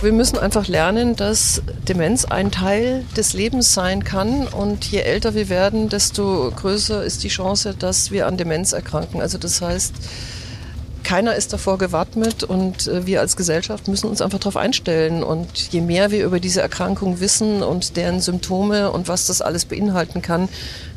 Wir 0.00 0.12
müssen 0.12 0.38
einfach 0.38 0.68
lernen, 0.68 1.16
dass 1.16 1.60
Demenz 1.88 2.24
ein 2.24 2.52
Teil 2.52 3.04
des 3.16 3.32
Lebens 3.32 3.74
sein 3.74 4.04
kann. 4.04 4.46
Und 4.46 4.84
je 4.84 5.00
älter 5.00 5.34
wir 5.34 5.48
werden, 5.48 5.88
desto 5.88 6.52
größer 6.54 7.02
ist 7.02 7.24
die 7.24 7.28
Chance, 7.28 7.74
dass 7.76 8.12
wir 8.12 8.28
an 8.28 8.36
Demenz 8.36 8.72
erkranken. 8.72 9.20
Also 9.20 9.38
das 9.38 9.60
heißt, 9.60 9.94
keiner 11.02 11.34
ist 11.34 11.52
davor 11.52 11.78
gewappnet 11.78 12.44
und 12.44 12.86
äh, 12.86 13.06
wir 13.06 13.20
als 13.20 13.36
Gesellschaft 13.36 13.88
müssen 13.88 14.08
uns 14.08 14.22
einfach 14.22 14.38
darauf 14.38 14.56
einstellen. 14.56 15.24
Und 15.24 15.72
je 15.72 15.80
mehr 15.80 16.12
wir 16.12 16.24
über 16.24 16.38
diese 16.38 16.60
Erkrankung 16.60 17.18
wissen 17.18 17.64
und 17.64 17.96
deren 17.96 18.20
Symptome 18.20 18.92
und 18.92 19.08
was 19.08 19.26
das 19.26 19.42
alles 19.42 19.64
beinhalten 19.64 20.22
kann, 20.22 20.48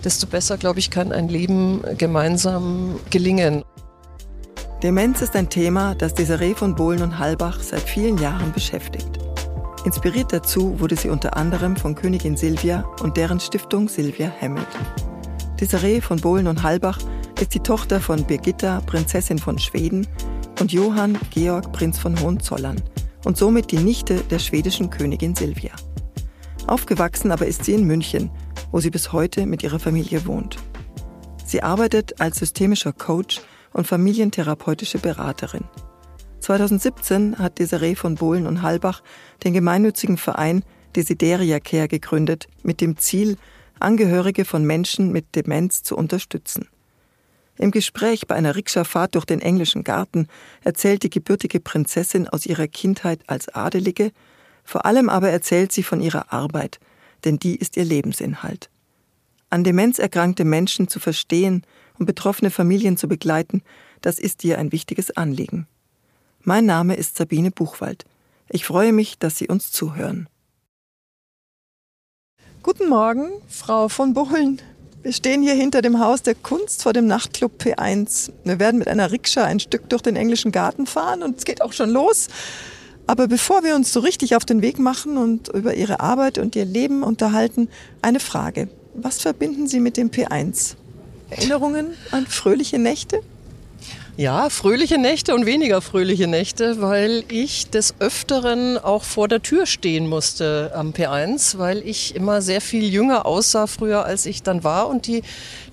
desto 0.03 0.27
besser, 0.27 0.57
glaube 0.57 0.77
ich, 0.77 0.91
kann 0.91 1.11
ein 1.11 1.27
Leben 1.27 1.81
gemeinsam 1.97 2.99
gelingen. 3.09 3.63
Demenz 4.83 5.21
ist 5.21 5.35
ein 5.35 5.47
Thema, 5.47 5.93
das 5.93 6.15
Desiree 6.15 6.55
von 6.55 6.73
Bohlen 6.73 7.03
und 7.03 7.19
Halbach 7.19 7.59
seit 7.61 7.81
vielen 7.81 8.17
Jahren 8.17 8.51
beschäftigt. 8.51 9.19
Inspiriert 9.85 10.33
dazu 10.33 10.79
wurde 10.79 10.95
sie 10.95 11.09
unter 11.09 11.37
anderem 11.37 11.75
von 11.75 11.93
Königin 11.93 12.35
Silvia 12.35 12.83
und 13.01 13.15
deren 13.15 13.39
Stiftung 13.39 13.87
Silvia 13.87 14.31
Hammett. 14.41 14.67
Desiree 15.59 16.01
von 16.01 16.19
Bohlen 16.19 16.47
und 16.47 16.63
Halbach 16.63 16.97
ist 17.39 17.53
die 17.53 17.59
Tochter 17.59 18.01
von 18.01 18.23
Birgitta, 18.25 18.81
Prinzessin 18.87 19.37
von 19.37 19.59
Schweden, 19.59 20.07
und 20.59 20.71
Johann 20.71 21.17
Georg, 21.31 21.71
Prinz 21.71 21.99
von 21.99 22.19
Hohenzollern 22.19 22.81
und 23.23 23.37
somit 23.37 23.71
die 23.71 23.77
Nichte 23.77 24.21
der 24.29 24.39
schwedischen 24.39 24.89
Königin 24.89 25.35
Silvia. 25.35 25.71
Aufgewachsen 26.65 27.31
aber 27.31 27.45
ist 27.45 27.65
sie 27.65 27.73
in 27.73 27.85
München, 27.85 28.31
wo 28.71 28.79
sie 28.79 28.89
bis 28.89 29.11
heute 29.11 29.45
mit 29.45 29.61
ihrer 29.63 29.79
Familie 29.79 30.25
wohnt. 30.25 30.57
Sie 31.45 31.61
arbeitet 31.61 32.19
als 32.21 32.37
systemischer 32.37 32.93
Coach 32.93 33.41
und 33.73 33.87
familientherapeutische 33.87 34.99
Beraterin. 34.99 35.63
2017 36.39 37.37
hat 37.37 37.59
Desiree 37.59 37.95
von 37.95 38.15
Bohlen 38.15 38.47
und 38.47 38.61
Halbach 38.61 39.01
den 39.43 39.53
gemeinnützigen 39.53 40.17
Verein 40.17 40.63
Desideria 40.95 41.59
Care 41.59 41.87
gegründet, 41.87 42.47
mit 42.63 42.81
dem 42.81 42.97
Ziel, 42.97 43.37
Angehörige 43.79 44.45
von 44.45 44.63
Menschen 44.63 45.11
mit 45.11 45.35
Demenz 45.35 45.83
zu 45.83 45.95
unterstützen. 45.95 46.67
Im 47.57 47.71
Gespräch 47.71 48.27
bei 48.27 48.35
einer 48.35 48.55
Rikscha-Fahrt 48.55 49.15
durch 49.15 49.25
den 49.25 49.41
englischen 49.41 49.83
Garten 49.83 50.27
erzählt 50.63 51.03
die 51.03 51.09
gebürtige 51.09 51.59
Prinzessin 51.59 52.27
aus 52.27 52.45
ihrer 52.45 52.67
Kindheit 52.67 53.21
als 53.27 53.49
Adelige, 53.49 54.11
vor 54.63 54.85
allem 54.85 55.09
aber 55.09 55.29
erzählt 55.29 55.71
sie 55.71 55.83
von 55.83 56.01
ihrer 56.01 56.31
Arbeit, 56.31 56.79
denn 57.25 57.37
die 57.37 57.55
ist 57.55 57.77
ihr 57.77 57.85
Lebensinhalt. 57.85 58.69
An 59.49 59.63
Demenz 59.63 59.99
erkrankte 59.99 60.45
Menschen 60.45 60.87
zu 60.87 60.99
verstehen 60.99 61.63
und 62.01 62.07
betroffene 62.07 62.49
Familien 62.49 62.97
zu 62.97 63.07
begleiten, 63.07 63.61
das 64.01 64.17
ist 64.17 64.43
ihr 64.43 64.57
ein 64.57 64.71
wichtiges 64.71 65.15
Anliegen. 65.15 65.67
Mein 66.41 66.65
Name 66.65 66.95
ist 66.95 67.15
Sabine 67.15 67.51
Buchwald. 67.51 68.05
Ich 68.49 68.65
freue 68.65 68.91
mich, 68.91 69.19
dass 69.19 69.37
Sie 69.37 69.47
uns 69.47 69.71
zuhören. 69.71 70.27
Guten 72.63 72.89
Morgen, 72.89 73.29
Frau 73.47 73.87
von 73.87 74.15
Bohlen. 74.15 74.59
Wir 75.03 75.13
stehen 75.13 75.43
hier 75.43 75.53
hinter 75.53 75.83
dem 75.83 75.99
Haus 75.99 76.23
der 76.23 76.33
Kunst 76.33 76.81
vor 76.81 76.93
dem 76.93 77.05
Nachtclub 77.05 77.61
P1. 77.61 78.31
Wir 78.45 78.59
werden 78.59 78.79
mit 78.79 78.87
einer 78.87 79.11
Rikscha 79.11 79.43
ein 79.43 79.59
Stück 79.59 79.87
durch 79.89 80.01
den 80.01 80.15
englischen 80.15 80.51
Garten 80.51 80.87
fahren 80.87 81.21
und 81.21 81.37
es 81.37 81.45
geht 81.45 81.61
auch 81.61 81.73
schon 81.73 81.91
los. 81.91 82.29
Aber 83.05 83.27
bevor 83.27 83.63
wir 83.63 83.75
uns 83.75 83.93
so 83.93 83.99
richtig 83.99 84.35
auf 84.35 84.45
den 84.45 84.63
Weg 84.63 84.79
machen 84.79 85.17
und 85.17 85.49
über 85.49 85.75
Ihre 85.75 85.99
Arbeit 85.99 86.39
und 86.39 86.55
Ihr 86.55 86.65
Leben 86.65 87.03
unterhalten, 87.03 87.69
eine 88.01 88.19
Frage. 88.19 88.69
Was 88.95 89.21
verbinden 89.21 89.67
Sie 89.67 89.79
mit 89.79 89.97
dem 89.97 90.09
P1? 90.09 90.77
Erinnerungen 91.31 91.93
an 92.11 92.27
fröhliche 92.27 92.77
Nächte? 92.77 93.21
Ja, 94.17 94.49
fröhliche 94.49 94.97
Nächte 94.97 95.33
und 95.33 95.45
weniger 95.45 95.81
fröhliche 95.81 96.27
Nächte, 96.27 96.81
weil 96.81 97.23
ich 97.29 97.69
des 97.69 97.95
Öfteren 97.99 98.77
auch 98.77 99.03
vor 99.03 99.29
der 99.29 99.41
Tür 99.41 99.65
stehen 99.65 100.07
musste 100.07 100.73
am 100.75 100.91
P1, 100.91 101.57
weil 101.57 101.79
ich 101.79 102.15
immer 102.15 102.41
sehr 102.41 102.59
viel 102.59 102.83
jünger 102.83 103.25
aussah 103.25 103.67
früher, 103.67 104.03
als 104.03 104.25
ich 104.25 104.43
dann 104.43 104.65
war 104.65 104.89
und 104.89 105.07
die 105.07 105.23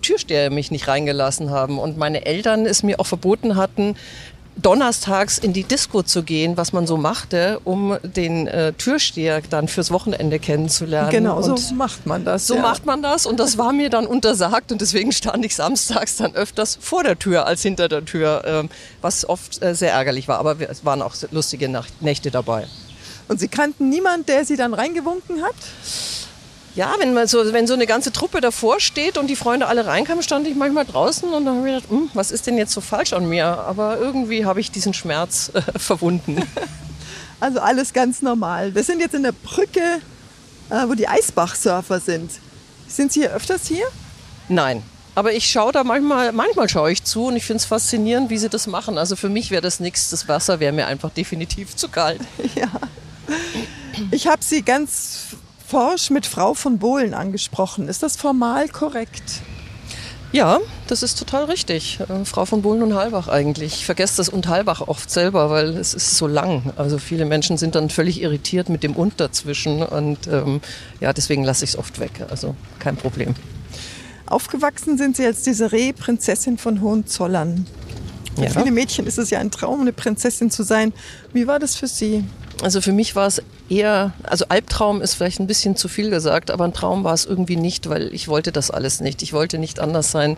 Türsteher 0.01 0.51
mich 0.51 0.71
nicht 0.71 0.87
reingelassen 0.87 1.51
haben 1.51 1.81
und 1.81 1.99
meine 1.99 2.25
Eltern 2.25 2.65
es 2.65 2.85
mir 2.85 3.01
auch 3.01 3.07
verboten 3.07 3.57
hatten, 3.57 3.97
donnerstags 4.61 5.39
in 5.39 5.53
die 5.53 5.65
Disco 5.65 6.03
zu 6.03 6.23
gehen, 6.23 6.57
was 6.57 6.73
man 6.73 6.87
so 6.87 6.97
machte, 6.97 7.61
um 7.65 7.97
den 8.03 8.47
äh, 8.47 8.73
Türsteher 8.73 9.41
dann 9.49 9.69
fürs 9.69 9.91
Wochenende 9.91 10.39
kennenzulernen. 10.39 11.11
Genau, 11.11 11.37
und 11.37 11.59
so 11.59 11.75
macht 11.75 12.07
man 12.07 12.25
das. 12.25 12.47
So 12.47 12.57
ja. 12.57 12.63
macht 12.63 12.85
man 12.85 13.03
das 13.03 13.27
und 13.27 13.39
das 13.39 13.59
war 13.59 13.73
mir 13.73 13.91
dann 13.91 14.07
untersagt 14.07 14.73
und 14.73 14.81
deswegen 14.81 15.13
stand 15.13 15.45
ich 15.45 15.55
samstags 15.55 16.17
dann 16.17 16.35
öfters 16.35 16.79
vor 16.81 17.05
der 17.05 17.19
Tür 17.19 17.47
als 17.47 17.63
hinter 17.63 17.89
der 17.89 18.05
Tür, 18.05 18.45
äh, 18.45 18.69
was 19.01 19.29
oft 19.29 19.63
äh, 19.63 19.75
sehr 19.75 19.93
ärgerlich 19.93 20.29
war, 20.29 20.39
aber 20.39 20.57
es 20.69 20.85
waren 20.85 21.03
auch 21.03 21.15
lustige 21.31 21.69
Nächte 22.01 22.31
dabei. 22.31 22.67
Und 23.29 23.39
Sie 23.39 23.49
kannten 23.49 23.91
niemanden, 23.91 24.27
der 24.27 24.45
Sie 24.45 24.57
dann 24.57 24.75
reingewunken 24.75 25.43
hat? 25.43 25.55
Ja, 26.79 26.95
wenn, 27.01 27.13
man 27.13 27.27
so, 27.27 27.53
wenn 27.53 27.67
so 27.67 27.75
eine 27.75 27.89
ganze 27.89 28.13
Truppe 28.13 28.41
davor 28.41 28.79
steht 28.79 29.19
und 29.19 29.27
die 29.27 29.35
Freunde 29.35 29.67
alle 29.67 29.85
reinkamen, 29.85 30.23
stand 30.23 30.47
ich 30.47 30.55
manchmal 30.55 30.85
draußen 30.85 31.29
und 31.29 31.45
dann 31.45 31.57
habe 31.57 31.69
ich 31.69 31.75
gedacht, 31.75 31.91
hm, 31.91 32.09
was 32.15 32.31
ist 32.31 32.47
denn 32.47 32.57
jetzt 32.57 32.71
so 32.71 32.81
falsch 32.81 33.13
an 33.15 33.29
mir? 33.29 33.47
Aber 33.47 33.99
irgendwie 33.99 34.45
habe 34.45 34.61
ich 34.61 34.71
diesen 34.71 34.95
Schmerz 34.95 35.51
äh, 35.55 35.61
verwunden. 35.79 36.41
Also 37.41 37.61
alles 37.61 37.93
ganz 37.93 38.21
normal. 38.21 38.75
Wir 38.75 38.83
sind 38.83 38.99
jetzt 38.99 39.15
in 39.15 39.23
der 39.23 39.31
Brücke, 39.31 40.01
äh, 40.71 40.89
wo 40.89 40.95
die 40.95 41.07
Eisbach-Surfer 41.07 42.01
sind. 42.01 42.33
Sind 42.89 43.13
Sie 43.13 43.21
hier 43.21 43.33
öfters 43.33 43.69
hier? 43.69 43.87
Nein. 44.49 44.83
Aber 45.15 45.33
ich 45.33 45.49
schaue 45.49 45.71
da 45.71 45.85
manchmal, 45.85 46.33
manchmal 46.33 46.69
schaue 46.69 46.91
ich 46.91 47.05
zu 47.05 47.27
und 47.27 47.37
ich 47.37 47.45
finde 47.45 47.59
es 47.59 47.65
faszinierend, 47.65 48.29
wie 48.31 48.39
sie 48.39 48.49
das 48.49 48.67
machen. 48.67 48.99
Also 48.99 49.15
für 49.15 49.29
mich 49.29 49.53
wäre 49.53 49.63
das 49.63 49.79
nichts. 49.79 50.11
Das 50.11 50.27
Wasser 50.27 50.59
wäre 50.59 50.73
mir 50.73 50.89
einfach 50.89 51.11
definitiv 51.11 51.77
zu 51.77 51.89
kalt. 51.89 52.23
Ja. 52.57 52.73
Ich 54.11 54.27
habe 54.27 54.43
Sie 54.43 54.63
ganz 54.63 55.37
forsch 55.69 56.11
mit 56.11 56.25
Frau 56.25 56.55
von 56.55 56.79
Bohlen 56.79 57.13
angesprochen. 57.13 57.89
Ist 57.89 58.03
das 58.03 58.17
formal 58.17 58.69
korrekt? 58.69 59.43
Ja, 60.33 60.61
das 60.87 61.03
ist 61.03 61.19
total 61.19 61.45
richtig. 61.45 62.01
Äh, 62.01 62.25
Frau 62.25 62.47
von 62.47 62.63
Bohlen 62.63 62.83
und 62.83 62.95
Halbach 62.95 63.29
eigentlich. 63.29 63.75
Ich 63.75 63.87
vergesse 63.87 64.19
das 64.19 64.31
und 64.31 64.49
Halbach 64.49 64.83
oft 64.87 65.11
selber, 65.11 65.51
weil 65.51 65.77
es 65.77 65.93
ist 65.93 66.17
so 66.17 66.27
lang. 66.27 66.73
Also 66.77 66.99
viele 66.99 67.27
Menschen 67.27 67.59
sind 67.59 67.75
dann 67.75 67.91
völlig 67.91 68.21
irritiert 68.23 68.69
mit 68.71 68.83
dem 68.83 68.95
und 68.95 69.21
dazwischen 69.21 69.83
und 69.83 70.27
ähm, 70.27 70.61
ja, 71.01 71.13
deswegen 71.13 71.45
lasse 71.45 71.65
ich 71.65 71.71
es 71.71 71.79
oft 71.79 71.99
weg. 71.99 72.13
Also 72.31 72.55
kein 72.79 72.97
Problem. 72.97 73.35
Aufgewachsen 74.27 74.97
sind 74.99 75.17
Sie 75.17 75.25
als 75.25 75.43
Desiree, 75.43 75.93
Prinzessin 75.93 76.59
von 76.59 76.81
Hohenzollern. 76.81 77.67
Für 78.37 78.45
ja. 78.45 78.51
viele 78.51 78.71
Mädchen 78.71 79.07
ist 79.07 79.19
es 79.19 79.31
ja 79.31 79.39
ein 79.39 79.51
Traum, 79.51 79.81
eine 79.81 79.93
Prinzessin 79.93 80.51
zu 80.51 80.63
sein. 80.63 80.93
Wie 81.33 81.47
war 81.47 81.59
das 81.59 81.77
für 81.77 81.89
Sie? 81.89 82.25
Also 82.63 82.81
für 82.81 82.93
mich 82.93 83.15
war 83.15 83.29
es 83.29 83.41
eher, 83.69 84.13
also 84.25 84.47
Albtraum 84.49 85.01
ist 85.01 85.15
vielleicht 85.15 85.39
ein 85.39 85.47
bisschen 85.47 85.77
zu 85.77 85.87
viel 85.87 86.11
gesagt, 86.11 86.51
aber 86.51 86.65
ein 86.65 86.73
Traum 86.73 87.05
war 87.05 87.15
es 87.15 87.25
irgendwie 87.25 87.57
nicht, 87.57 87.89
weil 87.89 88.13
ich 88.13 88.27
wollte 88.27 88.51
das 88.51 88.71
alles 88.71 89.01
nicht. 89.01 89.23
Ich 89.23 89.33
wollte 89.33 89.59
nicht 89.59 89.79
anders 89.79 90.11
sein 90.11 90.37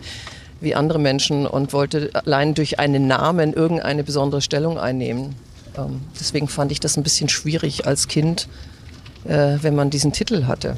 wie 0.59 0.75
andere 0.75 0.99
Menschen 0.99 1.47
und 1.47 1.73
wollte 1.73 2.11
allein 2.13 2.53
durch 2.53 2.79
einen 2.79 3.07
Namen 3.07 3.53
irgendeine 3.53 4.03
besondere 4.03 4.41
Stellung 4.41 4.77
einnehmen. 4.77 5.35
Ähm, 5.75 6.01
deswegen 6.19 6.47
fand 6.47 6.71
ich 6.71 6.79
das 6.79 6.97
ein 6.97 7.03
bisschen 7.03 7.29
schwierig 7.29 7.87
als 7.87 8.07
Kind, 8.07 8.47
äh, 9.25 9.57
wenn 9.61 9.73
man 9.73 9.89
diesen 9.89 10.13
Titel 10.13 10.45
hatte. 10.45 10.77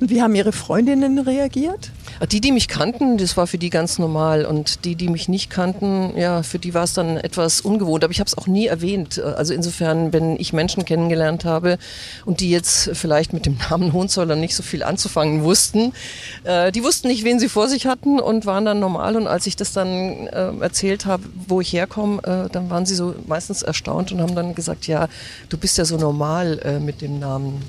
Und 0.00 0.08
wie 0.08 0.22
haben 0.22 0.34
Ihre 0.34 0.52
Freundinnen 0.52 1.18
reagiert? 1.18 1.90
Die, 2.32 2.40
die 2.40 2.52
mich 2.52 2.68
kannten, 2.68 3.18
das 3.18 3.36
war 3.36 3.46
für 3.46 3.58
die 3.58 3.68
ganz 3.68 3.98
normal. 3.98 4.46
Und 4.46 4.86
die, 4.86 4.94
die 4.94 5.08
mich 5.08 5.28
nicht 5.28 5.50
kannten, 5.50 6.16
ja, 6.16 6.42
für 6.42 6.58
die 6.58 6.72
war 6.72 6.84
es 6.84 6.94
dann 6.94 7.18
etwas 7.18 7.60
ungewohnt. 7.60 8.02
Aber 8.02 8.10
ich 8.10 8.18
habe 8.18 8.28
es 8.28 8.36
auch 8.36 8.46
nie 8.46 8.66
erwähnt. 8.66 9.18
Also 9.18 9.52
insofern, 9.52 10.12
wenn 10.14 10.36
ich 10.36 10.54
Menschen 10.54 10.86
kennengelernt 10.86 11.44
habe 11.44 11.78
und 12.24 12.40
die 12.40 12.50
jetzt 12.50 12.90
vielleicht 12.94 13.34
mit 13.34 13.44
dem 13.44 13.58
Namen 13.70 13.92
Hohenzollern 13.92 14.40
nicht 14.40 14.56
so 14.56 14.62
viel 14.62 14.82
anzufangen 14.82 15.42
wussten, 15.44 15.92
äh, 16.44 16.72
die 16.72 16.82
wussten 16.82 17.08
nicht, 17.08 17.24
wen 17.24 17.38
sie 17.38 17.50
vor 17.50 17.68
sich 17.68 17.86
hatten 17.86 18.20
und 18.20 18.46
waren 18.46 18.64
dann 18.64 18.80
normal. 18.80 19.16
Und 19.16 19.26
als 19.26 19.46
ich 19.46 19.56
das 19.56 19.74
dann 19.74 20.28
äh, 20.28 20.52
erzählt 20.60 21.04
habe, 21.04 21.24
wo 21.46 21.60
ich 21.60 21.74
herkomme, 21.74 22.22
äh, 22.22 22.50
dann 22.50 22.70
waren 22.70 22.86
sie 22.86 22.94
so 22.94 23.14
meistens 23.26 23.60
erstaunt 23.60 24.12
und 24.12 24.22
haben 24.22 24.34
dann 24.34 24.54
gesagt, 24.54 24.86
ja, 24.86 25.08
du 25.50 25.58
bist 25.58 25.76
ja 25.76 25.84
so 25.84 25.98
normal 25.98 26.80
mit 26.80 27.02
dem 27.02 27.18
Namen 27.18 27.62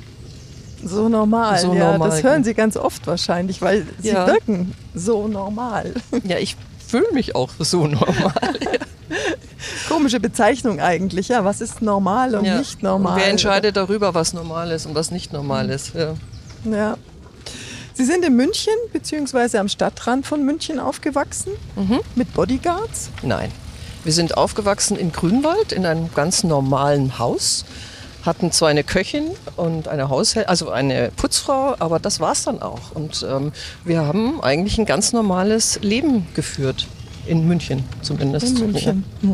so 0.84 1.10
normal, 1.10 1.60
so 1.60 1.74
ja, 1.74 1.92
normal. 1.92 2.10
Das 2.10 2.24
hören 2.24 2.44
Sie 2.44 2.54
ganz 2.54 2.78
oft 2.78 3.06
wahrscheinlich, 3.08 3.62
weil 3.62 3.86
Sie 4.00 4.10
ja. 4.10 4.28
wirken 4.28 4.74
so 4.94 5.28
normal. 5.28 5.94
Ja, 6.24 6.38
ich 6.38 6.56
fühle 6.86 7.12
mich 7.14 7.36
auch 7.36 7.50
so 7.60 7.88
normal. 7.88 8.34
Komische 9.90 10.20
Bezeichnung 10.20 10.80
eigentlich, 10.80 11.30
ja. 11.30 11.46
Was 11.46 11.62
ist 11.62 11.82
normal 11.82 12.36
und 12.36 12.46
ja. 12.46 12.58
nicht 12.58 12.84
normal? 12.84 13.14
Und 13.14 13.20
wer 13.20 13.30
entscheidet 13.30 13.78
darüber, 13.78 14.14
was 14.14 14.34
normal 14.34 14.72
ist 14.72 14.86
und 14.86 14.96
was 14.96 15.12
nicht 15.12 15.34
normal 15.34 15.70
ist? 15.70 15.94
Ja. 15.94 16.16
ja. 16.66 16.98
Sie 17.94 18.06
sind 18.06 18.26
in 18.26 18.36
München 18.36 18.74
bzw. 18.94 19.58
am 19.58 19.68
Stadtrand 19.68 20.26
von 20.26 20.44
München 20.46 20.80
aufgewachsen 20.80 21.52
mhm. 21.76 22.00
mit 22.16 22.34
Bodyguards? 22.34 23.10
Nein. 23.22 23.52
Wir 24.04 24.14
sind 24.14 24.38
aufgewachsen 24.38 24.98
in 24.98 25.12
Grünwald 25.12 25.72
in 25.72 25.86
einem 25.86 26.12
ganz 26.14 26.44
normalen 26.44 27.20
Haus 27.20 27.66
hatten 28.24 28.52
zwar 28.52 28.70
eine 28.70 28.84
Köchin 28.84 29.32
und 29.56 29.88
eine 29.88 30.10
Haushälterin, 30.10 30.50
also 30.50 30.70
eine 30.70 31.12
Putzfrau, 31.16 31.76
aber 31.80 32.00
das 32.00 32.20
war 32.20 32.34
es 32.34 32.44
dann 32.44 32.62
auch. 32.62 32.92
Und 32.94 33.26
ähm, 33.30 33.52
wir 33.84 34.02
haben 34.02 34.42
eigentlich 34.42 34.78
ein 34.78 34.86
ganz 34.86 35.14
normales 35.14 35.80
Leben 35.82 36.28
geführt. 36.34 36.88
In 37.28 37.48
München 37.48 37.84
zumindest. 38.02 38.60
In 38.60 38.72
München. 38.72 39.04
Ja. 39.22 39.30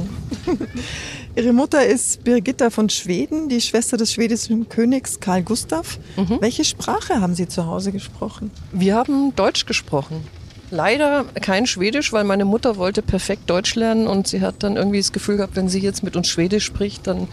Ihre 1.37 1.53
Mutter 1.53 1.85
ist 1.85 2.23
Birgitta 2.23 2.69
von 2.69 2.89
Schweden, 2.89 3.47
die 3.47 3.61
Schwester 3.61 3.95
des 3.95 4.11
schwedischen 4.11 4.67
Königs 4.67 5.19
Karl 5.21 5.43
Gustav. 5.43 5.97
Mhm. 6.17 6.37
Welche 6.41 6.65
Sprache 6.65 7.21
haben 7.21 7.33
Sie 7.33 7.47
zu 7.47 7.65
Hause 7.65 7.93
gesprochen? 7.93 8.51
Wir 8.73 8.95
haben 8.95 9.33
Deutsch 9.35 9.65
gesprochen. 9.65 10.27
Leider 10.69 11.23
kein 11.41 11.65
Schwedisch, 11.65 12.11
weil 12.11 12.25
meine 12.25 12.43
Mutter 12.43 12.75
wollte 12.75 13.01
perfekt 13.01 13.49
Deutsch 13.49 13.75
lernen 13.75 14.05
und 14.07 14.27
sie 14.27 14.41
hat 14.41 14.63
dann 14.63 14.75
irgendwie 14.75 14.97
das 14.97 15.13
Gefühl 15.13 15.37
gehabt, 15.37 15.55
wenn 15.55 15.69
sie 15.69 15.79
jetzt 15.79 16.03
mit 16.03 16.17
uns 16.17 16.27
Schwedisch 16.27 16.65
spricht, 16.65 17.07
dann 17.07 17.29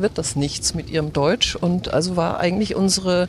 wird 0.00 0.18
das 0.18 0.36
nichts 0.36 0.74
mit 0.74 0.90
ihrem 0.90 1.12
Deutsch. 1.12 1.56
Und 1.56 1.92
also 1.92 2.16
war 2.16 2.40
eigentlich 2.40 2.74
unsere 2.74 3.28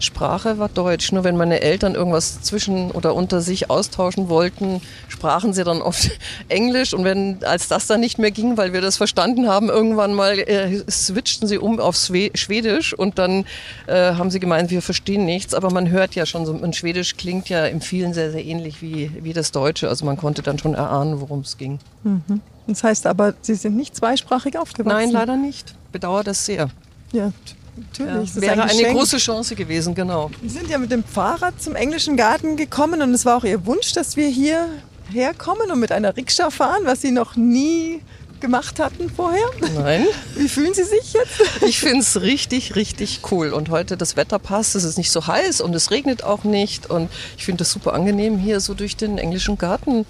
Sprache 0.00 0.58
war 0.58 0.68
Deutsch. 0.68 1.12
Nur 1.12 1.24
wenn 1.24 1.36
meine 1.36 1.60
Eltern 1.60 1.94
irgendwas 1.94 2.42
zwischen 2.42 2.90
oder 2.90 3.14
unter 3.14 3.40
sich 3.40 3.70
austauschen 3.70 4.28
wollten, 4.28 4.80
sprachen 5.08 5.52
sie 5.52 5.64
dann 5.64 5.82
oft 5.82 6.10
Englisch. 6.48 6.94
Und 6.94 7.04
wenn, 7.04 7.44
als 7.44 7.68
das 7.68 7.86
dann 7.86 8.00
nicht 8.00 8.18
mehr 8.18 8.30
ging, 8.30 8.56
weil 8.56 8.72
wir 8.72 8.80
das 8.80 8.96
verstanden 8.96 9.48
haben, 9.48 9.68
irgendwann 9.68 10.14
mal 10.14 10.38
äh, 10.38 10.82
switchten 10.90 11.46
sie 11.46 11.58
um 11.58 11.78
auf 11.78 11.96
Schwedisch 11.96 12.94
und 12.94 13.18
dann 13.18 13.44
äh, 13.86 14.14
haben 14.14 14.30
sie 14.30 14.40
gemeint, 14.40 14.70
wir 14.70 14.82
verstehen 14.82 15.24
nichts. 15.24 15.54
Aber 15.54 15.70
man 15.70 15.90
hört 15.90 16.14
ja 16.14 16.26
schon, 16.26 16.46
so 16.46 16.58
ein 16.60 16.72
Schwedisch 16.72 17.16
klingt 17.16 17.48
ja 17.48 17.66
im 17.66 17.80
vielen 17.80 18.14
sehr, 18.14 18.32
sehr 18.32 18.44
ähnlich 18.44 18.82
wie, 18.82 19.10
wie 19.22 19.32
das 19.32 19.52
Deutsche. 19.52 19.88
Also 19.88 20.04
man 20.06 20.16
konnte 20.16 20.42
dann 20.42 20.58
schon 20.58 20.74
erahnen, 20.74 21.20
worum 21.20 21.40
es 21.40 21.58
ging. 21.58 21.78
Mhm. 22.02 22.40
Das 22.66 22.84
heißt 22.84 23.06
aber, 23.06 23.34
Sie 23.42 23.54
sind 23.54 23.76
nicht 23.76 23.96
zweisprachig 23.96 24.56
aufgewachsen? 24.56 24.96
Nein, 24.96 25.10
leider 25.10 25.36
nicht. 25.36 25.74
Bedauere 25.92 26.24
das 26.24 26.44
sehr. 26.44 26.70
Ja, 27.12 27.32
Natürlich. 27.76 28.34
Ja, 28.34 28.40
wäre 28.42 28.62
ein 28.62 28.70
eine 28.70 28.92
große 28.92 29.16
Chance 29.18 29.54
gewesen, 29.54 29.94
genau. 29.94 30.30
Wir 30.40 30.50
sind 30.50 30.68
ja 30.68 30.78
mit 30.78 30.90
dem 30.90 31.04
Fahrrad 31.04 31.60
zum 31.62 31.74
englischen 31.74 32.16
Garten 32.16 32.56
gekommen 32.56 33.00
und 33.02 33.14
es 33.14 33.24
war 33.24 33.36
auch 33.38 33.44
Ihr 33.44 33.64
Wunsch, 33.66 33.92
dass 33.92 34.16
wir 34.16 34.28
hier 34.28 34.68
herkommen 35.10 35.70
und 35.70 35.80
mit 35.80 35.92
einer 35.92 36.16
Rikscha 36.16 36.50
fahren, 36.50 36.82
was 36.84 37.00
Sie 37.00 37.10
noch 37.10 37.36
nie 37.36 38.02
gemacht 38.40 38.78
hatten 38.78 39.10
vorher. 39.10 39.44
Nein. 39.74 40.06
Wie 40.36 40.48
fühlen 40.48 40.74
Sie 40.74 40.84
sich 40.84 41.12
jetzt? 41.12 41.62
Ich 41.66 41.78
finde 41.80 42.00
es 42.00 42.20
richtig, 42.20 42.74
richtig 42.74 43.20
cool. 43.30 43.52
Und 43.52 43.68
heute 43.68 43.96
das 43.96 44.16
Wetter 44.16 44.38
passt, 44.38 44.74
es 44.74 44.84
ist 44.84 44.96
nicht 44.96 45.10
so 45.10 45.26
heiß 45.26 45.60
und 45.60 45.74
es 45.74 45.90
regnet 45.90 46.24
auch 46.24 46.44
nicht. 46.44 46.88
Und 46.88 47.10
ich 47.36 47.44
finde 47.44 47.62
es 47.62 47.70
super 47.70 47.92
angenehm, 47.92 48.38
hier 48.38 48.60
so 48.60 48.74
durch 48.74 48.96
den 48.96 49.18
englischen 49.18 49.58
Garten 49.58 50.06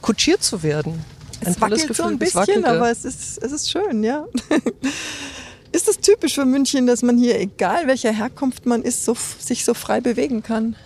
kutschiert 0.00 0.42
zu 0.42 0.62
werden. 0.62 1.04
Ein 1.40 1.52
es 1.52 1.60
wackelt 1.60 1.80
Gefühl, 1.82 1.96
so 1.96 2.04
ein 2.04 2.18
bisschen, 2.18 2.64
aber 2.64 2.90
es 2.90 3.04
ist, 3.04 3.42
es 3.42 3.52
ist 3.52 3.70
schön, 3.70 4.02
ja. 4.02 4.26
Ist 5.70 5.86
es 5.86 5.98
typisch 5.98 6.34
für 6.34 6.46
München, 6.46 6.86
dass 6.86 7.02
man 7.02 7.18
hier, 7.18 7.38
egal 7.38 7.86
welcher 7.86 8.10
Herkunft 8.10 8.64
man 8.64 8.82
ist, 8.82 9.04
so, 9.04 9.14
sich 9.38 9.66
so 9.66 9.74
frei 9.74 10.00
bewegen 10.00 10.42
kann? 10.42 10.76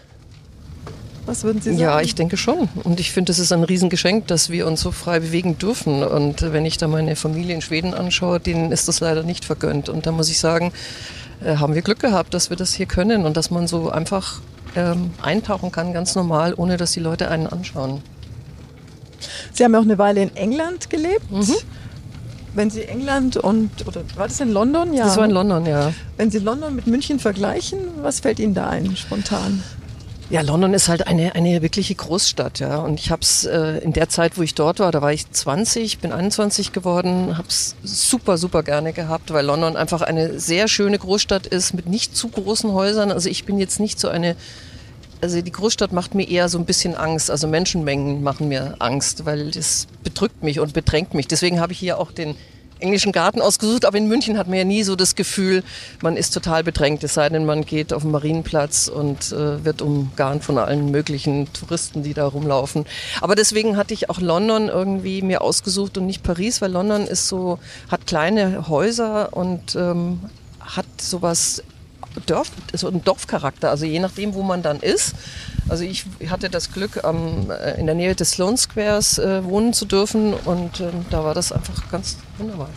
Was 1.25 1.45
würden 1.45 1.63
Sie 1.63 1.71
sagen? 1.71 1.81
Ja, 1.81 2.01
ich 2.01 2.17
denke 2.17 2.37
schon. 2.37 2.69
Und 2.83 2.99
ich 2.99 3.13
finde, 3.13 3.31
es 3.31 3.39
ist 3.39 3.53
ein 3.53 3.63
Riesengeschenk, 3.63 4.27
dass 4.27 4.51
wir 4.51 4.67
uns 4.67 4.81
so 4.81 4.91
frei 4.91 5.21
bewegen 5.21 5.57
dürfen. 5.57 6.03
Und 6.03 6.43
wenn 6.53 6.67
ich 6.67 6.79
da 6.79 6.89
meine 6.89 7.15
Familie 7.15 7.55
in 7.55 7.63
Schweden 7.63 7.95
anschaue, 7.95 8.41
denen 8.41 8.73
ist 8.73 8.89
das 8.89 8.99
leider 8.99 9.23
nicht 9.23 9.45
vergönnt. 9.45 9.89
Und 9.89 10.07
da 10.07 10.11
muss 10.11 10.29
ich 10.29 10.41
sagen, 10.41 10.73
äh, 11.45 11.57
haben 11.57 11.75
wir 11.75 11.83
Glück 11.83 12.01
gehabt, 12.01 12.35
dass 12.35 12.51
wir 12.51 12.57
das 12.57 12.75
hier 12.75 12.87
können 12.87 13.25
und 13.25 13.37
dass 13.37 13.53
man 13.53 13.69
so 13.69 13.89
einfach 13.89 14.41
ähm, 14.75 15.13
eintauchen 15.23 15.71
kann, 15.71 15.93
ganz 15.93 16.17
normal, 16.17 16.55
ohne 16.57 16.77
dass 16.77 16.91
die 16.93 17.01
Leute 17.01 17.31
einen 17.31 17.47
anschauen. 17.47 18.03
Sie 19.53 19.65
haben 19.65 19.73
ja 19.73 19.81
auch 19.81 19.85
eine 19.85 19.99
Weile 19.99 20.23
in 20.23 20.37
England 20.37 20.91
gelebt. 20.91 21.31
Mhm. 21.31 21.55
Wenn 22.55 22.69
Sie 22.69 22.83
England 22.85 23.39
und, 23.39 23.87
oder 23.87 24.03
war 24.17 24.29
das 24.29 24.41
in 24.41 24.53
London? 24.53 24.93
Ja. 24.93 25.05
Das 25.05 25.17
war 25.17 25.25
in 25.25 25.31
London, 25.31 25.65
ja. 25.65 25.93
Wenn 26.19 26.31
Sie 26.31 26.39
London 26.39 26.77
mit 26.77 26.87
München 26.87 27.19
vergleichen, 27.19 27.79
was 28.03 28.21
fällt 28.21 28.39
Ihnen 28.39 28.53
da 28.53 28.69
ein, 28.69 28.95
spontan? 28.95 29.63
Ja, 30.33 30.41
London 30.41 30.73
ist 30.73 30.89
halt 30.89 31.07
eine, 31.07 31.35
eine 31.35 31.61
wirkliche 31.61 31.95
Großstadt, 31.95 32.59
ja. 32.59 32.79
Und 32.79 32.99
ich 32.99 33.11
habe 33.11 33.21
es 33.21 33.45
äh, 33.45 33.79
in 33.79 33.93
der 33.93 34.09
Zeit, 34.09 34.39
wo 34.39 34.43
ich 34.43 34.55
dort 34.55 34.81
war, 34.81 34.91
da 34.91 35.03
war 35.03 35.13
ich 35.13 35.31
20, 35.31 35.99
bin 35.99 36.11
21 36.11 36.73
geworden, 36.73 37.37
habe 37.37 37.49
es 37.49 37.77
super, 37.83 38.39
super 38.39 38.63
gerne 38.63 38.95
gehabt, 38.95 39.33
weil 39.33 39.45
London 39.45 39.77
einfach 39.77 40.01
eine 40.01 40.41
sehr 40.41 40.69
schöne 40.69 40.99
Großstadt 40.99 41.47
ist 41.47 41.75
mit 41.75 41.87
nicht 41.87 42.17
zu 42.17 42.29
großen 42.29 42.73
Häusern. 42.73 43.13
Also 43.13 43.29
ich 43.29 43.45
bin 43.45 43.59
jetzt 43.59 43.79
nicht 43.79 44.01
so 44.01 44.09
eine 44.09 44.35
also 45.23 45.41
die 45.41 45.53
Großstadt 45.53 45.93
macht 45.93 46.15
mir 46.15 46.29
eher 46.29 46.49
so 46.49 46.59
ein 46.59 46.67
bisschen 46.67 46.97
Angst. 46.97 47.31
Also 47.31 47.47
Menschenmengen 47.47 48.23
machen 48.23 48.49
mir 48.49 48.75
Angst, 48.81 49.25
weil 49.25 49.53
das 49.53 49.87
bedrückt 50.03 50.43
mich 50.43 50.59
und 50.59 50.75
bedrängt 50.75 51.15
mich. 51.15 51.29
Deswegen 51.29 51.61
habe 51.61 51.73
ich 51.73 51.79
hier 51.79 51.99
auch 51.99 52.11
den 52.11 52.35
englischen 52.81 53.13
Garten 53.13 53.41
ausgesucht, 53.41 53.85
aber 53.85 53.97
in 53.97 54.09
München 54.09 54.37
hat 54.37 54.49
man 54.49 54.59
ja 54.59 54.65
nie 54.65 54.83
so 54.83 54.97
das 54.97 55.15
Gefühl, 55.15 55.63
man 56.03 56.17
ist 56.17 56.35
total 56.35 56.65
bedrängt, 56.65 57.05
es 57.05 57.15
sei 57.15 57.29
denn, 57.29 57.47
man 57.47 57.65
geht 57.65 57.93
auf 57.93 58.03
den 58.03 58.11
Marienplatz 58.11 58.89
und 58.89 59.31
äh, 59.31 59.65
wird 59.65 59.83
umgarnt 59.83 60.43
von 60.43 60.59
allen 60.59 60.91
möglichen 60.91 61.53
Touristen, 61.53 62.03
die 62.03 62.13
da 62.13 62.27
rumlaufen. 62.27 62.85
Aber 63.21 63.37
deswegen 63.37 63.77
hatte 63.77 63.95
ich 63.95 64.11
auch 64.11 64.21
London 64.21 64.67
irgendwie 64.67 65.23
mir 65.23 65.43
ausgesucht 65.43 65.97
und 65.97 66.07
nicht 66.07 66.25
Paris, 66.25 66.61
weil 66.61 66.73
London 66.73 67.07
ist 67.07 67.29
so, 67.29 67.61
hat 67.89 68.09
kleine 68.09 68.67
Häuser 68.69 69.33
und 69.33 69.77
ähm, 69.77 70.19
hat 70.59 70.87
sowas 71.01 71.63
Dorf, 72.27 72.51
so 72.73 72.89
ein 72.89 73.03
Dorfcharakter, 73.05 73.71
also 73.71 73.85
je 73.85 74.01
nachdem, 74.01 74.35
wo 74.35 74.43
man 74.43 74.63
dann 74.63 74.81
ist. 74.81 75.15
Also 75.69 75.85
ich 75.85 76.05
hatte 76.29 76.51
das 76.51 76.73
Glück, 76.73 77.03
ähm, 77.05 77.51
in 77.79 77.87
der 77.87 77.95
Nähe 77.95 78.15
des 78.15 78.33
Sloan 78.33 78.57
Squares 78.57 79.19
äh, 79.19 79.45
wohnen 79.45 79.73
zu 79.73 79.85
dürfen 79.85 80.35
und 80.35 80.81
ähm, 80.81 81.07
da 81.11 81.25
war 81.25 81.35
das 81.35 81.53
einfach 81.53 81.91
ganz 81.91 82.17
wunderbar. 82.39 82.69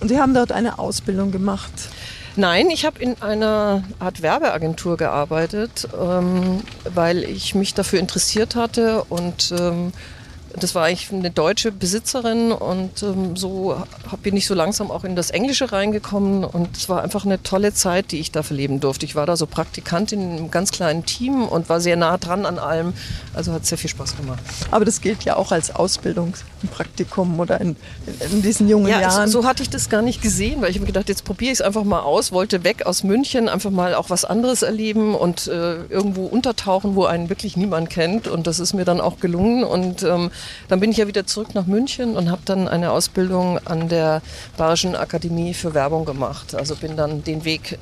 Und 0.00 0.08
Sie 0.08 0.18
haben 0.18 0.34
dort 0.34 0.52
eine 0.52 0.78
Ausbildung 0.78 1.30
gemacht? 1.30 1.72
Nein, 2.36 2.68
ich 2.70 2.84
habe 2.84 2.98
in 2.98 3.22
einer 3.22 3.84
Art 4.00 4.20
Werbeagentur 4.20 4.96
gearbeitet, 4.96 5.88
ähm, 5.98 6.62
weil 6.92 7.22
ich 7.22 7.54
mich 7.54 7.74
dafür 7.74 8.00
interessiert 8.00 8.56
hatte 8.56 9.04
und 9.04 9.54
ähm, 9.58 9.92
das 10.56 10.74
war 10.74 10.84
eigentlich 10.84 11.12
eine 11.12 11.30
deutsche 11.30 11.72
Besitzerin 11.72 12.52
und 12.52 13.02
ähm, 13.02 13.36
so 13.36 13.82
bin 14.22 14.36
ich 14.36 14.46
so 14.46 14.54
langsam 14.54 14.90
auch 14.90 15.04
in 15.04 15.16
das 15.16 15.30
Englische 15.30 15.72
reingekommen 15.72 16.44
und 16.44 16.76
es 16.76 16.88
war 16.88 17.02
einfach 17.02 17.24
eine 17.24 17.42
tolle 17.42 17.74
Zeit, 17.74 18.12
die 18.12 18.20
ich 18.20 18.30
da 18.30 18.42
verleben 18.42 18.80
durfte. 18.80 19.04
Ich 19.06 19.14
war 19.14 19.26
da 19.26 19.36
so 19.36 19.46
Praktikantin 19.46 20.20
in 20.20 20.36
einem 20.36 20.50
ganz 20.50 20.70
kleinen 20.70 21.04
Team 21.04 21.44
und 21.44 21.68
war 21.68 21.80
sehr 21.80 21.96
nah 21.96 22.18
dran 22.18 22.46
an 22.46 22.58
allem, 22.58 22.92
also 23.34 23.52
hat 23.52 23.66
sehr 23.66 23.78
viel 23.78 23.90
Spaß 23.90 24.16
gemacht. 24.16 24.42
Aber 24.70 24.84
das 24.84 25.00
gilt 25.00 25.24
ja 25.24 25.36
auch 25.36 25.50
als 25.50 25.74
Ausbildungspraktikum 25.74 27.40
oder 27.40 27.60
in, 27.60 27.76
in 28.30 28.42
diesen 28.42 28.68
jungen 28.68 28.88
ja, 28.88 29.00
Jahren. 29.00 29.28
So, 29.28 29.42
so 29.42 29.48
hatte 29.48 29.62
ich 29.62 29.70
das 29.70 29.88
gar 29.88 30.02
nicht 30.02 30.22
gesehen, 30.22 30.62
weil 30.62 30.70
ich 30.70 30.76
habe 30.76 30.86
gedacht, 30.86 31.08
jetzt 31.08 31.24
probiere 31.24 31.52
ich 31.52 31.58
es 31.58 31.62
einfach 31.62 31.84
mal 31.84 32.00
aus, 32.00 32.32
wollte 32.32 32.64
weg 32.64 32.86
aus 32.86 33.02
München, 33.02 33.48
einfach 33.48 33.70
mal 33.70 33.94
auch 33.94 34.10
was 34.10 34.24
anderes 34.24 34.62
erleben 34.62 35.14
und 35.14 35.48
äh, 35.48 35.84
irgendwo 35.86 36.26
untertauchen, 36.26 36.94
wo 36.94 37.04
einen 37.04 37.28
wirklich 37.28 37.56
niemand 37.56 37.90
kennt 37.90 38.28
und 38.28 38.46
das 38.46 38.60
ist 38.60 38.72
mir 38.72 38.84
dann 38.84 39.00
auch 39.00 39.18
gelungen 39.18 39.64
und 39.64 40.02
ähm, 40.02 40.30
dann 40.68 40.80
bin 40.80 40.90
ich 40.90 40.98
ja 40.98 41.06
wieder 41.06 41.26
zurück 41.26 41.54
nach 41.54 41.66
München 41.66 42.16
und 42.16 42.30
habe 42.30 42.42
dann 42.44 42.68
eine 42.68 42.90
Ausbildung 42.90 43.58
an 43.66 43.88
der 43.88 44.22
Bayerischen 44.56 44.96
Akademie 44.96 45.54
für 45.54 45.74
Werbung 45.74 46.04
gemacht. 46.04 46.54
Also 46.54 46.76
bin 46.76 46.96
dann 46.96 47.24
den 47.24 47.44
Weg 47.44 47.78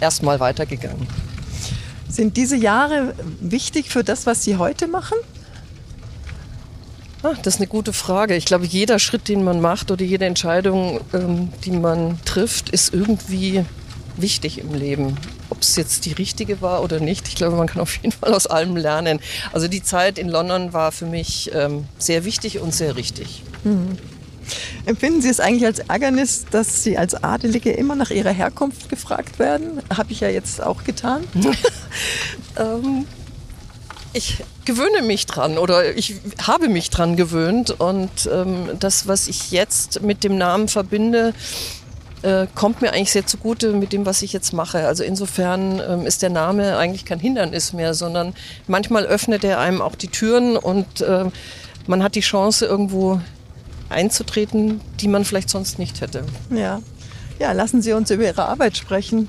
erstmal 0.00 0.40
weitergegangen. 0.40 1.06
Sind 2.08 2.36
diese 2.36 2.56
Jahre 2.56 3.14
wichtig 3.40 3.90
für 3.90 4.02
das, 4.02 4.26
was 4.26 4.42
Sie 4.44 4.56
heute 4.56 4.88
machen? 4.88 5.16
Ah, 7.22 7.34
das 7.42 7.54
ist 7.54 7.60
eine 7.60 7.68
gute 7.68 7.92
Frage. 7.92 8.34
Ich 8.34 8.46
glaube, 8.46 8.64
jeder 8.64 8.98
Schritt, 8.98 9.28
den 9.28 9.44
man 9.44 9.60
macht 9.60 9.90
oder 9.90 10.04
jede 10.04 10.24
Entscheidung, 10.24 11.00
ähm, 11.12 11.52
die 11.64 11.72
man 11.72 12.18
trifft, 12.24 12.70
ist 12.70 12.94
irgendwie 12.94 13.64
wichtig 14.22 14.58
im 14.58 14.74
Leben. 14.74 15.16
Ob 15.50 15.62
es 15.62 15.76
jetzt 15.76 16.06
die 16.06 16.12
richtige 16.12 16.60
war 16.60 16.82
oder 16.82 17.00
nicht, 17.00 17.28
ich 17.28 17.34
glaube, 17.34 17.56
man 17.56 17.66
kann 17.66 17.80
auf 17.80 17.96
jeden 17.96 18.12
Fall 18.12 18.34
aus 18.34 18.46
allem 18.46 18.76
lernen. 18.76 19.20
Also 19.52 19.68
die 19.68 19.82
Zeit 19.82 20.18
in 20.18 20.28
London 20.28 20.72
war 20.72 20.92
für 20.92 21.06
mich 21.06 21.50
ähm, 21.54 21.84
sehr 21.98 22.24
wichtig 22.24 22.58
und 22.58 22.74
sehr 22.74 22.96
richtig. 22.96 23.42
Mhm. 23.64 23.98
Empfinden 24.86 25.22
Sie 25.22 25.28
es 25.28 25.40
eigentlich 25.40 25.66
als 25.66 25.78
Ärgernis, 25.80 26.46
dass 26.50 26.82
Sie 26.82 26.98
als 26.98 27.22
Adelige 27.22 27.70
immer 27.70 27.94
nach 27.94 28.10
Ihrer 28.10 28.30
Herkunft 28.30 28.88
gefragt 28.88 29.38
werden? 29.38 29.82
Habe 29.94 30.12
ich 30.12 30.20
ja 30.20 30.28
jetzt 30.28 30.62
auch 30.62 30.84
getan. 30.84 31.24
ähm, 32.56 33.06
ich 34.12 34.38
gewöhne 34.64 35.02
mich 35.02 35.26
dran 35.26 35.56
oder 35.56 35.96
ich 35.96 36.16
habe 36.42 36.68
mich 36.68 36.90
dran 36.90 37.16
gewöhnt 37.16 37.70
und 37.70 38.10
ähm, 38.32 38.70
das, 38.78 39.06
was 39.06 39.28
ich 39.28 39.52
jetzt 39.52 40.02
mit 40.02 40.24
dem 40.24 40.36
Namen 40.36 40.66
verbinde, 40.68 41.32
äh, 42.22 42.46
kommt 42.54 42.82
mir 42.82 42.92
eigentlich 42.92 43.12
sehr 43.12 43.26
zugute 43.26 43.72
mit 43.72 43.92
dem, 43.92 44.06
was 44.06 44.22
ich 44.22 44.32
jetzt 44.32 44.52
mache. 44.52 44.86
Also 44.86 45.02
insofern 45.02 45.80
ähm, 45.80 46.06
ist 46.06 46.22
der 46.22 46.30
Name 46.30 46.76
eigentlich 46.76 47.04
kein 47.04 47.18
Hindernis 47.18 47.72
mehr, 47.72 47.94
sondern 47.94 48.34
manchmal 48.66 49.06
öffnet 49.06 49.44
er 49.44 49.58
einem 49.58 49.80
auch 49.80 49.94
die 49.94 50.08
Türen 50.08 50.56
und 50.56 51.00
äh, 51.00 51.26
man 51.86 52.02
hat 52.02 52.14
die 52.14 52.20
Chance, 52.20 52.66
irgendwo 52.66 53.20
einzutreten, 53.88 54.80
die 55.00 55.08
man 55.08 55.24
vielleicht 55.24 55.50
sonst 55.50 55.78
nicht 55.78 56.00
hätte. 56.00 56.24
Ja. 56.54 56.80
ja, 57.38 57.52
lassen 57.52 57.82
Sie 57.82 57.92
uns 57.92 58.10
über 58.10 58.24
Ihre 58.24 58.46
Arbeit 58.46 58.76
sprechen. 58.76 59.28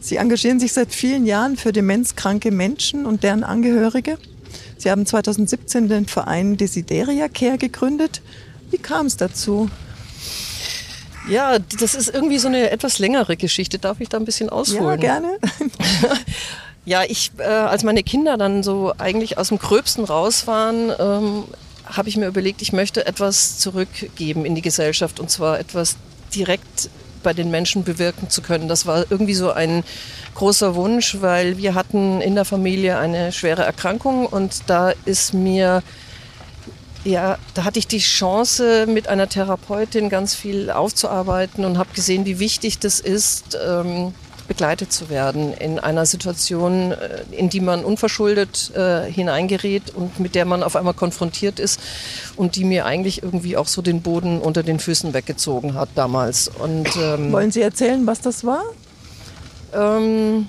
Sie 0.00 0.16
engagieren 0.16 0.60
sich 0.60 0.72
seit 0.72 0.94
vielen 0.94 1.26
Jahren 1.26 1.56
für 1.56 1.72
demenzkranke 1.72 2.52
Menschen 2.52 3.04
und 3.04 3.24
deren 3.24 3.42
Angehörige. 3.42 4.18
Sie 4.76 4.90
haben 4.90 5.04
2017 5.04 5.88
den 5.88 6.06
Verein 6.06 6.56
Desideria 6.56 7.28
Care 7.28 7.58
gegründet. 7.58 8.22
Wie 8.70 8.78
kam 8.78 9.06
es 9.06 9.16
dazu? 9.16 9.68
Ja, 11.28 11.58
das 11.58 11.94
ist 11.94 12.12
irgendwie 12.12 12.38
so 12.38 12.48
eine 12.48 12.70
etwas 12.70 12.98
längere 12.98 13.36
Geschichte. 13.36 13.78
Darf 13.78 14.00
ich 14.00 14.08
da 14.08 14.16
ein 14.16 14.24
bisschen 14.24 14.48
ausholen? 14.48 14.84
Ja, 14.84 14.96
gerne. 14.96 15.38
ja, 16.84 17.02
ich, 17.04 17.32
äh, 17.38 17.44
als 17.44 17.84
meine 17.84 18.02
Kinder 18.02 18.36
dann 18.36 18.62
so 18.62 18.92
eigentlich 18.98 19.38
aus 19.38 19.48
dem 19.48 19.58
Gröbsten 19.58 20.04
raus 20.04 20.46
waren, 20.46 20.90
ähm, 20.98 21.44
habe 21.84 22.08
ich 22.08 22.16
mir 22.16 22.26
überlegt, 22.26 22.62
ich 22.62 22.72
möchte 22.72 23.06
etwas 23.06 23.58
zurückgeben 23.58 24.44
in 24.44 24.54
die 24.54 24.62
Gesellschaft 24.62 25.20
und 25.20 25.30
zwar 25.30 25.58
etwas 25.58 25.96
direkt 26.34 26.90
bei 27.22 27.32
den 27.32 27.50
Menschen 27.50 27.84
bewirken 27.84 28.30
zu 28.30 28.42
können. 28.42 28.68
Das 28.68 28.86
war 28.86 29.04
irgendwie 29.10 29.34
so 29.34 29.50
ein 29.50 29.84
großer 30.34 30.74
Wunsch, 30.74 31.18
weil 31.20 31.58
wir 31.58 31.74
hatten 31.74 32.20
in 32.20 32.34
der 32.34 32.44
Familie 32.44 32.98
eine 32.98 33.32
schwere 33.32 33.62
Erkrankung 33.62 34.26
und 34.26 34.62
da 34.68 34.92
ist 35.04 35.34
mir 35.34 35.82
ja, 37.04 37.38
da 37.54 37.64
hatte 37.64 37.78
ich 37.78 37.86
die 37.86 37.98
Chance, 37.98 38.86
mit 38.86 39.08
einer 39.08 39.28
Therapeutin 39.28 40.08
ganz 40.08 40.34
viel 40.34 40.70
aufzuarbeiten 40.70 41.64
und 41.64 41.78
habe 41.78 41.90
gesehen, 41.94 42.26
wie 42.26 42.38
wichtig 42.38 42.78
das 42.78 43.00
ist, 43.00 43.58
ähm, 43.66 44.12
begleitet 44.48 44.92
zu 44.92 45.10
werden 45.10 45.52
in 45.52 45.78
einer 45.78 46.06
Situation, 46.06 46.92
äh, 46.92 47.22
in 47.30 47.50
die 47.50 47.60
man 47.60 47.84
unverschuldet 47.84 48.72
äh, 48.74 49.10
hineingerät 49.10 49.94
und 49.94 50.18
mit 50.18 50.34
der 50.34 50.46
man 50.46 50.62
auf 50.62 50.74
einmal 50.74 50.94
konfrontiert 50.94 51.60
ist 51.60 51.80
und 52.36 52.56
die 52.56 52.64
mir 52.64 52.86
eigentlich 52.86 53.22
irgendwie 53.22 53.56
auch 53.56 53.68
so 53.68 53.82
den 53.82 54.00
Boden 54.00 54.40
unter 54.40 54.62
den 54.62 54.80
Füßen 54.80 55.12
weggezogen 55.12 55.74
hat 55.74 55.90
damals. 55.94 56.48
Und, 56.48 56.88
ähm, 56.96 57.30
Wollen 57.30 57.52
Sie 57.52 57.62
erzählen, 57.62 58.06
was 58.06 58.20
das 58.20 58.44
war? 58.44 58.62
Ähm, 59.74 60.48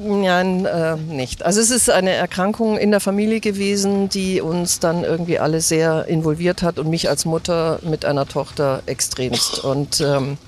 Nein, 0.00 0.64
äh, 0.64 0.96
nicht. 0.96 1.42
Also 1.42 1.60
es 1.60 1.70
ist 1.70 1.90
eine 1.90 2.12
Erkrankung 2.12 2.78
in 2.78 2.92
der 2.92 3.00
Familie 3.00 3.40
gewesen, 3.40 4.08
die 4.08 4.40
uns 4.40 4.78
dann 4.78 5.02
irgendwie 5.02 5.40
alle 5.40 5.60
sehr 5.60 6.06
involviert 6.06 6.62
hat 6.62 6.78
und 6.78 6.88
mich 6.88 7.08
als 7.08 7.24
Mutter 7.24 7.80
mit 7.82 8.04
einer 8.04 8.28
Tochter 8.28 8.82
extremst. 8.86 9.58
Und 9.58 10.00
ähm, 10.00 10.38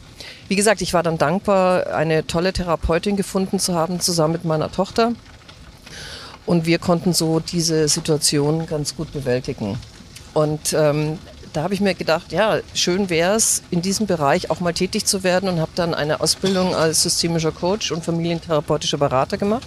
wie 0.46 0.54
gesagt, 0.54 0.82
ich 0.82 0.94
war 0.94 1.02
dann 1.02 1.18
dankbar, 1.18 1.88
eine 1.88 2.28
tolle 2.28 2.52
Therapeutin 2.52 3.16
gefunden 3.16 3.58
zu 3.58 3.74
haben, 3.74 3.98
zusammen 3.98 4.34
mit 4.34 4.44
meiner 4.44 4.70
Tochter. 4.70 5.14
Und 6.46 6.66
wir 6.66 6.78
konnten 6.78 7.12
so 7.12 7.40
diese 7.40 7.88
Situation 7.88 8.66
ganz 8.66 8.94
gut 8.94 9.12
bewältigen. 9.12 9.78
Und 10.32 10.74
ähm, 10.74 11.18
da 11.52 11.62
habe 11.62 11.74
ich 11.74 11.80
mir 11.80 11.94
gedacht, 11.94 12.32
ja, 12.32 12.58
schön 12.74 13.10
wäre 13.10 13.34
es, 13.34 13.62
in 13.70 13.82
diesem 13.82 14.06
Bereich 14.06 14.50
auch 14.50 14.60
mal 14.60 14.72
tätig 14.72 15.04
zu 15.04 15.22
werden 15.22 15.48
und 15.48 15.60
habe 15.60 15.70
dann 15.74 15.94
eine 15.94 16.20
Ausbildung 16.20 16.74
als 16.74 17.02
systemischer 17.02 17.52
Coach 17.52 17.92
und 17.92 18.04
familientherapeutischer 18.04 18.98
Berater 18.98 19.36
gemacht. 19.36 19.66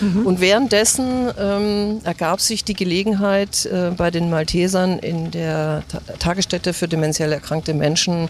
Mhm. 0.00 0.26
Und 0.26 0.40
währenddessen 0.40 1.30
ähm, 1.38 2.00
ergab 2.04 2.40
sich 2.40 2.64
die 2.64 2.74
Gelegenheit, 2.74 3.66
äh, 3.66 3.90
bei 3.96 4.10
den 4.10 4.30
Maltesern 4.30 4.98
in 4.98 5.30
der 5.30 5.82
Ta 5.88 6.00
Tagesstätte 6.18 6.72
für 6.72 6.88
dementiell 6.88 7.32
erkrankte 7.32 7.74
Menschen 7.74 8.28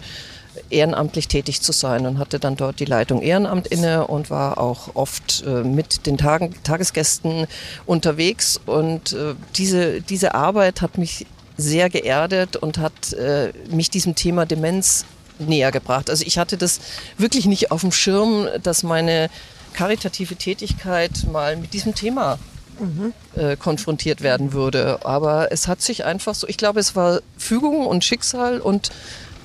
ehrenamtlich 0.69 1.27
tätig 1.27 1.61
zu 1.61 1.71
sein 1.71 2.05
und 2.05 2.17
hatte 2.17 2.39
dann 2.39 2.55
dort 2.55 2.79
die 2.79 2.85
Leitung 2.85 3.21
Ehrenamt 3.21 3.67
inne 3.67 4.07
und 4.07 4.29
war 4.29 4.57
auch 4.57 4.95
oft 4.95 5.43
äh, 5.45 5.63
mit 5.63 6.05
den 6.05 6.17
Tagen, 6.17 6.53
Tagesgästen 6.63 7.47
unterwegs. 7.85 8.59
Und 8.65 9.13
äh, 9.13 9.35
diese, 9.55 10.01
diese 10.01 10.35
Arbeit 10.35 10.81
hat 10.81 10.97
mich 10.97 11.25
sehr 11.57 11.89
geerdet 11.89 12.55
und 12.55 12.77
hat 12.77 13.13
äh, 13.13 13.53
mich 13.69 13.89
diesem 13.89 14.15
Thema 14.15 14.45
Demenz 14.45 15.05
näher 15.39 15.71
gebracht. 15.71 16.09
Also 16.09 16.23
ich 16.25 16.37
hatte 16.37 16.57
das 16.57 16.79
wirklich 17.17 17.45
nicht 17.45 17.71
auf 17.71 17.81
dem 17.81 17.91
Schirm, 17.91 18.47
dass 18.61 18.83
meine 18.83 19.29
karitative 19.73 20.35
Tätigkeit 20.35 21.25
mal 21.31 21.57
mit 21.57 21.73
diesem 21.73 21.95
Thema 21.95 22.37
mhm. 22.79 23.13
äh, 23.35 23.55
konfrontiert 23.55 24.21
werden 24.21 24.53
würde. 24.53 24.99
Aber 25.03 25.51
es 25.51 25.67
hat 25.67 25.81
sich 25.81 26.05
einfach 26.05 26.35
so, 26.35 26.47
ich 26.47 26.57
glaube, 26.57 26.79
es 26.79 26.95
war 26.95 27.21
Fügung 27.37 27.85
und 27.85 28.03
Schicksal 28.03 28.59
und 28.61 28.91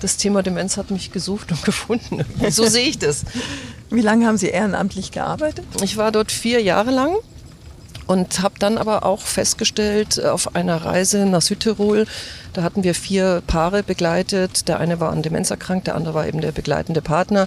das 0.01 0.17
Thema 0.17 0.43
Demenz 0.43 0.77
hat 0.77 0.91
mich 0.91 1.13
gesucht 1.13 1.51
und 1.51 1.65
gefunden. 1.65 2.25
So 2.51 2.67
sehe 2.67 2.89
ich 2.89 2.99
das. 2.99 3.25
Wie 3.91 4.03
lange 4.03 4.27
haben 4.27 4.37
Sie 4.37 4.49
ehrenamtlich 4.49 5.13
gearbeitet? 5.13 5.65
Ich 5.83 5.97
war 5.97 6.13
dort 6.13 6.31
vier 6.31 6.61
Jahre 6.61 6.91
lang 6.91 7.17
und 8.09 8.43
habe 8.43 8.55
dann 8.59 8.79
aber 8.79 9.05
auch 9.05 9.21
festgestellt, 9.21 10.19
äh, 10.19 10.27
auf 10.27 10.57
einer 10.57 10.85
Reise 10.85 11.27
nach 11.27 11.43
Südtirol, 11.43 12.07
da 12.55 12.63
hatten 12.63 12.83
wir 12.83 12.95
vier 12.95 13.43
Paare 13.47 13.85
begleitet. 13.85 14.67
Der 14.67 14.81
eine 14.81 14.99
war 14.99 15.13
an 15.13 15.23
Demenz 15.23 15.51
erkrankt, 15.51 15.87
der 15.87 15.95
andere 15.95 16.15
war 16.15 16.27
eben 16.27 16.41
der 16.41 16.53
begleitende 16.53 17.03
Partner 17.03 17.47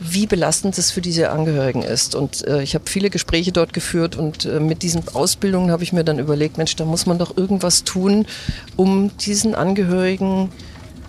wie 0.00 0.26
belastend 0.26 0.78
es 0.78 0.92
für 0.92 1.00
diese 1.00 1.30
Angehörigen 1.30 1.82
ist. 1.82 2.14
Und 2.14 2.46
äh, 2.46 2.62
ich 2.62 2.74
habe 2.74 2.84
viele 2.88 3.10
Gespräche 3.10 3.50
dort 3.50 3.72
geführt 3.72 4.14
und 4.14 4.44
äh, 4.44 4.60
mit 4.60 4.82
diesen 4.82 5.08
Ausbildungen 5.08 5.72
habe 5.72 5.82
ich 5.82 5.92
mir 5.92 6.04
dann 6.04 6.20
überlegt, 6.20 6.56
Mensch, 6.56 6.76
da 6.76 6.84
muss 6.84 7.06
man 7.06 7.18
doch 7.18 7.36
irgendwas 7.36 7.82
tun, 7.82 8.24
um 8.76 9.16
diesen 9.16 9.56
Angehörigen 9.56 10.50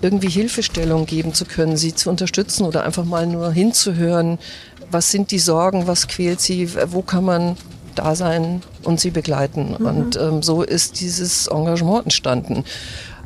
irgendwie 0.01 0.29
Hilfestellung 0.29 1.05
geben 1.05 1.33
zu 1.33 1.45
können, 1.45 1.77
sie 1.77 1.93
zu 1.93 2.09
unterstützen 2.09 2.65
oder 2.65 2.83
einfach 2.83 3.05
mal 3.05 3.27
nur 3.27 3.51
hinzuhören, 3.51 4.39
was 4.91 5.11
sind 5.11 5.31
die 5.31 5.39
Sorgen, 5.39 5.85
was 5.87 6.07
quält 6.07 6.41
sie, 6.41 6.69
wo 6.87 7.01
kann 7.01 7.23
man 7.23 7.57
da 7.99 8.15
sein 8.15 8.61
und 8.83 8.99
sie 8.99 9.11
begleiten. 9.11 9.75
Mhm. 9.77 9.85
Und 9.85 10.15
ähm, 10.17 10.41
so 10.41 10.63
ist 10.63 10.99
dieses 11.01 11.47
Engagement 11.47 12.03
entstanden. 12.03 12.63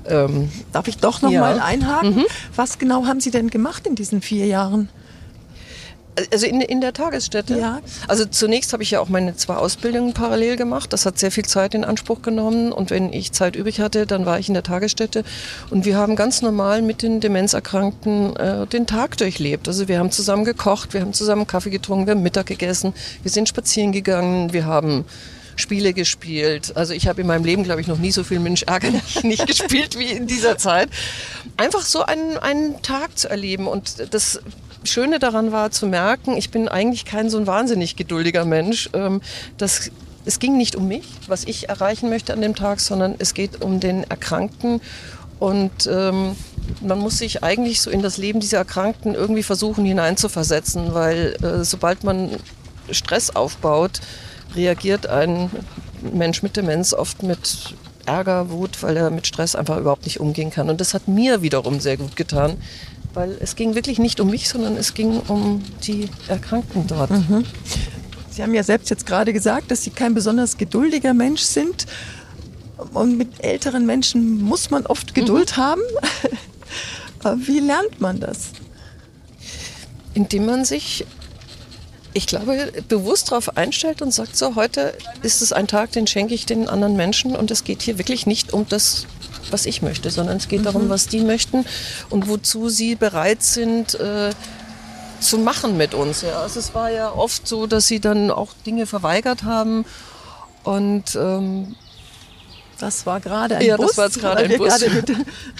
Ähm, 0.05 0.49
Darf 0.71 0.87
ich 0.87 0.97
doch 0.97 1.21
noch 1.21 1.31
ja. 1.31 1.41
mal 1.41 1.59
einhaken? 1.59 2.15
Mhm. 2.15 2.25
Was 2.55 2.79
genau 2.79 3.05
haben 3.05 3.19
Sie 3.19 3.31
denn 3.31 3.49
gemacht 3.49 3.87
in 3.87 3.95
diesen 3.95 4.21
vier 4.21 4.45
Jahren? 4.45 4.89
Also 6.31 6.45
in, 6.45 6.61
in 6.61 6.81
der 6.81 6.93
Tagesstätte? 6.93 7.57
Ja. 7.57 7.81
Also 8.07 8.25
zunächst 8.25 8.73
habe 8.73 8.83
ich 8.83 8.91
ja 8.91 8.99
auch 8.99 9.09
meine 9.09 9.35
zwei 9.35 9.55
Ausbildungen 9.55 10.13
parallel 10.13 10.57
gemacht. 10.57 10.93
Das 10.93 11.05
hat 11.05 11.17
sehr 11.17 11.31
viel 11.31 11.45
Zeit 11.45 11.73
in 11.73 11.83
Anspruch 11.83 12.21
genommen. 12.21 12.71
Und 12.71 12.91
wenn 12.91 13.11
ich 13.11 13.31
Zeit 13.31 13.55
übrig 13.55 13.79
hatte, 13.79 14.05
dann 14.05 14.25
war 14.25 14.39
ich 14.39 14.47
in 14.47 14.53
der 14.53 14.63
Tagesstätte. 14.63 15.23
Und 15.69 15.85
wir 15.85 15.97
haben 15.97 16.15
ganz 16.15 16.41
normal 16.41 16.81
mit 16.81 17.01
den 17.01 17.19
Demenzerkrankten 17.19 18.35
äh, 18.35 18.67
den 18.67 18.85
Tag 18.85 19.17
durchlebt. 19.17 19.67
Also 19.67 19.87
wir 19.87 19.99
haben 19.99 20.11
zusammen 20.11 20.45
gekocht, 20.45 20.93
wir 20.93 21.01
haben 21.01 21.13
zusammen 21.13 21.47
Kaffee 21.47 21.71
getrunken, 21.71 22.07
wir 22.07 22.11
haben 22.11 22.23
Mittag 22.23 22.45
gegessen, 22.45 22.93
wir 23.23 23.31
sind 23.31 23.49
spazieren 23.49 23.91
gegangen, 23.91 24.53
wir 24.53 24.65
haben 24.65 25.05
Spiele 25.55 25.93
gespielt. 25.93 26.75
Also 26.75 26.93
ich 26.93 27.07
habe 27.07 27.21
in 27.21 27.27
meinem 27.27 27.45
Leben, 27.45 27.63
glaube 27.63 27.81
ich, 27.81 27.87
noch 27.87 27.97
nie 27.97 28.11
so 28.11 28.23
viel 28.23 28.39
Mensch 28.39 28.63
ärgerlich 28.63 29.23
nicht 29.23 29.47
gespielt 29.47 29.97
wie 29.97 30.11
in 30.11 30.27
dieser 30.27 30.57
Zeit. 30.57 30.89
Einfach 31.57 31.81
so 31.81 32.03
einen, 32.03 32.37
einen 32.37 32.81
Tag 32.81 33.17
zu 33.17 33.29
erleben 33.29 33.67
und 33.67 34.13
das 34.13 34.41
Schöne 34.83 35.19
daran 35.19 35.51
war 35.51 35.71
zu 35.71 35.87
merken, 35.87 36.35
ich 36.37 36.49
bin 36.49 36.67
eigentlich 36.67 37.05
kein 37.05 37.29
so 37.29 37.37
ein 37.37 37.47
wahnsinnig 37.47 37.95
geduldiger 37.95 38.45
Mensch. 38.45 38.89
Ähm, 38.93 39.21
das, 39.57 39.91
es 40.25 40.39
ging 40.39 40.57
nicht 40.57 40.75
um 40.75 40.87
mich, 40.87 41.07
was 41.27 41.43
ich 41.45 41.69
erreichen 41.69 42.09
möchte 42.09 42.33
an 42.33 42.41
dem 42.41 42.55
Tag, 42.55 42.79
sondern 42.79 43.15
es 43.19 43.33
geht 43.33 43.61
um 43.61 43.79
den 43.79 44.03
Erkrankten. 44.03 44.81
Und 45.39 45.87
ähm, 45.87 46.35
man 46.81 46.99
muss 46.99 47.17
sich 47.17 47.43
eigentlich 47.43 47.81
so 47.81 47.89
in 47.89 48.01
das 48.01 48.17
Leben 48.17 48.39
dieser 48.39 48.59
Erkrankten 48.59 49.15
irgendwie 49.15 49.43
versuchen 49.43 49.83
hineinzuversetzen, 49.83 50.93
weil 50.93 51.35
äh, 51.43 51.63
sobald 51.63 52.03
man 52.03 52.31
Stress 52.91 53.29
aufbaut, 53.29 53.99
reagiert 54.55 55.07
ein 55.07 55.49
Mensch 56.13 56.43
mit 56.43 56.55
Demenz 56.55 56.93
oft 56.93 57.23
mit 57.23 57.75
Ärger, 58.05 58.49
Wut, 58.49 58.83
weil 58.83 58.97
er 58.97 59.09
mit 59.09 59.27
Stress 59.27 59.55
einfach 59.55 59.77
überhaupt 59.77 60.05
nicht 60.05 60.19
umgehen 60.19 60.51
kann. 60.51 60.69
Und 60.69 60.81
das 60.81 60.93
hat 60.93 61.07
mir 61.07 61.41
wiederum 61.41 61.79
sehr 61.79 61.97
gut 61.97 62.15
getan, 62.15 62.57
weil 63.13 63.37
es 63.39 63.55
ging 63.55 63.75
wirklich 63.75 63.99
nicht 63.99 64.19
um 64.19 64.29
mich, 64.29 64.49
sondern 64.49 64.75
es 64.75 64.93
ging 64.93 65.19
um 65.27 65.63
die 65.85 66.09
Erkrankten 66.27 66.87
dort. 66.87 67.11
Mhm. 67.11 67.45
Sie 68.29 68.41
haben 68.41 68.53
ja 68.53 68.63
selbst 68.63 68.89
jetzt 68.89 69.05
gerade 69.05 69.31
gesagt, 69.31 69.69
dass 69.69 69.83
Sie 69.83 69.91
kein 69.91 70.13
besonders 70.15 70.57
geduldiger 70.57 71.13
Mensch 71.13 71.41
sind. 71.41 71.85
Und 72.93 73.17
mit 73.17 73.43
älteren 73.43 73.85
Menschen 73.85 74.41
muss 74.41 74.71
man 74.71 74.85
oft 74.87 75.13
Geduld 75.13 75.55
mhm. 75.57 75.61
haben. 75.61 75.81
Wie 77.45 77.59
lernt 77.59 78.01
man 78.01 78.19
das? 78.19 78.49
Indem 80.15 80.47
man 80.47 80.65
sich, 80.65 81.05
ich 82.13 82.27
glaube, 82.27 82.71
bewusst 82.87 83.31
darauf 83.31 83.55
einstellt 83.55 84.01
und 84.01 84.11
sagt, 84.11 84.35
so, 84.35 84.55
heute 84.55 84.93
ist 85.21 85.41
es 85.41 85.53
ein 85.53 85.67
Tag, 85.67 85.91
den 85.91 86.07
schenke 86.07 86.33
ich 86.33 86.45
den 86.45 86.67
anderen 86.67 86.95
Menschen 86.95 87.35
und 87.35 87.51
es 87.51 87.63
geht 87.63 87.83
hier 87.83 87.97
wirklich 87.97 88.25
nicht 88.25 88.51
um 88.51 88.67
das 88.67 89.05
was 89.53 89.65
ich 89.65 89.81
möchte, 89.81 90.09
sondern 90.09 90.37
es 90.37 90.47
geht 90.47 90.61
mhm. 90.61 90.65
darum, 90.65 90.89
was 90.89 91.07
die 91.07 91.21
möchten 91.21 91.65
und 92.09 92.27
wozu 92.27 92.69
sie 92.69 92.95
bereit 92.95 93.43
sind, 93.43 93.93
äh, 93.95 94.31
zu 95.19 95.37
machen 95.37 95.77
mit 95.77 95.93
uns. 95.93 96.21
Ja. 96.21 96.41
Also 96.41 96.59
es 96.59 96.75
war 96.75 96.91
ja 96.91 97.11
oft 97.13 97.47
so, 97.47 97.65
dass 97.65 97.87
sie 97.87 97.99
dann 98.01 98.29
auch 98.29 98.49
Dinge 98.65 98.85
verweigert 98.85 99.43
haben 99.43 99.85
und 100.63 101.15
ähm, 101.15 101.75
das 102.83 103.05
war 103.05 103.21
gerade 103.21 103.55
ein 103.55 103.65
ja, 103.65 103.77
Bus. 103.77 103.91
Das 103.91 103.97
war 103.97 104.05
jetzt 104.05 104.19
gerade 104.19 104.43
ein 104.43 104.57
Bus. 104.57 104.67
gerade 104.67 104.89
mit 104.89 105.11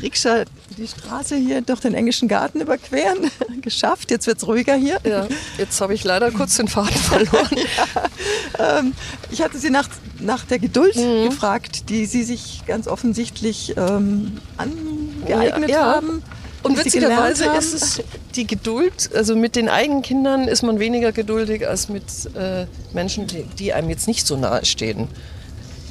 Rikscha 0.01 0.44
die 0.77 0.88
Straße 0.88 1.38
hier 1.38 1.62
durch 1.62 1.80
den 1.80 1.94
englischen 1.94 2.27
Garten 2.27 2.60
überqueren. 2.60 3.32
Geschafft. 3.62 4.12
Jetzt 4.12 4.27
wird 4.27 4.39
es 4.39 4.48
ruhiger 4.48 4.75
hier. 4.75 5.00
Ja, 5.06 5.27
jetzt 5.58 5.80
habe 5.80 5.94
ich 5.94 6.03
leider 6.03 6.32
kurz 6.32 6.58
den 6.58 6.68
Faden 6.68 6.89
verloren. 6.96 7.56
ja, 7.56 8.80
ähm, 8.80 8.94
ich 9.32 9.42
hatte 9.42 9.58
Sie 9.58 9.70
nach, 9.70 9.88
nach 10.20 10.44
der 10.44 10.60
Geduld 10.60 10.98
mhm. 10.98 11.30
gefragt, 11.30 11.89
die 11.89 12.06
Sie 12.06 12.24
sich 12.24 12.63
ganz 12.68 12.89
offensichtlich 12.89 13.74
ähm, 13.77 14.38
angeeignet 14.58 15.70
ja, 15.70 15.96
haben. 15.96 16.22
Und 16.62 16.77
witzigerweise 16.77 17.46
ist 17.58 17.74
es 17.74 18.03
die 18.36 18.48
Geduld, 18.48 19.12
also 19.15 19.36
mit 19.36 19.56
den 19.56 19.70
eigenen 19.70 20.01
Kindern 20.01 20.50
ist 20.50 20.62
man 20.62 20.80
weniger 20.80 21.13
geduldig 21.13 21.68
als 21.68 21.88
mit 21.88 22.03
äh, 22.36 22.65
Menschen, 22.94 23.27
die, 23.27 23.44
die 23.44 23.74
einem 23.74 23.89
jetzt 23.89 24.08
nicht 24.08 24.27
so 24.27 24.36
nahe 24.36 24.65
stehen 24.65 25.08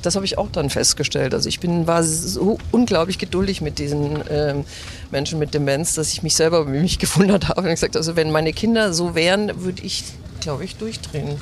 das 0.03 0.17
habe 0.17 0.25
ich 0.25 0.39
auch 0.39 0.51
dann 0.51 0.71
festgestellt. 0.71 1.35
Also 1.35 1.49
ich 1.49 1.61
bin, 1.61 1.87
war 1.87 2.03
so 2.03 2.59
unglaublich 2.71 3.19
geduldig 3.19 3.61
mit 3.61 3.79
diesen 3.79 4.23
ähm, 4.31 4.65
Menschen 5.11 5.39
mit 5.39 5.55
Demenz, 5.55 5.95
dass 5.95 6.13
ich 6.13 6.23
mich 6.23 6.35
selber 6.35 6.65
mich 6.65 6.99
gewundert 6.99 7.49
habe 7.49 7.63
und 7.63 7.69
gesagt, 7.69 7.97
also 7.97 8.17
wenn 8.17 8.31
meine 8.31 8.53
Kinder 8.53 8.93
so 8.93 9.15
wären, 9.15 9.63
würde 9.63 9.83
ich, 9.83 10.05
glaube 10.41 10.65
ich, 10.65 10.77
durchdrehen. 10.77 11.41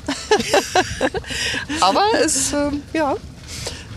Aber 1.81 2.03
es, 2.23 2.53
äh, 2.53 2.71
ja. 2.93 3.15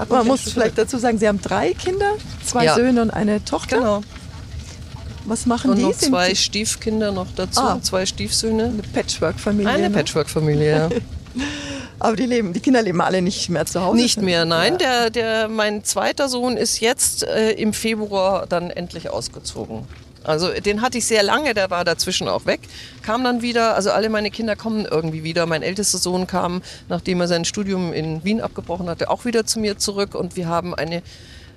Man 0.09 0.27
muss 0.27 0.41
vielleicht 0.51 0.77
dazu 0.77 0.99
sagen, 0.99 1.19
Sie 1.19 1.29
haben 1.29 1.41
drei 1.41 1.73
Kinder, 1.73 2.15
zwei 2.45 2.65
ja. 2.65 2.75
Söhne 2.75 3.03
und 3.03 3.11
eine 3.11 3.45
Tochter. 3.45 3.79
Genau. 3.79 4.01
Was 5.27 5.47
machen 5.47 5.71
und 5.71 5.79
die? 5.79 5.83
noch 5.83 5.93
zwei 5.93 6.27
Sind 6.27 6.39
Stiefkinder 6.39 7.13
noch 7.13 7.29
dazu, 7.35 7.61
ah. 7.61 7.79
zwei 7.81 8.05
Stiefsöhne. 8.05 8.65
Eine 8.65 8.83
Patchwork-Familie. 8.83 9.71
Eine 9.71 9.89
ne? 9.89 9.97
Patchwork-Familie, 9.97 10.71
ja. 10.71 10.89
Aber 11.99 12.17
die 12.17 12.27
leben, 12.27 12.53
die 12.53 12.61
Kinder 12.61 12.83
leben 12.83 13.01
alle 13.01 13.23
nicht 13.23 13.49
mehr 13.49 13.67
zu 13.67 13.81
Hause. 13.81 13.97
Nicht 13.97 14.21
mehr, 14.21 14.45
nein. 14.45 14.73
Ja. 14.75 14.79
Der, 14.79 15.11
der, 15.11 15.49
mein 15.49 15.85
zweiter 15.85 16.29
Sohn 16.29 16.57
ist 16.57 16.81
jetzt 16.81 17.23
äh, 17.23 17.53
im 17.53 17.73
Februar 17.73 18.47
dann 18.47 18.71
endlich 18.71 19.11
ausgezogen. 19.11 19.87
Also 20.25 20.49
den 20.49 20.81
hatte 20.81 20.99
ich 20.99 21.07
sehr 21.07 21.23
lange, 21.23 21.55
der 21.55 21.71
war 21.71 21.85
dazwischen 21.85 22.29
auch 22.29 22.47
weg, 22.47 22.61
kam 23.03 23.23
dann 23.25 23.43
wieder, 23.43 23.75
also 23.75 23.91
alle 23.91 24.09
meine 24.09 24.31
Kinder 24.31 24.57
kommen 24.57 24.87
irgendwie 24.91 25.23
wieder. 25.23 25.47
Mein 25.47 25.63
ältester 25.63 25.99
Sohn 25.99 26.27
kam, 26.27 26.63
nachdem 26.89 27.21
er 27.21 27.29
sein 27.29 27.45
Studium 27.45 27.93
in 27.93 28.25
Wien 28.25 28.41
abgebrochen 28.41 28.89
hatte, 28.89 29.11
auch 29.11 29.27
wieder 29.27 29.45
zu 29.45 29.61
mir 29.61 29.77
zurück 29.77 30.15
und 30.15 30.35
wir 30.37 30.49
haben 30.49 30.75
eine, 30.75 31.03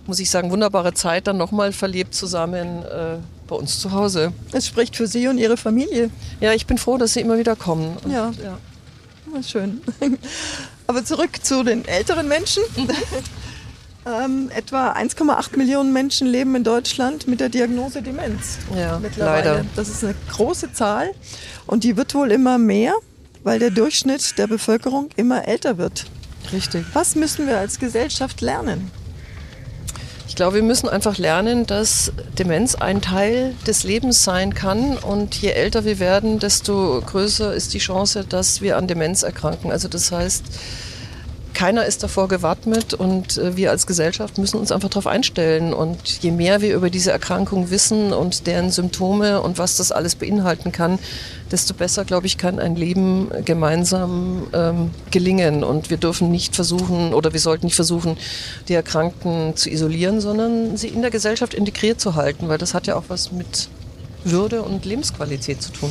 muss 0.06 0.20
ich 0.20 0.30
sagen, 0.30 0.52
wunderbare 0.52 0.94
Zeit 0.94 1.28
dann 1.28 1.38
nochmal 1.38 1.72
verlebt 1.72 2.14
zusammen 2.14 2.84
äh, 2.84 3.18
bei 3.48 3.56
uns 3.56 3.80
zu 3.80 3.94
Hause. 3.94 4.34
Es 4.52 4.68
spricht 4.68 4.98
für 4.98 5.08
Sie 5.08 5.28
und 5.30 5.38
Ihre 5.38 5.56
Familie. 5.56 6.10
Ja, 6.42 6.52
ich 6.52 6.68
bin 6.68 6.78
froh, 6.78 6.98
dass 6.98 7.14
Sie 7.14 7.22
immer 7.22 7.38
wieder 7.38 7.56
kommen. 7.56 7.98
Und, 8.04 8.12
ja. 8.12 8.34
ja. 8.44 8.58
Schön. 9.46 9.82
Aber 10.88 11.04
zurück 11.04 11.44
zu 11.44 11.64
den 11.64 11.86
älteren 11.86 12.28
Menschen. 12.28 12.64
Ähm, 14.08 14.50
etwa 14.56 14.94
1,8 14.94 15.58
Millionen 15.58 15.92
Menschen 15.92 16.28
leben 16.28 16.56
in 16.56 16.64
Deutschland 16.64 17.28
mit 17.28 17.42
der 17.42 17.50
Diagnose 17.50 18.02
Demenz. 18.02 18.58
Ja, 18.74 19.02
leider. 19.18 19.66
Das 19.76 19.90
ist 19.90 20.02
eine 20.02 20.16
große 20.32 20.72
Zahl 20.72 21.12
und 21.66 21.84
die 21.84 21.98
wird 21.98 22.16
wohl 22.16 22.32
immer 22.32 22.58
mehr, 22.58 22.94
weil 23.44 23.60
der 23.60 23.70
Durchschnitt 23.70 24.38
der 24.38 24.48
Bevölkerung 24.48 25.10
immer 25.18 25.46
älter 25.46 25.78
wird. 25.78 26.06
Richtig. 26.54 26.86
Was 26.94 27.16
müssen 27.16 27.48
wir 27.48 27.58
als 27.58 27.80
Gesellschaft 27.80 28.40
lernen? 28.40 28.90
Ich 30.38 30.40
glaube, 30.40 30.58
wir 30.58 30.62
müssen 30.62 30.88
einfach 30.88 31.18
lernen, 31.18 31.66
dass 31.66 32.12
Demenz 32.38 32.76
ein 32.76 33.02
Teil 33.02 33.56
des 33.66 33.84
Lebens 33.84 34.24
sein 34.24 34.54
kann. 34.54 34.96
Und 34.96 35.34
je 35.42 35.50
älter 35.50 35.84
wir 35.84 35.98
werden, 35.98 36.38
desto 36.38 37.02
größer 37.04 37.56
ist 37.56 37.74
die 37.74 37.80
Chance, 37.80 38.24
dass 38.24 38.62
wir 38.62 38.78
an 38.78 38.86
Demenz 38.86 39.24
erkranken. 39.24 39.72
Also 39.72 39.88
das 39.88 40.12
heißt, 40.12 40.44
keiner 41.58 41.88
ist 41.88 42.04
davor 42.04 42.28
gewappnet 42.28 42.94
und 42.94 43.40
äh, 43.40 43.58
wir 43.58 43.72
als 43.72 43.88
Gesellschaft 43.88 44.38
müssen 44.38 44.60
uns 44.60 44.72
einfach 44.72 44.90
darauf 44.90 45.08
einstellen. 45.08 45.74
Und 45.74 46.22
je 46.22 46.30
mehr 46.30 46.62
wir 46.62 46.76
über 46.76 46.92
diese 46.92 47.12
Erkrankung 47.12 47.72
wissen 47.72 48.14
und 48.14 48.46
deren 48.46 48.70
Symptome 48.70 49.42
und 49.42 49.58
was 49.58 49.76
das 49.76 49.92
alles 49.92 50.14
beinhalten 50.14 50.72
kann, 50.72 51.00
desto 51.52 51.74
besser, 51.74 52.06
glaube 52.06 52.28
ich, 52.28 52.38
kann 52.38 52.60
ein 52.60 52.76
Leben 52.76 53.32
gemeinsam 53.44 54.46
ähm, 54.54 54.92
gelingen. 55.10 55.64
Und 55.64 55.90
wir 55.90 55.98
dürfen 55.98 56.30
nicht 56.30 56.54
versuchen 56.54 57.12
oder 57.12 57.34
wir 57.34 57.40
sollten 57.40 57.66
nicht 57.66 57.76
versuchen, 57.76 58.18
die 58.68 58.76
Erkrankten 58.76 59.56
zu 59.56 59.72
isolieren, 59.72 60.22
sondern 60.22 60.78
sie 60.78 60.90
in 60.90 61.02
der 61.02 61.10
Gesellschaft 61.10 61.56
integriert 61.56 62.00
zu 62.00 62.14
halten, 62.14 62.50
weil 62.50 62.60
das 62.60 62.76
hat 62.76 62.86
ja 62.86 62.96
auch 62.96 63.06
was 63.08 63.32
mit 63.32 63.68
Würde 64.24 64.62
und 64.62 64.86
Lebensqualität 64.86 65.64
zu 65.64 65.72
tun 65.72 65.90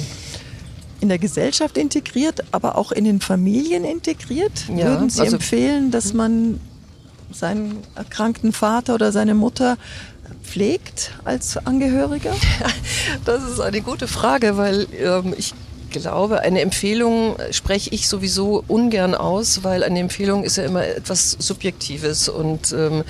in 1.00 1.08
der 1.08 1.18
Gesellschaft 1.18 1.76
integriert, 1.76 2.44
aber 2.52 2.76
auch 2.76 2.92
in 2.92 3.04
den 3.04 3.20
Familien 3.20 3.84
integriert? 3.84 4.52
Ja, 4.68 4.86
Würden 4.86 5.10
Sie 5.10 5.20
also 5.20 5.36
empfehlen, 5.36 5.90
dass 5.90 6.12
man 6.12 6.60
seinen 7.30 7.78
erkrankten 7.94 8.52
Vater 8.52 8.94
oder 8.94 9.12
seine 9.12 9.34
Mutter 9.34 9.76
pflegt 10.42 11.12
als 11.24 11.56
Angehöriger? 11.56 12.34
Das 13.24 13.44
ist 13.44 13.60
eine 13.60 13.80
gute 13.82 14.08
Frage, 14.08 14.56
weil 14.56 14.86
ähm, 15.00 15.34
ich 15.36 15.54
glaube, 15.90 16.40
eine 16.40 16.60
Empfehlung 16.60 17.36
spreche 17.50 17.90
ich 17.90 18.08
sowieso 18.08 18.64
ungern 18.66 19.14
aus, 19.14 19.64
weil 19.64 19.84
eine 19.84 20.00
Empfehlung 20.00 20.44
ist 20.44 20.56
ja 20.56 20.64
immer 20.64 20.84
etwas 20.84 21.36
Subjektives 21.38 22.28
und 22.28 22.72
ähm, 22.72 23.04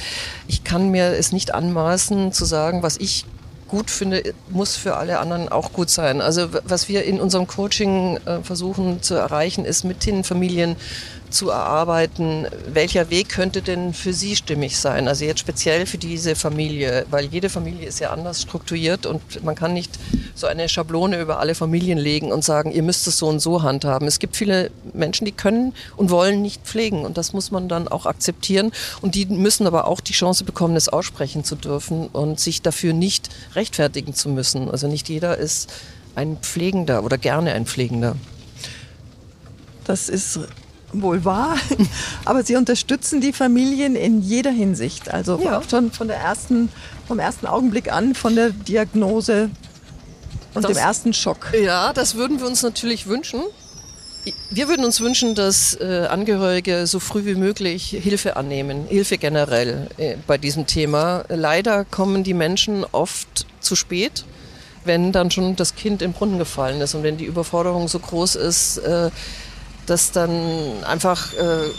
ich 0.48 0.64
kann 0.64 0.90
mir 0.90 1.12
es 1.12 1.32
nicht 1.32 1.54
anmaßen 1.54 2.32
zu 2.32 2.44
sagen, 2.44 2.82
was 2.82 2.96
ich 2.98 3.24
gut 3.68 3.90
finde, 3.90 4.34
muss 4.48 4.76
für 4.76 4.96
alle 4.96 5.18
anderen 5.18 5.48
auch 5.48 5.72
gut 5.72 5.90
sein. 5.90 6.20
Also 6.20 6.48
was 6.64 6.88
wir 6.88 7.04
in 7.04 7.20
unserem 7.20 7.46
Coaching 7.46 8.18
äh, 8.24 8.40
versuchen 8.42 9.02
zu 9.02 9.14
erreichen, 9.14 9.64
ist 9.64 9.84
mit 9.84 10.06
den 10.06 10.24
Familien 10.24 10.76
zu 11.36 11.50
erarbeiten, 11.50 12.46
welcher 12.72 13.10
Weg 13.10 13.28
könnte 13.28 13.60
denn 13.60 13.92
für 13.92 14.12
sie 14.12 14.36
stimmig 14.36 14.78
sein. 14.78 15.06
Also 15.06 15.24
jetzt 15.24 15.40
speziell 15.40 15.86
für 15.86 15.98
diese 15.98 16.34
Familie, 16.34 17.04
weil 17.10 17.26
jede 17.26 17.50
Familie 17.50 17.86
ist 17.86 18.00
ja 18.00 18.10
anders 18.10 18.42
strukturiert 18.42 19.04
und 19.04 19.44
man 19.44 19.54
kann 19.54 19.74
nicht 19.74 19.92
so 20.34 20.46
eine 20.46 20.68
Schablone 20.68 21.20
über 21.20 21.38
alle 21.38 21.54
Familien 21.54 21.98
legen 21.98 22.32
und 22.32 22.42
sagen, 22.42 22.72
ihr 22.72 22.82
müsst 22.82 23.06
es 23.06 23.18
so 23.18 23.28
und 23.28 23.40
so 23.40 23.62
handhaben. 23.62 24.08
Es 24.08 24.18
gibt 24.18 24.34
viele 24.36 24.70
Menschen, 24.94 25.26
die 25.26 25.32
können 25.32 25.74
und 25.96 26.10
wollen 26.10 26.40
nicht 26.40 26.62
pflegen 26.62 27.04
und 27.04 27.18
das 27.18 27.34
muss 27.34 27.50
man 27.50 27.68
dann 27.68 27.86
auch 27.86 28.06
akzeptieren 28.06 28.72
und 29.02 29.14
die 29.14 29.26
müssen 29.26 29.66
aber 29.66 29.86
auch 29.86 30.00
die 30.00 30.14
Chance 30.14 30.44
bekommen, 30.44 30.74
es 30.74 30.88
aussprechen 30.88 31.44
zu 31.44 31.54
dürfen 31.54 32.06
und 32.08 32.40
sich 32.40 32.62
dafür 32.62 32.94
nicht 32.94 33.28
rechtfertigen 33.54 34.14
zu 34.14 34.30
müssen. 34.30 34.70
Also 34.70 34.88
nicht 34.88 35.08
jeder 35.10 35.36
ist 35.36 35.70
ein 36.14 36.38
Pflegender 36.38 37.04
oder 37.04 37.18
gerne 37.18 37.52
ein 37.52 37.66
Pflegender. 37.66 38.16
Das 39.84 40.08
ist 40.08 40.40
wohl 41.02 41.24
wahr, 41.24 41.56
aber 42.24 42.42
Sie 42.42 42.56
unterstützen 42.56 43.20
die 43.20 43.32
Familien 43.32 43.96
in 43.96 44.22
jeder 44.22 44.50
Hinsicht. 44.50 45.12
Also 45.12 45.40
ja. 45.42 45.62
schon 45.68 45.92
von 45.92 46.08
der 46.08 46.18
ersten, 46.18 46.68
vom 47.06 47.18
ersten 47.18 47.46
Augenblick 47.46 47.92
an, 47.92 48.14
von 48.14 48.34
der 48.34 48.50
Diagnose 48.50 49.50
und 50.54 50.64
das, 50.64 50.72
dem 50.72 50.78
ersten 50.78 51.12
Schock. 51.12 51.52
Ja, 51.60 51.92
das 51.92 52.14
würden 52.14 52.40
wir 52.40 52.46
uns 52.46 52.62
natürlich 52.62 53.06
wünschen. 53.06 53.40
Wir 54.50 54.68
würden 54.68 54.84
uns 54.84 55.00
wünschen, 55.00 55.36
dass 55.36 55.78
äh, 55.80 56.06
Angehörige 56.10 56.86
so 56.88 56.98
früh 56.98 57.24
wie 57.26 57.36
möglich 57.36 57.90
Hilfe 57.90 58.36
annehmen, 58.36 58.86
Hilfe 58.88 59.18
generell 59.18 59.88
äh, 59.98 60.16
bei 60.26 60.36
diesem 60.36 60.66
Thema. 60.66 61.24
Leider 61.28 61.84
kommen 61.84 62.24
die 62.24 62.34
Menschen 62.34 62.84
oft 62.90 63.46
zu 63.60 63.76
spät, 63.76 64.24
wenn 64.84 65.12
dann 65.12 65.30
schon 65.30 65.54
das 65.54 65.76
Kind 65.76 66.02
im 66.02 66.12
Brunnen 66.12 66.38
gefallen 66.38 66.80
ist 66.80 66.94
und 66.94 67.04
wenn 67.04 67.18
die 67.18 67.24
Überforderung 67.24 67.86
so 67.86 68.00
groß 68.00 68.34
ist, 68.34 68.78
äh, 68.78 69.10
dass 69.86 70.12
dann 70.12 70.84
einfach 70.84 71.32
äh, 71.34 71.70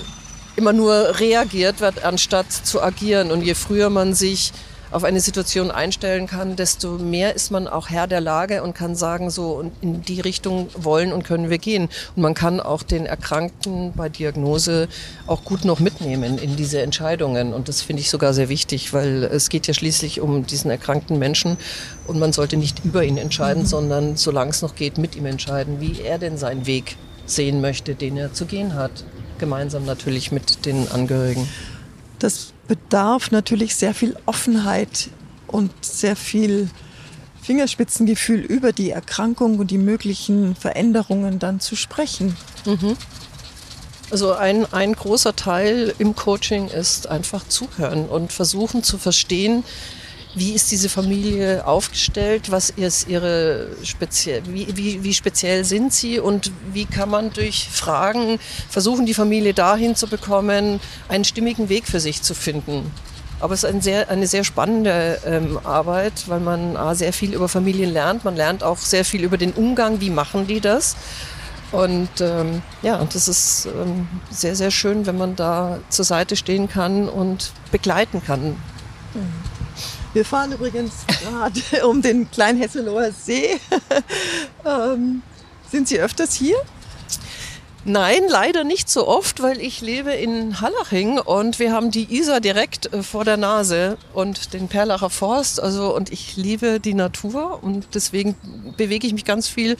immer 0.55 0.73
nur 0.73 1.19
reagiert 1.19 1.79
wird, 1.79 2.03
anstatt 2.03 2.51
zu 2.51 2.81
agieren. 2.81 3.31
Und 3.31 3.43
je 3.43 3.53
früher 3.53 3.89
man 3.89 4.13
sich 4.13 4.51
auf 4.91 5.03
eine 5.03 5.19
Situation 5.19 5.69
einstellen 5.71 6.27
kann, 6.27 6.55
desto 6.55 6.97
mehr 6.97 7.35
ist 7.35 7.51
man 7.51 7.67
auch 7.67 7.89
Herr 7.89 8.07
der 8.07 8.21
Lage 8.21 8.63
und 8.63 8.73
kann 8.73 8.95
sagen, 8.95 9.29
so 9.29 9.69
in 9.81 10.01
die 10.01 10.21
Richtung 10.21 10.69
wollen 10.75 11.11
und 11.11 11.23
können 11.23 11.49
wir 11.49 11.57
gehen. 11.57 11.89
Und 12.15 12.21
man 12.21 12.33
kann 12.33 12.59
auch 12.59 12.83
den 12.83 13.05
Erkrankten 13.05 13.93
bei 13.93 14.09
Diagnose 14.09 14.87
auch 15.25 15.43
gut 15.43 15.65
noch 15.65 15.79
mitnehmen 15.79 16.37
in 16.37 16.55
diese 16.55 16.81
Entscheidungen. 16.81 17.53
Und 17.53 17.67
das 17.67 17.81
finde 17.81 18.01
ich 18.01 18.09
sogar 18.09 18.33
sehr 18.33 18.49
wichtig, 18.49 18.93
weil 18.93 19.23
es 19.25 19.49
geht 19.49 19.67
ja 19.67 19.73
schließlich 19.73 20.21
um 20.21 20.45
diesen 20.45 20.71
erkrankten 20.71 21.19
Menschen 21.19 21.57
und 22.07 22.17
man 22.17 22.31
sollte 22.31 22.57
nicht 22.57 22.83
über 22.85 23.03
ihn 23.03 23.17
entscheiden, 23.17 23.63
mhm. 23.63 23.67
sondern 23.67 24.17
solange 24.17 24.51
es 24.51 24.61
noch 24.61 24.75
geht, 24.75 24.97
mit 24.97 25.15
ihm 25.15 25.25
entscheiden, 25.25 25.81
wie 25.81 26.01
er 26.01 26.17
denn 26.17 26.37
seinen 26.37 26.65
Weg 26.65 26.95
sehen 27.27 27.61
möchte, 27.61 27.95
den 27.95 28.17
er 28.17 28.33
zu 28.33 28.45
gehen 28.45 28.73
hat. 28.73 29.03
Gemeinsam 29.37 29.85
natürlich 29.85 30.31
mit 30.31 30.65
den 30.65 30.89
Angehörigen. 30.91 31.47
Das 32.19 32.53
bedarf 32.67 33.31
natürlich 33.31 33.75
sehr 33.75 33.93
viel 33.93 34.15
Offenheit 34.25 35.09
und 35.45 35.71
sehr 35.81 36.15
viel 36.15 36.69
Fingerspitzengefühl 37.41 38.39
über 38.39 38.73
die 38.73 38.89
Erkrankung 38.89 39.59
und 39.59 39.71
die 39.71 39.77
möglichen 39.77 40.55
Veränderungen 40.55 41.39
dann 41.39 41.59
zu 41.59 41.75
sprechen. 41.75 42.35
Mhm. 42.65 42.97
Also 44.09 44.33
ein, 44.33 44.65
ein 44.73 44.93
großer 44.93 45.35
Teil 45.35 45.93
im 45.97 46.15
Coaching 46.15 46.69
ist 46.69 47.07
einfach 47.07 47.47
zuhören 47.47 48.07
und 48.07 48.31
versuchen 48.31 48.83
zu 48.83 48.97
verstehen, 48.97 49.63
wie 50.37 50.53
ist 50.53 50.71
diese 50.71 50.89
Familie 50.89 51.65
aufgestellt? 51.65 52.51
Was 52.51 52.69
ist 52.69 53.07
ihre 53.07 53.69
speziell, 53.83 54.43
wie, 54.47 54.67
wie, 54.75 55.03
wie 55.03 55.13
speziell 55.13 55.63
sind 55.63 55.93
sie 55.93 56.19
und 56.19 56.51
wie 56.73 56.85
kann 56.85 57.09
man 57.09 57.33
durch 57.33 57.69
Fragen 57.71 58.39
versuchen, 58.69 59.05
die 59.05 59.13
Familie 59.13 59.53
dahin 59.53 59.95
zu 59.95 60.07
bekommen, 60.07 60.79
einen 61.07 61.23
stimmigen 61.23 61.69
Weg 61.69 61.87
für 61.87 61.99
sich 61.99 62.21
zu 62.21 62.33
finden? 62.33 62.91
Aber 63.39 63.53
es 63.53 63.63
ist 63.63 63.69
ein 63.69 63.81
sehr, 63.81 64.09
eine 64.09 64.25
sehr 64.25 64.43
spannende 64.43 65.19
ähm, 65.25 65.59
Arbeit, 65.63 66.27
weil 66.27 66.39
man 66.39 66.75
A, 66.75 66.95
sehr 66.95 67.13
viel 67.13 67.33
über 67.33 67.47
Familien 67.47 67.93
lernt. 67.93 68.25
Man 68.25 68.35
lernt 68.35 68.63
auch 68.63 68.77
sehr 68.77 69.05
viel 69.05 69.23
über 69.23 69.37
den 69.37 69.53
Umgang, 69.53 70.01
wie 70.01 70.09
machen 70.09 70.47
die 70.47 70.59
das. 70.59 70.95
Und 71.71 72.09
ähm, 72.19 72.61
ja, 72.81 73.03
das 73.11 73.27
ist 73.27 73.67
ähm, 73.67 74.07
sehr, 74.31 74.55
sehr 74.55 74.71
schön, 74.71 75.05
wenn 75.05 75.17
man 75.17 75.35
da 75.35 75.79
zur 75.89 76.05
Seite 76.05 76.35
stehen 76.35 76.67
kann 76.67 77.09
und 77.09 77.51
begleiten 77.71 78.23
kann. 78.23 78.55
Mhm. 79.13 79.56
Wir 80.17 80.25
fahren 80.25 80.51
übrigens 80.51 81.05
gerade 81.21 81.87
um 81.87 82.01
den 82.01 82.31
kleinen 82.31 82.59
Hesseloher 82.59 83.11
See. 83.11 83.59
ähm, 84.65 85.21
sind 85.69 85.87
Sie 85.87 85.99
öfters 85.99 86.33
hier? 86.33 86.57
Nein, 87.85 88.23
leider 88.27 88.63
nicht 88.63 88.89
so 88.89 89.07
oft, 89.07 89.43
weil 89.43 89.61
ich 89.61 89.79
lebe 89.81 90.11
in 90.11 90.59
Hallaching 90.59 91.19
und 91.19 91.59
wir 91.59 91.71
haben 91.71 91.91
die 91.91 92.17
Isar 92.17 92.39
direkt 92.39 92.91
äh, 92.91 93.03
vor 93.03 93.25
der 93.25 93.37
Nase 93.37 93.99
und 94.15 94.55
den 94.55 94.69
Perlacher 94.69 95.11
Forst. 95.11 95.61
Also 95.61 95.95
und 95.95 96.11
ich 96.11 96.35
liebe 96.35 96.79
die 96.79 96.95
Natur 96.95 97.59
und 97.61 97.85
deswegen 97.93 98.35
bewege 98.75 99.05
ich 99.05 99.13
mich 99.13 99.23
ganz 99.23 99.47
viel 99.47 99.77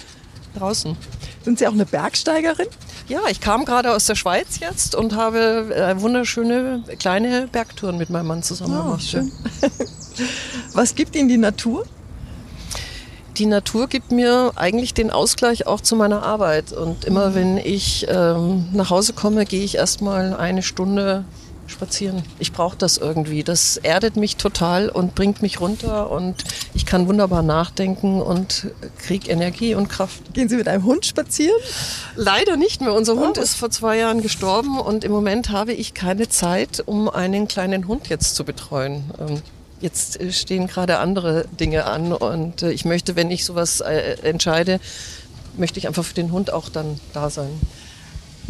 draußen. 0.58 0.96
Sind 1.43 1.60
Sie 1.60 1.67
auch 1.67 1.72
eine 1.74 1.86
Bergsteigerin? 1.86 2.67
Ja, 3.08 3.22
ich 3.30 3.39
kam 3.39 3.63
gerade 3.65 3.93
aus 3.96 4.06
der 4.06 4.15
Schweiz 4.15 4.60
jetzt 4.60 4.93
und 4.96 5.15
habe 5.15 5.74
äh, 5.74 6.00
wunderschöne 6.02 6.84
kleine 7.00 7.48
Bergtouren 7.52 7.98
mit 7.98 8.10
meinem 8.10 8.28
Mann 8.28 8.43
zusammen 8.43 8.76
Oh, 8.78 8.84
gemacht. 8.84 9.04
schön. 9.04 9.32
Was 10.74 10.93
gibt 10.96 11.15
Ihnen 11.15 11.30
die 11.30 11.38
Natur? 11.38 11.86
Die 13.38 13.46
Natur 13.46 13.88
gibt 13.88 14.12
mir 14.12 14.52
eigentlich 14.56 14.93
den 14.96 15.12
Ausgleich 15.12 15.67
auch 15.67 15.80
zu 15.80 15.96
meiner 15.96 16.24
Arbeit. 16.24 16.74
Und 16.74 17.06
immer 17.06 17.36
wenn 17.36 17.58
ich 17.58 18.08
ähm, 18.10 18.65
nach 18.74 18.89
Hause 18.89 19.13
komme, 19.13 19.46
gehe 19.46 19.63
ich 19.63 19.76
erstmal 19.76 20.34
eine 20.36 20.63
Stunde 20.63 21.24
spazieren. 21.67 22.23
Ich 22.39 22.51
brauche 22.53 22.77
das 22.77 22.97
irgendwie. 22.97 23.43
Das 23.43 23.77
erdet 23.77 24.15
mich 24.15 24.38
total 24.38 24.89
und 24.89 25.15
bringt 25.15 25.41
mich 25.41 25.60
runter 25.60 26.10
und 26.10 26.43
ich 26.73 26.86
kann 26.86 27.08
wunderbar 27.08 27.43
nachdenken 27.43 28.21
und 28.21 28.67
kriege 28.97 29.30
Energie 29.30 29.75
und 29.75 29.88
Kraft. 29.89 30.34
Gehen 30.34 30.49
Sie 30.49 30.56
mit 30.58 30.67
einem 30.67 30.84
Hund 30.86 31.06
spazieren? 31.06 31.58
Leider 32.15 32.56
nicht 32.58 32.82
mehr. 32.82 32.93
Unser 32.93 33.15
Hund 33.15 33.38
Oh. 33.38 33.41
ist 33.41 33.56
vor 33.56 33.69
zwei 33.69 33.97
Jahren 33.97 34.21
gestorben 34.21 34.80
und 34.80 35.03
im 35.03 35.12
Moment 35.12 35.49
habe 35.49 35.73
ich 35.73 35.93
keine 35.93 36.30
Zeit, 36.30 36.82
um 36.86 37.10
einen 37.10 37.47
kleinen 37.47 37.88
Hund 37.88 38.08
jetzt 38.10 38.36
zu 38.36 38.43
betreuen. 38.43 39.03
Ähm, 39.19 39.41
Jetzt 39.80 40.19
äh, 40.19 40.32
stehen 40.32 40.65
gerade 40.65 40.97
andere 40.97 41.45
Dinge 41.60 41.86
an 41.86 42.12
und 42.12 42.63
äh, 42.63 42.71
ich 42.71 42.84
möchte, 42.84 43.15
wenn 43.15 43.30
ich 43.30 43.45
sowas 43.45 43.80
äh, 43.80 44.17
entscheide, 44.23 44.80
möchte 45.56 45.77
ich 45.77 45.88
einfach 45.88 46.03
für 46.03 46.15
den 46.15 46.32
Hund 46.32 46.51
auch 46.51 46.69
dann 46.69 46.99
da 47.13 47.30
sein. 47.30 47.49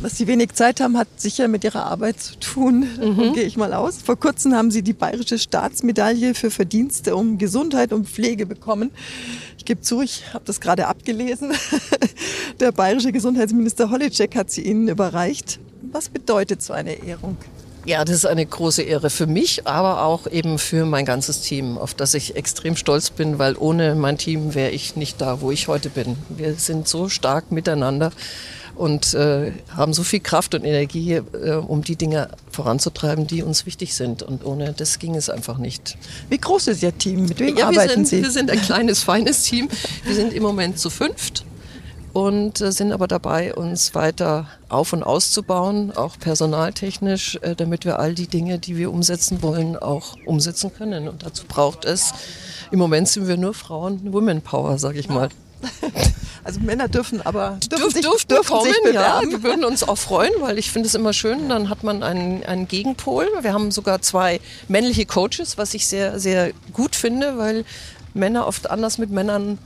Dass 0.01 0.15
Sie 0.15 0.27
wenig 0.27 0.53
Zeit 0.53 0.79
haben, 0.79 0.95
hat 0.95 1.07
sicher 1.17 1.47
mit 1.47 1.63
Ihrer 1.63 1.85
Arbeit 1.85 2.19
zu 2.19 2.35
tun, 2.39 2.87
davon 2.97 3.33
gehe 3.33 3.43
ich 3.43 3.57
mal 3.57 3.73
aus. 3.73 3.97
Vor 3.97 4.19
kurzem 4.19 4.53
haben 4.53 4.69
Sie 4.69 4.83
die 4.83 4.93
Bayerische 4.93 5.39
Staatsmedaille 5.39 6.35
für 6.35 6.51
Verdienste 6.51 7.15
um 7.15 7.37
Gesundheit 7.37 7.91
und 7.91 8.07
Pflege 8.07 8.45
bekommen. 8.45 8.91
Ich 9.57 9.65
gebe 9.65 9.81
zu, 9.81 10.01
ich 10.01 10.33
habe 10.33 10.45
das 10.45 10.61
gerade 10.61 10.87
abgelesen. 10.87 11.51
Der 12.59 12.71
bayerische 12.71 13.11
Gesundheitsminister 13.11 13.89
Holitschek 13.89 14.35
hat 14.35 14.51
sie 14.51 14.61
Ihnen 14.61 14.87
überreicht. 14.87 15.59
Was 15.91 16.09
bedeutet 16.09 16.61
so 16.61 16.73
eine 16.73 17.03
Ehrung? 17.03 17.37
Ja, 17.85 18.03
das 18.03 18.17
ist 18.17 18.25
eine 18.25 18.45
große 18.45 18.81
Ehre 18.81 19.09
für 19.09 19.27
mich, 19.27 19.65
aber 19.65 20.03
auch 20.03 20.27
eben 20.27 20.59
für 20.59 20.85
mein 20.85 21.05
ganzes 21.05 21.41
Team, 21.41 21.77
auf 21.77 21.93
das 21.93 22.13
ich 22.13 22.35
extrem 22.35 22.75
stolz 22.75 23.11
bin, 23.11 23.39
weil 23.39 23.55
ohne 23.57 23.95
mein 23.95 24.17
Team 24.17 24.53
wäre 24.55 24.71
ich 24.71 24.95
nicht 24.95 25.21
da, 25.21 25.41
wo 25.41 25.51
ich 25.51 25.67
heute 25.67 25.89
bin. 25.89 26.17
Wir 26.29 26.55
sind 26.55 26.87
so 26.87 27.07
stark 27.09 27.51
miteinander 27.51 28.11
und 28.77 29.13
äh, 29.13 29.51
haben 29.75 29.93
so 29.93 30.03
viel 30.03 30.19
Kraft 30.19 30.53
und 30.53 30.63
Energie, 30.63 31.13
äh, 31.13 31.53
um 31.55 31.83
die 31.83 31.95
Dinge 31.95 32.29
voranzutreiben, 32.51 33.27
die 33.27 33.43
uns 33.43 33.65
wichtig 33.65 33.95
sind. 33.95 34.23
Und 34.23 34.45
ohne 34.45 34.73
das 34.73 34.99
ging 34.99 35.15
es 35.15 35.29
einfach 35.29 35.57
nicht. 35.57 35.97
Wie 36.29 36.37
groß 36.37 36.67
ist 36.67 36.83
Ihr 36.83 36.97
Team? 36.97 37.25
Mit 37.25 37.39
wem 37.39 37.49
Ja, 37.49 37.55
wir 37.55 37.67
arbeiten 37.67 38.05
sind, 38.05 38.07
Sie? 38.07 38.23
wir 38.23 38.31
sind 38.31 38.51
ein 38.51 38.61
kleines, 38.61 39.03
feines 39.03 39.43
Team. 39.43 39.67
Wir 40.05 40.15
sind 40.15 40.33
im 40.33 40.43
Moment 40.43 40.79
zu 40.79 40.89
fünft 40.89 41.43
und 42.13 42.61
äh, 42.61 42.71
sind 42.71 42.91
aber 42.91 43.07
dabei, 43.07 43.53
uns 43.53 43.93
weiter 43.93 44.47
auf- 44.69 44.93
und 44.93 45.03
auszubauen, 45.03 45.91
auch 45.95 46.17
personaltechnisch, 46.19 47.37
äh, 47.41 47.55
damit 47.55 47.85
wir 47.85 47.99
all 47.99 48.13
die 48.13 48.27
Dinge, 48.27 48.59
die 48.59 48.77
wir 48.77 48.91
umsetzen 48.91 49.41
wollen, 49.41 49.75
auch 49.75 50.17
umsetzen 50.25 50.71
können. 50.73 51.07
Und 51.07 51.23
dazu 51.23 51.45
braucht 51.47 51.85
es, 51.85 52.13
im 52.71 52.79
Moment 52.79 53.07
sind 53.07 53.27
wir 53.27 53.37
nur 53.37 53.53
Frauen, 53.53 54.13
Women 54.13 54.41
Power, 54.41 54.77
sage 54.77 54.99
ich 54.99 55.09
mal. 55.09 55.29
Also 56.43 56.61
Männer 56.61 56.87
dürfen 56.87 57.21
aber 57.25 57.57
dürfen 57.69 58.01
Dürf, 58.01 58.19
sich, 58.19 58.27
dürfen 58.27 58.47
kommen, 58.47 58.71
sich 58.85 58.93
ja. 58.93 59.21
Wir 59.27 59.43
würden 59.43 59.65
uns 59.65 59.83
auch 59.83 59.97
freuen, 59.97 60.31
weil 60.39 60.57
ich 60.57 60.71
finde 60.71 60.87
es 60.87 60.95
immer 60.95 61.11
schön, 61.11 61.49
dann 61.49 61.67
hat 61.69 61.83
man 61.83 62.03
einen, 62.03 62.41
einen 62.45 62.69
Gegenpol. 62.69 63.27
Wir 63.41 63.51
haben 63.51 63.69
sogar 63.69 64.01
zwei 64.01 64.39
männliche 64.69 65.05
Coaches, 65.05 65.57
was 65.57 65.73
ich 65.73 65.87
sehr, 65.87 66.21
sehr 66.21 66.53
gut 66.71 66.95
finde, 66.95 67.37
weil 67.37 67.65
Männer 68.13 68.47
oft 68.47 68.69
anders 68.69 68.97
mit 68.97 69.09
Männern 69.11 69.57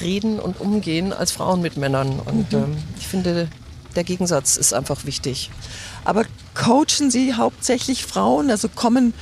reden 0.00 0.40
und 0.40 0.58
umgehen 0.58 1.12
als 1.12 1.32
Frauen 1.32 1.60
mit 1.60 1.76
Männern. 1.76 2.18
Und 2.24 2.50
ähm, 2.54 2.78
ich 2.98 3.06
finde, 3.06 3.48
der 3.94 4.04
Gegensatz 4.04 4.56
ist 4.56 4.72
einfach 4.72 5.04
wichtig. 5.04 5.50
Aber 6.04 6.24
coachen 6.54 7.10
Sie 7.10 7.34
hauptsächlich 7.34 8.06
Frauen? 8.06 8.50
Also 8.50 8.70
kommen 8.70 9.12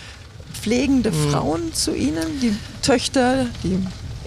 pflegende 0.61 1.11
Hm. 1.11 1.31
Frauen 1.31 1.75
zu 1.75 1.93
Ihnen? 1.93 2.40
Die 2.40 2.57
Töchter, 2.83 3.47
die 3.64 3.81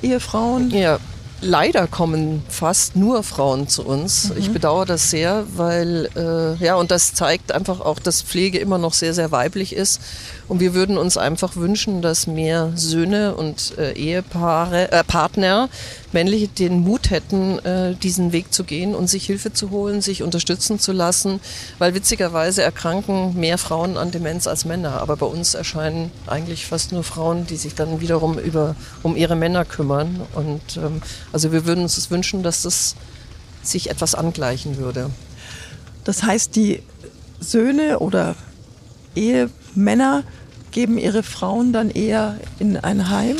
Ehefrauen? 0.06 0.70
Ja, 0.72 1.00
leider 1.42 1.88
kommen 1.88 2.44
fast 2.50 2.96
nur 2.96 3.24
Frauen 3.24 3.68
zu 3.68 3.86
uns. 3.86 4.32
Ich 4.38 4.52
bedauere 4.52 4.86
das 4.86 5.10
sehr, 5.10 5.46
weil, 5.56 6.10
äh, 6.16 6.64
ja, 6.64 6.76
und 6.76 6.92
das 6.92 7.14
zeigt 7.14 7.52
einfach 7.52 7.80
auch, 7.80 8.00
dass 8.00 8.22
Pflege 8.22 8.58
immer 8.58 8.78
noch 8.78 8.94
sehr, 8.94 9.14
sehr 9.14 9.32
weiblich 9.32 9.76
ist. 9.76 10.02
Und 10.48 10.62
wir 10.62 10.74
würden 10.74 10.98
uns 10.98 11.18
einfach 11.18 11.58
wünschen, 11.58 12.02
dass 12.02 12.26
mehr 12.26 12.72
Söhne 12.76 13.36
und 13.36 13.78
äh, 13.78 13.92
Ehepaare, 13.94 14.92
äh, 14.92 15.04
Partner, 15.04 15.68
männliche, 16.14 16.48
den 16.48 16.80
Mut 16.80 17.10
hätten, 17.10 17.60
äh, 17.66 17.96
diesen 17.96 18.32
Weg 18.32 18.54
zu 18.54 18.64
gehen 18.64 18.96
und 18.96 19.08
sich 19.08 19.26
Hilfe 19.26 19.52
zu 19.52 19.72
holen, 19.72 20.02
sich 20.02 20.24
unterstützen 20.24 20.80
zu 20.80 20.94
lassen, 20.94 21.42
weil 21.80 21.94
witzigerweise 21.96 22.64
erkranken 22.64 23.38
mehr 23.38 23.58
Frauen 23.58 23.98
an 23.98 24.12
Demenz 24.12 24.48
als 24.48 24.64
Männer. 24.64 25.02
Aber 25.02 25.18
bei 25.18 25.26
uns 25.26 25.54
erscheinen 25.54 26.12
eigentlich 26.28 26.66
fast 26.66 26.94
nur 26.94 27.04
Frauen, 27.04 27.46
die 27.46 27.58
sich 27.58 27.76
dann 27.76 28.00
wiederum 28.00 28.40
über, 28.40 28.76
um 29.04 29.18
ihre 29.18 29.36
Männer 29.36 29.66
kümmern. 29.66 30.22
Und 30.34 30.78
ähm, 30.78 31.02
also 31.34 31.52
wir 31.52 31.66
würden 31.66 31.84
uns 31.84 31.96
das 31.96 32.10
wünschen, 32.10 32.42
dass 32.42 32.62
das 32.62 32.96
sich 33.64 33.90
etwas 33.90 34.16
angleichen 34.16 34.78
würde. 34.78 35.10
Das 36.06 36.24
heißt, 36.24 36.56
die 36.56 36.84
Söhne 37.42 38.00
oder 38.00 38.36
Ehemänner 39.18 40.24
geben 40.72 40.98
ihre 40.98 41.24
Frauen 41.24 41.74
dann 41.74 41.90
eher 41.90 42.40
in 42.60 42.78
ein 42.78 43.10
Heim? 43.10 43.38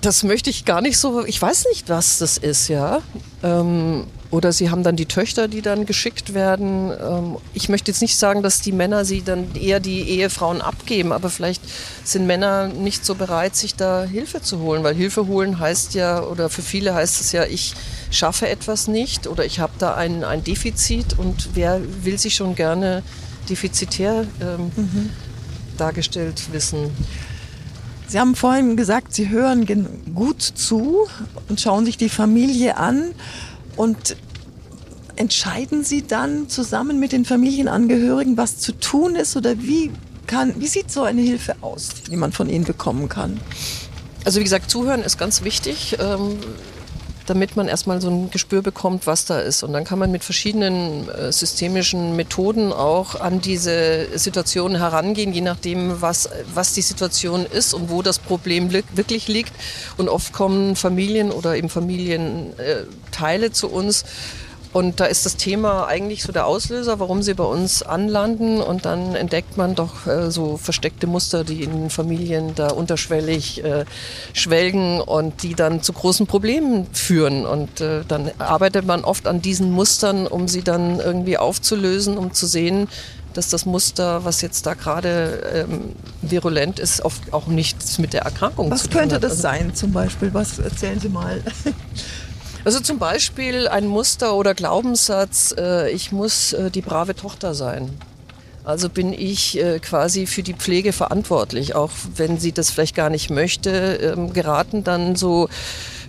Das 0.00 0.22
möchte 0.22 0.50
ich 0.50 0.64
gar 0.64 0.80
nicht 0.80 0.98
so, 0.98 1.24
ich 1.24 1.40
weiß 1.40 1.66
nicht, 1.70 1.88
was 1.88 2.18
das 2.18 2.36
ist, 2.36 2.68
ja. 2.68 3.00
Ähm, 3.42 4.04
oder 4.34 4.52
sie 4.52 4.68
haben 4.68 4.82
dann 4.82 4.96
die 4.96 5.06
Töchter, 5.06 5.46
die 5.46 5.62
dann 5.62 5.86
geschickt 5.86 6.34
werden. 6.34 6.90
Ähm, 6.90 7.36
ich 7.52 7.68
möchte 7.68 7.92
jetzt 7.92 8.02
nicht 8.02 8.18
sagen, 8.18 8.42
dass 8.42 8.60
die 8.60 8.72
Männer 8.72 9.04
sie 9.04 9.22
dann 9.22 9.54
eher 9.54 9.78
die 9.78 10.00
Ehefrauen 10.02 10.60
abgeben, 10.60 11.12
aber 11.12 11.30
vielleicht 11.30 11.62
sind 12.02 12.26
Männer 12.26 12.66
nicht 12.66 13.04
so 13.04 13.14
bereit, 13.14 13.54
sich 13.54 13.76
da 13.76 14.02
Hilfe 14.02 14.42
zu 14.42 14.58
holen, 14.58 14.82
weil 14.82 14.94
Hilfe 14.94 15.28
holen 15.28 15.60
heißt 15.60 15.94
ja, 15.94 16.22
oder 16.22 16.50
für 16.50 16.62
viele 16.62 16.94
heißt 16.94 17.20
es 17.20 17.30
ja, 17.30 17.44
ich 17.44 17.74
schaffe 18.10 18.48
etwas 18.48 18.88
nicht 18.88 19.28
oder 19.28 19.44
ich 19.44 19.60
habe 19.60 19.74
da 19.78 19.94
ein, 19.94 20.24
ein 20.24 20.42
Defizit 20.42 21.16
und 21.16 21.50
wer 21.54 21.80
will 22.02 22.18
sich 22.18 22.34
schon 22.34 22.56
gerne 22.56 23.04
defizitär 23.48 24.26
ähm, 24.40 24.70
dargestellt 25.76 26.52
wissen. 26.52 26.90
Sie 28.06 28.20
haben 28.20 28.34
vorhin 28.34 28.76
gesagt, 28.76 29.14
Sie 29.14 29.28
hören 29.28 29.66
gut 30.14 30.42
zu 30.42 31.06
und 31.48 31.60
schauen 31.60 31.84
sich 31.84 31.96
die 31.96 32.08
Familie 32.08 32.76
an 32.76 33.12
und 33.76 34.16
entscheiden 35.16 35.84
Sie 35.84 36.06
dann 36.06 36.48
zusammen 36.48 37.00
mit 37.00 37.12
den 37.12 37.24
Familienangehörigen, 37.24 38.36
was 38.36 38.58
zu 38.58 38.72
tun 38.72 39.16
ist 39.16 39.36
oder 39.36 39.58
wie 39.58 39.90
kann, 40.26 40.54
wie 40.60 40.66
sieht 40.66 40.90
so 40.90 41.02
eine 41.02 41.20
Hilfe 41.20 41.56
aus, 41.60 41.90
die 42.10 42.16
man 42.16 42.32
von 42.32 42.48
Ihnen 42.48 42.64
bekommen 42.64 43.08
kann? 43.08 43.40
Also 44.24 44.40
wie 44.40 44.44
gesagt, 44.44 44.70
zuhören 44.70 45.02
ist 45.02 45.18
ganz 45.18 45.44
wichtig, 45.44 45.96
ähm, 46.00 46.38
damit 47.26 47.56
man 47.56 47.68
erstmal 47.68 48.00
so 48.00 48.08
ein 48.08 48.30
Gespür 48.30 48.62
bekommt, 48.62 49.06
was 49.06 49.24
da 49.24 49.40
ist. 49.40 49.62
Und 49.62 49.72
dann 49.72 49.84
kann 49.84 49.98
man 49.98 50.10
mit 50.10 50.24
verschiedenen 50.24 51.08
äh, 51.08 51.32
systemischen 51.32 52.16
Methoden 52.16 52.72
auch 52.72 53.20
an 53.20 53.40
diese 53.40 54.18
Situation 54.18 54.76
herangehen, 54.76 55.32
je 55.32 55.40
nachdem, 55.40 56.00
was, 56.00 56.28
was 56.52 56.74
die 56.74 56.82
Situation 56.82 57.46
ist 57.46 57.74
und 57.74 57.90
wo 57.90 58.02
das 58.02 58.18
Problem 58.18 58.68
li 58.68 58.82
wirklich 58.94 59.28
liegt. 59.28 59.52
Und 59.96 60.08
oft 60.08 60.32
kommen 60.32 60.76
Familien 60.76 61.30
oder 61.30 61.56
eben 61.56 61.68
Familienteile 61.68 63.46
äh, 63.46 63.52
zu 63.52 63.70
uns, 63.70 64.04
und 64.74 64.98
da 65.00 65.04
ist 65.06 65.24
das 65.24 65.36
Thema 65.36 65.86
eigentlich 65.86 66.22
so 66.24 66.32
der 66.32 66.46
Auslöser, 66.46 66.98
warum 67.00 67.22
sie 67.22 67.32
bei 67.34 67.44
uns 67.44 67.82
anlanden. 67.82 68.60
Und 68.60 68.84
dann 68.84 69.14
entdeckt 69.14 69.56
man 69.56 69.74
doch 69.76 70.06
äh, 70.06 70.30
so 70.30 70.56
versteckte 70.56 71.06
Muster, 71.06 71.44
die 71.44 71.62
in 71.62 71.88
Familien 71.90 72.54
da 72.56 72.68
unterschwellig 72.68 73.62
äh, 73.64 73.84
schwelgen 74.32 75.00
und 75.00 75.42
die 75.44 75.54
dann 75.54 75.80
zu 75.82 75.92
großen 75.92 76.26
Problemen 76.26 76.86
führen. 76.92 77.46
Und 77.46 77.80
äh, 77.80 78.02
dann 78.06 78.30
arbeitet 78.38 78.84
man 78.84 79.04
oft 79.04 79.26
an 79.28 79.40
diesen 79.40 79.70
Mustern, 79.70 80.26
um 80.26 80.48
sie 80.48 80.62
dann 80.62 80.98
irgendwie 80.98 81.38
aufzulösen, 81.38 82.18
um 82.18 82.34
zu 82.34 82.46
sehen, 82.46 82.88
dass 83.32 83.48
das 83.48 83.66
Muster, 83.66 84.24
was 84.24 84.42
jetzt 84.42 84.66
da 84.66 84.74
gerade 84.74 85.66
ähm, 85.68 85.92
virulent 86.22 86.78
ist, 86.78 87.00
oft 87.04 87.32
auch 87.32 87.46
nichts 87.46 87.98
mit 87.98 88.12
der 88.12 88.22
Erkrankung 88.22 88.70
Was 88.70 88.82
zu 88.82 88.88
tun 88.88 89.00
könnte 89.00 89.14
hat. 89.16 89.22
das 89.24 89.30
Also- 89.32 89.42
sein 89.42 89.74
zum 89.74 89.92
Beispiel? 89.92 90.34
Was 90.34 90.58
erzählen 90.58 90.98
Sie 90.98 91.08
mal? 91.08 91.40
Also 92.64 92.80
zum 92.80 92.98
Beispiel 92.98 93.68
ein 93.68 93.86
Muster 93.86 94.34
oder 94.34 94.54
Glaubenssatz, 94.54 95.54
äh, 95.58 95.90
ich 95.90 96.12
muss 96.12 96.54
äh, 96.54 96.70
die 96.70 96.80
brave 96.80 97.14
Tochter 97.14 97.54
sein. 97.54 97.90
Also 98.64 98.88
bin 98.88 99.12
ich 99.12 99.58
äh, 99.58 99.78
quasi 99.78 100.26
für 100.26 100.42
die 100.42 100.54
Pflege 100.54 100.94
verantwortlich, 100.94 101.74
auch 101.74 101.90
wenn 102.16 102.38
sie 102.38 102.52
das 102.52 102.70
vielleicht 102.70 102.94
gar 102.94 103.10
nicht 103.10 103.28
möchte, 103.28 103.70
ähm, 103.70 104.32
geraten 104.32 104.82
dann 104.82 105.14
so 105.14 105.50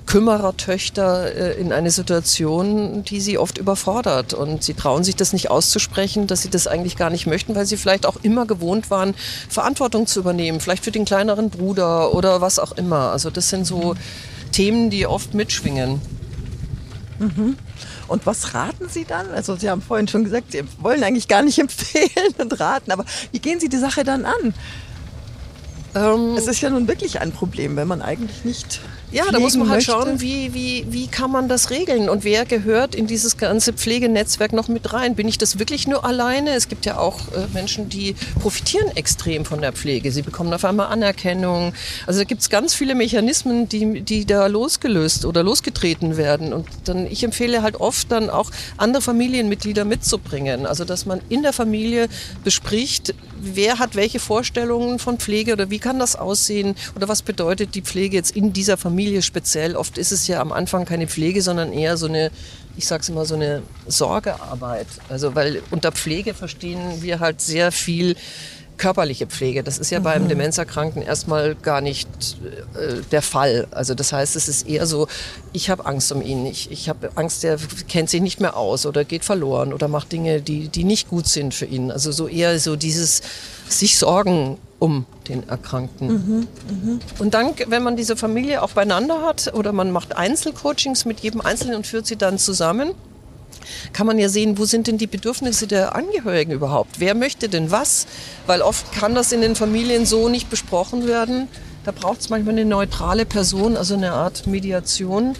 Kümmerertöchter 0.05 1.35
äh, 1.35 1.59
in 1.59 1.73
eine 1.73 1.91
Situation, 1.91 3.03
die 3.03 3.19
sie 3.19 3.37
oft 3.37 3.57
überfordert. 3.57 4.33
Und 4.33 4.63
sie 4.63 4.75
trauen 4.75 5.03
sich 5.03 5.17
das 5.17 5.33
nicht 5.33 5.51
auszusprechen, 5.51 6.27
dass 6.27 6.43
sie 6.43 6.49
das 6.49 6.67
eigentlich 6.67 6.95
gar 6.95 7.09
nicht 7.09 7.27
möchten, 7.27 7.55
weil 7.55 7.65
sie 7.65 7.75
vielleicht 7.75 8.05
auch 8.05 8.17
immer 8.23 8.45
gewohnt 8.45 8.89
waren, 8.89 9.13
Verantwortung 9.49 10.07
zu 10.07 10.21
übernehmen, 10.21 10.61
vielleicht 10.61 10.85
für 10.85 10.91
den 10.91 11.03
kleineren 11.03 11.49
Bruder 11.49 12.13
oder 12.13 12.39
was 12.39 12.59
auch 12.59 12.71
immer. 12.71 13.11
Also 13.11 13.29
das 13.29 13.49
sind 13.49 13.65
so 13.65 13.95
Themen, 14.53 14.89
die 14.89 15.05
oft 15.05 15.33
mitschwingen. 15.33 15.99
Mhm. 17.19 17.57
Und 18.07 18.25
was 18.25 18.53
raten 18.53 18.89
Sie 18.89 19.05
dann? 19.05 19.31
Also 19.31 19.55
Sie 19.55 19.69
haben 19.69 19.81
vorhin 19.81 20.07
schon 20.07 20.23
gesagt, 20.23 20.51
Sie 20.51 20.63
wollen 20.79 21.03
eigentlich 21.03 21.27
gar 21.27 21.41
nicht 21.41 21.59
empfehlen 21.59 22.33
und 22.37 22.59
raten, 22.59 22.91
aber 22.91 23.05
wie 23.31 23.39
gehen 23.39 23.59
Sie 23.59 23.69
die 23.69 23.77
Sache 23.77 24.03
dann 24.03 24.25
an? 24.25 24.53
Ähm, 25.95 26.35
es 26.37 26.47
ist 26.47 26.61
ja 26.61 26.69
nun 26.69 26.87
wirklich 26.87 27.21
ein 27.21 27.31
Problem, 27.31 27.75
wenn 27.77 27.87
man 27.87 28.01
eigentlich 28.01 28.43
nicht 28.43 28.81
ja, 29.15 29.31
da 29.31 29.39
muss 29.39 29.55
man 29.55 29.69
halt 29.69 29.77
möchte. 29.77 29.91
schauen, 29.91 30.19
wie, 30.19 30.53
wie, 30.53 30.85
wie 30.89 31.07
kann 31.07 31.31
man 31.31 31.47
das 31.47 31.69
regeln 31.69 32.09
und 32.09 32.25
wer 32.25 32.43
gehört 32.45 32.95
in 32.95 33.07
dieses 33.07 33.37
ganze 33.37 33.71
Pflegenetzwerk 33.71 34.51
noch 34.51 34.67
mit 34.67 34.91
rein? 34.91 35.15
Bin 35.15 35.27
ich 35.29 35.37
das 35.37 35.57
wirklich 35.57 35.87
nur 35.87 36.03
alleine? 36.03 36.51
Es 36.51 36.67
gibt 36.67 36.85
ja 36.85 36.97
auch 36.97 37.19
äh, 37.29 37.47
Menschen, 37.53 37.87
die 37.87 38.15
profitieren 38.41 38.89
extrem 38.95 39.45
von 39.45 39.61
der 39.61 39.71
Pflege. 39.71 40.11
Sie 40.11 40.21
bekommen 40.21 40.53
auf 40.53 40.65
einmal 40.65 40.87
Anerkennung. 40.87 41.73
Also 42.05 42.19
da 42.19 42.23
gibt 42.25 42.41
es 42.41 42.49
ganz 42.49 42.73
viele 42.73 42.93
Mechanismen, 42.93 43.69
die, 43.69 44.01
die 44.01 44.25
da 44.25 44.47
losgelöst 44.47 45.23
oder 45.23 45.43
losgetreten 45.43 46.17
werden. 46.17 46.51
Und 46.51 46.67
dann, 46.83 47.07
ich 47.07 47.23
empfehle 47.23 47.61
halt 47.61 47.77
oft 47.77 48.11
dann 48.11 48.29
auch 48.29 48.51
andere 48.75 49.01
Familienmitglieder 49.01 49.85
mitzubringen. 49.85 50.65
Also 50.65 50.83
dass 50.83 51.05
man 51.05 51.21
in 51.29 51.41
der 51.41 51.53
Familie 51.53 52.09
bespricht, 52.43 53.15
wer 53.39 53.79
hat 53.79 53.95
welche 53.95 54.19
Vorstellungen 54.19 54.99
von 54.99 55.19
Pflege 55.19 55.53
oder 55.53 55.69
wie 55.69 55.79
kann 55.79 55.99
das 55.99 56.17
aussehen 56.17 56.75
oder 56.95 57.07
was 57.07 57.21
bedeutet 57.21 57.75
die 57.75 57.81
Pflege 57.81 58.17
jetzt 58.17 58.35
in 58.35 58.51
dieser 58.51 58.75
Familie 58.75 59.04
speziell. 59.21 59.75
Oft 59.75 59.97
ist 59.97 60.11
es 60.11 60.27
ja 60.27 60.39
am 60.41 60.51
Anfang 60.51 60.85
keine 60.85 61.07
Pflege, 61.07 61.41
sondern 61.41 61.73
eher 61.73 61.97
so 61.97 62.07
eine, 62.07 62.31
ich 62.77 62.87
sag's 62.87 63.09
immer, 63.09 63.25
so 63.25 63.35
eine 63.35 63.63
Sorgearbeit. 63.87 64.87
Also 65.09 65.35
weil 65.35 65.61
unter 65.71 65.91
Pflege 65.91 66.33
verstehen 66.33 67.01
wir 67.01 67.19
halt 67.19 67.41
sehr 67.41 67.71
viel 67.71 68.15
körperliche 68.77 69.27
Pflege. 69.27 69.63
Das 69.63 69.77
ist 69.77 69.89
ja 69.89 69.99
mhm. 69.99 70.03
beim 70.03 70.27
Demenzerkranken 70.27 71.01
erstmal 71.01 71.55
gar 71.55 71.81
nicht 71.81 72.09
äh, 72.75 73.01
der 73.11 73.21
Fall. 73.21 73.67
Also 73.71 73.93
das 73.93 74.11
heißt, 74.13 74.35
es 74.35 74.47
ist 74.47 74.67
eher 74.67 74.85
so, 74.85 75.07
ich 75.53 75.69
habe 75.69 75.85
Angst 75.85 76.11
um 76.11 76.21
ihn. 76.21 76.45
Ich, 76.45 76.71
ich 76.71 76.89
habe 76.89 77.11
Angst, 77.15 77.43
der 77.43 77.57
kennt 77.87 78.09
sich 78.09 78.21
nicht 78.21 78.41
mehr 78.41 78.57
aus 78.57 78.85
oder 78.85 79.03
geht 79.03 79.23
verloren 79.25 79.73
oder 79.73 79.87
macht 79.87 80.11
Dinge, 80.11 80.41
die, 80.41 80.67
die 80.67 80.83
nicht 80.83 81.09
gut 81.09 81.27
sind 81.27 81.53
für 81.53 81.65
ihn. 81.65 81.91
Also 81.91 82.11
so 82.11 82.27
eher 82.27 82.59
so 82.59 82.75
dieses 82.75 83.21
sich 83.67 83.97
Sorgen 83.97 84.57
um 84.79 85.05
den 85.29 85.47
Erkrankten. 85.47 86.07
Mhm, 86.07 86.47
mh. 86.83 86.99
Und 87.19 87.33
dann, 87.33 87.53
wenn 87.67 87.83
man 87.83 87.95
diese 87.95 88.15
Familie 88.15 88.61
auch 88.61 88.71
beieinander 88.71 89.21
hat 89.21 89.53
oder 89.53 89.71
man 89.71 89.91
macht 89.91 90.15
Einzelcoachings 90.15 91.05
mit 91.05 91.21
jedem 91.21 91.41
Einzelnen 91.41 91.77
und 91.77 91.87
führt 91.87 92.05
sie 92.05 92.17
dann 92.17 92.37
zusammen, 92.37 92.91
kann 93.93 94.05
man 94.05 94.19
ja 94.19 94.29
sehen, 94.29 94.57
wo 94.57 94.65
sind 94.65 94.87
denn 94.87 94.97
die 94.97 95.07
Bedürfnisse 95.07 95.65
der 95.67 95.95
Angehörigen 95.95 96.51
überhaupt? 96.51 96.99
Wer 96.99 97.15
möchte 97.15 97.49
denn 97.49 97.71
was? 97.71 98.05
Weil 98.45 98.61
oft 98.61 98.91
kann 98.91 99.15
das 99.15 99.31
in 99.31 99.41
den 99.41 99.55
Familien 99.55 100.05
so 100.05 100.29
nicht 100.29 100.49
besprochen 100.49 101.07
werden. 101.07 101.47
Da 101.83 101.91
braucht 101.91 102.21
es 102.21 102.29
manchmal 102.29 102.53
eine 102.53 102.65
neutrale 102.65 103.25
Person, 103.25 103.77
also 103.77 103.93
eine 103.95 104.11
Art 104.11 104.47
Mediation, 104.47 105.35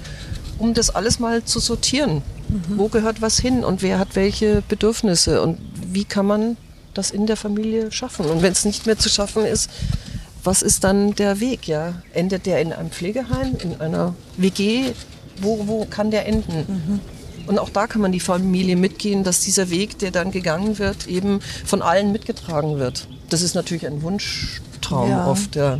um 0.57 0.73
das 0.73 0.89
alles 0.89 1.19
mal 1.19 1.43
zu 1.43 1.59
sortieren. 1.59 2.21
Mhm. 2.47 2.77
Wo 2.77 2.87
gehört 2.87 3.21
was 3.21 3.39
hin 3.39 3.63
und 3.63 3.81
wer 3.81 3.99
hat 3.99 4.15
welche 4.15 4.63
Bedürfnisse 4.67 5.41
und 5.41 5.59
wie 5.91 6.05
kann 6.05 6.25
man 6.25 6.57
das 6.97 7.11
in 7.11 7.27
der 7.27 7.37
Familie 7.37 7.91
schaffen? 7.91 8.25
Und 8.25 8.41
wenn 8.41 8.51
es 8.51 8.65
nicht 8.65 8.85
mehr 8.85 8.97
zu 8.97 9.09
schaffen 9.09 9.45
ist, 9.45 9.69
was 10.43 10.61
ist 10.61 10.83
dann 10.83 11.15
der 11.15 11.39
Weg? 11.39 11.67
Ja? 11.67 12.01
Endet 12.13 12.45
der 12.45 12.61
in 12.61 12.73
einem 12.73 12.91
Pflegeheim, 12.91 13.55
in 13.59 13.81
einer 13.81 14.15
WG? 14.37 14.93
Wo, 15.41 15.67
wo 15.67 15.85
kann 15.85 16.11
der 16.11 16.27
enden? 16.27 16.65
Mhm. 16.67 16.99
Und 17.47 17.59
auch 17.59 17.69
da 17.69 17.87
kann 17.87 18.01
man 18.01 18.11
die 18.11 18.19
Familie 18.19 18.75
mitgehen, 18.75 19.23
dass 19.23 19.41
dieser 19.41 19.69
Weg, 19.69 19.99
der 19.99 20.11
dann 20.11 20.31
gegangen 20.31 20.79
wird, 20.79 21.07
eben 21.07 21.41
von 21.65 21.81
allen 21.81 22.11
mitgetragen 22.11 22.79
wird. 22.79 23.07
Das 23.29 23.41
ist 23.41 23.55
natürlich 23.55 23.85
ein 23.85 24.01
Wunschtraum 24.01 25.09
ja. 25.09 25.27
oft. 25.27 25.55
Ja. 25.55 25.79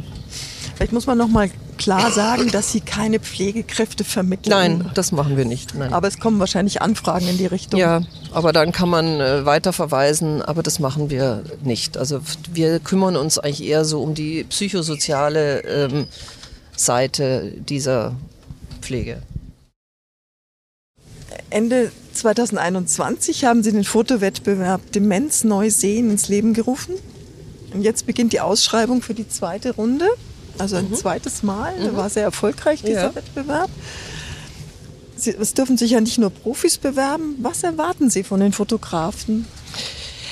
Vielleicht 0.76 0.94
muss 0.94 1.08
man 1.08 1.18
noch 1.18 1.28
mal 1.28 1.50
klar 1.78 2.12
sagen, 2.12 2.52
dass 2.52 2.72
Sie 2.72 2.82
keine 2.82 3.20
Pflegekräfte 3.20 4.04
vermitteln. 4.04 4.52
Nein, 4.52 4.92
das 4.94 5.12
machen 5.12 5.38
wir 5.38 5.46
nicht. 5.46 5.76
Nein. 5.76 5.94
Aber 5.94 6.08
es 6.08 6.20
kommen 6.20 6.40
wahrscheinlich 6.40 6.82
Anfragen 6.82 7.28
in 7.28 7.38
die 7.38 7.46
Richtung. 7.46 7.80
Ja, 7.80 8.02
aber 8.32 8.54
dann 8.54 8.72
kann 8.72 8.90
man 8.90 9.20
äh, 9.20 9.46
weiter 9.46 9.74
verweisen, 9.74 10.42
aber 10.42 10.64
das 10.64 10.80
machen 10.80 11.10
wir 11.10 11.44
nicht. 11.64 11.98
Also 11.98 12.22
wir 12.52 12.80
kümmern 12.80 13.16
uns 13.16 13.38
eigentlich 13.38 13.64
eher 13.64 13.86
so 13.86 14.02
um 14.02 14.14
die 14.14 14.44
psychosoziale 14.46 15.62
ähm, 15.62 16.08
Seite 16.76 17.54
dieser 17.58 18.16
Pflege. 18.82 19.22
Ende 21.50 21.92
2021 22.14 23.46
haben 23.46 23.64
Sie 23.64 23.72
den 23.72 23.84
Fotowettbewerb 23.84 24.92
Demenz 24.92 25.44
neu 25.44 25.70
sehen 25.70 26.10
ins 26.10 26.28
Leben 26.28 26.54
gerufen. 26.54 26.96
Und 27.74 27.82
jetzt 27.82 28.06
beginnt 28.06 28.34
die 28.34 28.40
Ausschreibung 28.40 29.02
für 29.02 29.14
die 29.14 29.28
zweite 29.28 29.76
Runde, 29.76 30.08
also 30.58 30.78
ein 30.78 30.90
mhm. 30.90 30.96
zweites 30.96 31.44
Mal. 31.44 31.74
Mhm. 31.80 31.96
War 31.96 32.10
sehr 32.10 32.24
erfolgreich, 32.24 32.82
dieser 32.82 33.04
ja. 33.04 33.16
Wettbewerb. 33.16 33.70
Sie, 35.18 35.32
es 35.32 35.54
dürfen 35.54 35.78
sich 35.78 35.92
ja 35.92 36.02
nicht 36.02 36.18
nur 36.18 36.30
Profis 36.30 36.78
bewerben. 36.78 37.36
Was 37.40 37.64
erwarten 37.64 38.10
Sie 38.10 38.24
von 38.24 38.40
den 38.40 38.52
Fotografen? 38.52 39.48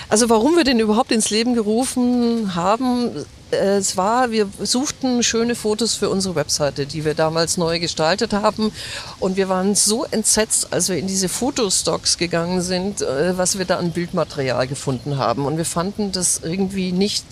Also 0.09 0.29
warum 0.29 0.57
wir 0.57 0.63
den 0.63 0.79
überhaupt 0.79 1.11
ins 1.11 1.29
Leben 1.29 1.55
gerufen 1.55 2.55
haben, 2.55 3.11
es 3.53 3.97
war, 3.97 4.31
wir 4.31 4.47
suchten 4.61 5.23
schöne 5.23 5.55
Fotos 5.55 5.95
für 5.95 6.09
unsere 6.09 6.35
Webseite, 6.35 6.85
die 6.85 7.05
wir 7.05 7.13
damals 7.13 7.57
neu 7.57 7.79
gestaltet 7.79 8.33
haben. 8.33 8.71
Und 9.19 9.37
wir 9.37 9.49
waren 9.49 9.75
so 9.75 10.05
entsetzt, 10.05 10.73
als 10.73 10.89
wir 10.89 10.97
in 10.97 11.07
diese 11.07 11.29
Fotostocks 11.29 12.17
gegangen 12.17 12.61
sind, 12.61 13.01
äh, 13.01 13.37
was 13.37 13.57
wir 13.57 13.65
da 13.65 13.77
an 13.77 13.91
Bildmaterial 13.91 14.67
gefunden 14.67 15.17
haben. 15.17 15.45
Und 15.45 15.57
wir 15.57 15.65
fanden 15.65 16.11
das 16.11 16.41
irgendwie 16.43 16.91
nicht 16.91 17.25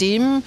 dem 0.00 0.42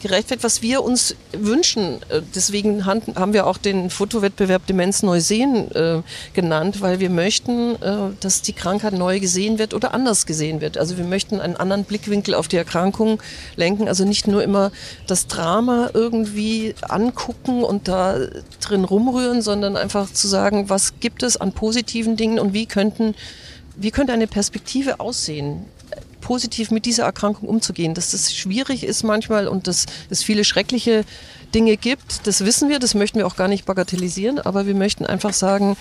gerecht 0.00 0.30
wird, 0.30 0.42
was 0.42 0.62
wir 0.62 0.82
uns 0.82 1.14
wünschen. 1.32 2.02
Äh, 2.08 2.22
deswegen 2.34 2.86
haben 2.86 3.32
wir 3.32 3.46
auch 3.46 3.58
den 3.58 3.90
Fotowettbewerb 3.90 4.66
Demenz 4.66 5.02
neu 5.02 5.20
sehen 5.20 5.70
äh, 5.72 6.02
genannt, 6.32 6.80
weil 6.80 7.00
wir 7.00 7.10
möchten, 7.10 7.76
äh, 7.82 8.10
dass 8.20 8.42
die 8.42 8.52
Krankheit 8.52 8.94
neu 8.94 9.20
gesehen 9.20 9.58
wird 9.58 9.74
oder 9.74 9.94
anders 9.94 10.26
gesehen 10.26 10.60
wird. 10.60 10.78
Also 10.78 10.96
wir 10.98 11.04
möchten 11.04 11.40
einen 11.40 11.56
anderen 11.56 11.84
Blickwinkel 11.84 12.34
auf 12.34 12.48
die 12.48 12.56
Erkrankung 12.56 13.22
lenken. 13.56 13.88
Also 13.88 14.04
nicht 14.04 14.26
nur 14.26 14.42
immer 14.42 14.72
das 15.06 15.26
Drama 15.26 15.90
irgendwie 15.94 16.74
angucken 16.82 17.62
und 17.62 17.88
da 17.88 18.18
drin 18.60 18.84
rumrühren, 18.84 19.42
sondern 19.42 19.76
einfach 19.76 20.12
zu 20.12 20.28
sagen, 20.28 20.68
was 20.68 21.00
gibt 21.00 21.22
es 21.22 21.36
an 21.36 21.52
positiven 21.52 22.16
Dingen 22.16 22.38
und 22.38 22.54
wie 22.54 22.66
könnten 22.66 23.14
wie 23.76 23.90
könnte 23.90 24.12
eine 24.12 24.26
Perspektive 24.26 25.00
aussehen? 25.00 25.64
Positiv 26.30 26.70
mit 26.70 26.86
dieser 26.86 27.02
Erkrankung 27.06 27.48
umzugehen. 27.48 27.92
Dass 27.92 28.12
das 28.12 28.32
schwierig 28.32 28.84
ist 28.84 29.02
manchmal 29.02 29.48
und 29.48 29.66
dass 29.66 29.86
es 30.10 30.22
viele 30.22 30.44
schreckliche 30.44 31.04
Dinge 31.56 31.76
gibt, 31.76 32.24
das 32.28 32.44
wissen 32.44 32.68
wir, 32.68 32.78
das 32.78 32.94
möchten 32.94 33.18
wir 33.18 33.26
auch 33.26 33.34
gar 33.34 33.48
nicht 33.48 33.64
bagatellisieren, 33.64 34.38
aber 34.38 34.64
wir 34.64 34.76
möchten 34.76 35.04
einfach 35.04 35.32
sagen, 35.32 35.76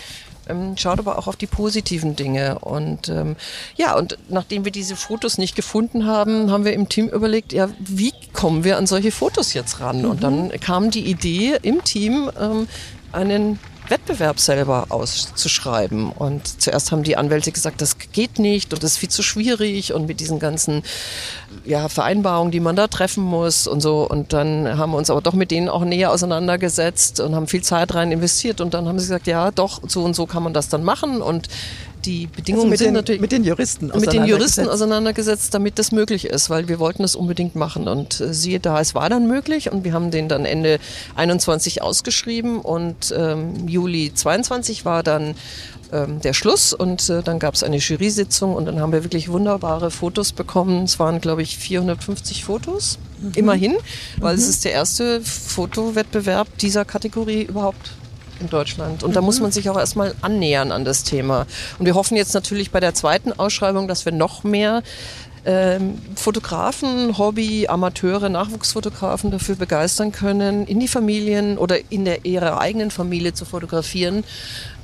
ähm, 0.48 0.76
schaut 0.76 0.98
aber 0.98 1.20
auch 1.20 1.28
auf 1.28 1.36
die 1.36 1.46
positiven 1.46 2.16
Dinge. 2.16 2.58
Und 2.58 3.10
ähm, 3.10 3.36
ja, 3.76 3.96
und 3.96 4.18
nachdem 4.28 4.66
wir 4.66 4.72
diese 4.72 4.96
Fotos 4.96 5.38
nicht 5.38 5.56
gefunden 5.56 6.08
haben, 6.08 6.50
haben 6.50 6.66
wir 6.66 6.74
im 6.74 6.90
Team 6.90 7.10
überlegt, 7.10 7.54
ja, 7.54 7.70
wie 7.78 8.12
kommen 8.34 8.64
wir 8.64 8.78
an 8.78 8.88
solche 8.88 9.12
Fotos 9.12 9.54
jetzt 9.54 9.82
ran? 9.82 10.02
Mhm. 10.02 10.10
Und 10.10 10.24
dann 10.24 10.50
kam 10.60 10.90
die 10.90 11.06
Idee 11.06 11.60
im 11.62 11.84
Team, 11.84 12.32
ähm, 12.42 12.68
einen 13.12 13.60
Wettbewerb 13.90 14.40
selber 14.40 14.88
auszuschreiben. 14.90 16.12
Und 16.12 16.62
zuerst 16.62 16.92
haben 16.92 17.04
die 17.04 17.18
Anwälte 17.18 17.52
gesagt, 17.52 17.82
das 17.82 17.98
geht 17.98 18.40
nicht 18.40 18.74
und 18.74 18.84
das 18.84 18.94
ist 18.94 18.98
viel 18.98 19.10
zu 19.10 19.24
schwierig 19.24 19.94
und 19.94 20.08
mit 20.08 20.20
diesen 20.20 20.40
ganzen 20.40 20.84
ja, 21.66 21.90
Vereinbarungen, 21.90 22.52
die 22.52 22.60
man 22.60 22.76
da 22.76 22.88
treffen 22.88 23.24
muss 23.24 23.68
und 23.68 23.82
so. 23.82 24.08
Und 24.08 24.34
dann 24.34 24.78
haben 24.78 24.92
wir 24.92 24.98
uns 24.98 25.10
aber 25.10 25.22
doch 25.22 25.34
mit 25.34 25.52
denen 25.52 25.70
auch 25.70 25.84
näher 25.84 26.12
auseinandergesetzt 26.12 27.20
und 27.20 27.36
haben 27.36 27.48
viel 27.48 27.64
Zeit 27.64 27.94
rein 27.96 28.12
investiert. 28.12 28.62
Und 28.62 28.74
dann 28.74 28.88
haben 28.88 29.00
sie 29.00 29.06
gesagt, 29.06 29.28
ja, 29.28 29.52
doch, 29.52 29.82
so 29.88 30.04
und 30.04 30.16
so 30.16 30.26
kann 30.26 30.44
man 30.44 30.54
das 30.54 30.70
dann 30.70 30.84
machen. 30.84 31.22
Und 31.22 31.48
die 32.06 32.28
Bedingungen 32.28 32.72
also 32.72 32.84
sind 32.84 32.88
den, 32.88 32.94
natürlich 32.94 33.22
mit 33.22 33.32
den 33.32 33.44
Juristen 33.44 33.92
mit 34.00 34.14
den 34.14 34.26
Juristen 34.26 34.68
auseinandergesetzt, 34.68 35.54
damit 35.54 35.80
das 35.80 35.92
möglich 35.92 36.26
ist, 36.26 36.50
weil 36.50 36.68
wir 36.68 36.80
wollten 36.80 37.02
das 37.02 37.16
unbedingt 37.16 37.56
machen 37.56 37.88
und 37.88 38.22
äh, 38.22 38.34
siehe 38.34 38.60
da, 38.60 38.80
es 38.80 38.96
war 38.96 39.10
dann 39.10 39.28
möglich 39.28 39.72
und 39.72 39.84
wir 39.84 39.94
haben 39.94 40.12
den 40.12 40.30
dann 40.30 40.46
Ende 40.46 40.80
21 41.16 41.82
ausgeschrieben 41.82 42.60
und 42.60 43.14
ähm, 43.16 43.68
Juli 43.68 44.14
22 44.14 44.86
war 44.86 45.04
dann 45.04 45.36
ähm, 45.92 46.22
der 46.22 46.34
Schluss 46.34 46.74
und 46.74 47.10
äh, 47.10 47.24
dann 47.24 47.40
gab 47.40 47.56
es 47.56 47.64
eine 47.64 47.78
Jury-Sitzung 47.78 48.56
und 48.56 48.66
dann 48.66 48.80
haben 48.80 48.92
wir 48.92 49.04
wirklich 49.04 49.30
wunderbare 49.30 49.90
Fotos 49.92 50.32
bekommen. 50.34 50.84
Es 50.84 51.00
waren, 51.00 51.20
glaube 51.20 51.42
ich, 51.42 51.58
450 51.58 52.46
Fotos, 52.46 53.00
mhm. 53.20 53.32
immerhin, 53.36 53.78
weil 54.20 54.36
mhm. 54.36 54.42
es 54.42 54.48
ist 54.48 54.66
der 54.66 54.74
erste 54.74 55.22
Fotowettbewerb 55.22 56.48
dieser 56.60 56.86
Kategorie 56.86 57.42
überhaupt 57.42 57.92
in 58.40 58.50
Deutschland. 58.50 59.04
Und 59.04 59.12
mhm. 59.12 59.14
da 59.14 59.22
muss 59.22 59.40
man 59.40 59.52
sich 59.52 59.70
auch 59.70 59.78
erstmal 59.78 60.16
annähern 60.22 60.72
an 60.72 60.86
das 60.86 61.04
Thema. 61.04 61.46
Und 61.78 61.86
wir 61.86 61.96
hoffen 61.96 62.18
jetzt 62.18 62.34
natürlich 62.34 62.72
bei 62.72 62.80
der 62.80 62.94
zweiten 62.94 63.34
Ausschreibung, 63.34 63.88
dass 63.88 64.06
wir 64.06 64.12
noch 64.12 64.44
mehr 64.44 64.84
ähm, 65.46 65.98
Fotografen, 66.16 67.18
Hobby, 67.18 67.68
Amateure, 67.68 68.30
Nachwuchsfotografen 68.30 69.32
dafür 69.32 69.56
begeistern 69.56 70.12
können, 70.12 70.68
in 70.68 70.80
die 70.80 70.88
Familien 70.88 71.58
oder 71.58 71.78
in 71.90 72.06
der 72.06 72.26
ihrer 72.26 72.60
eigenen 72.60 72.92
Familie 72.92 73.34
zu 73.34 73.46
fotografieren, 73.46 74.24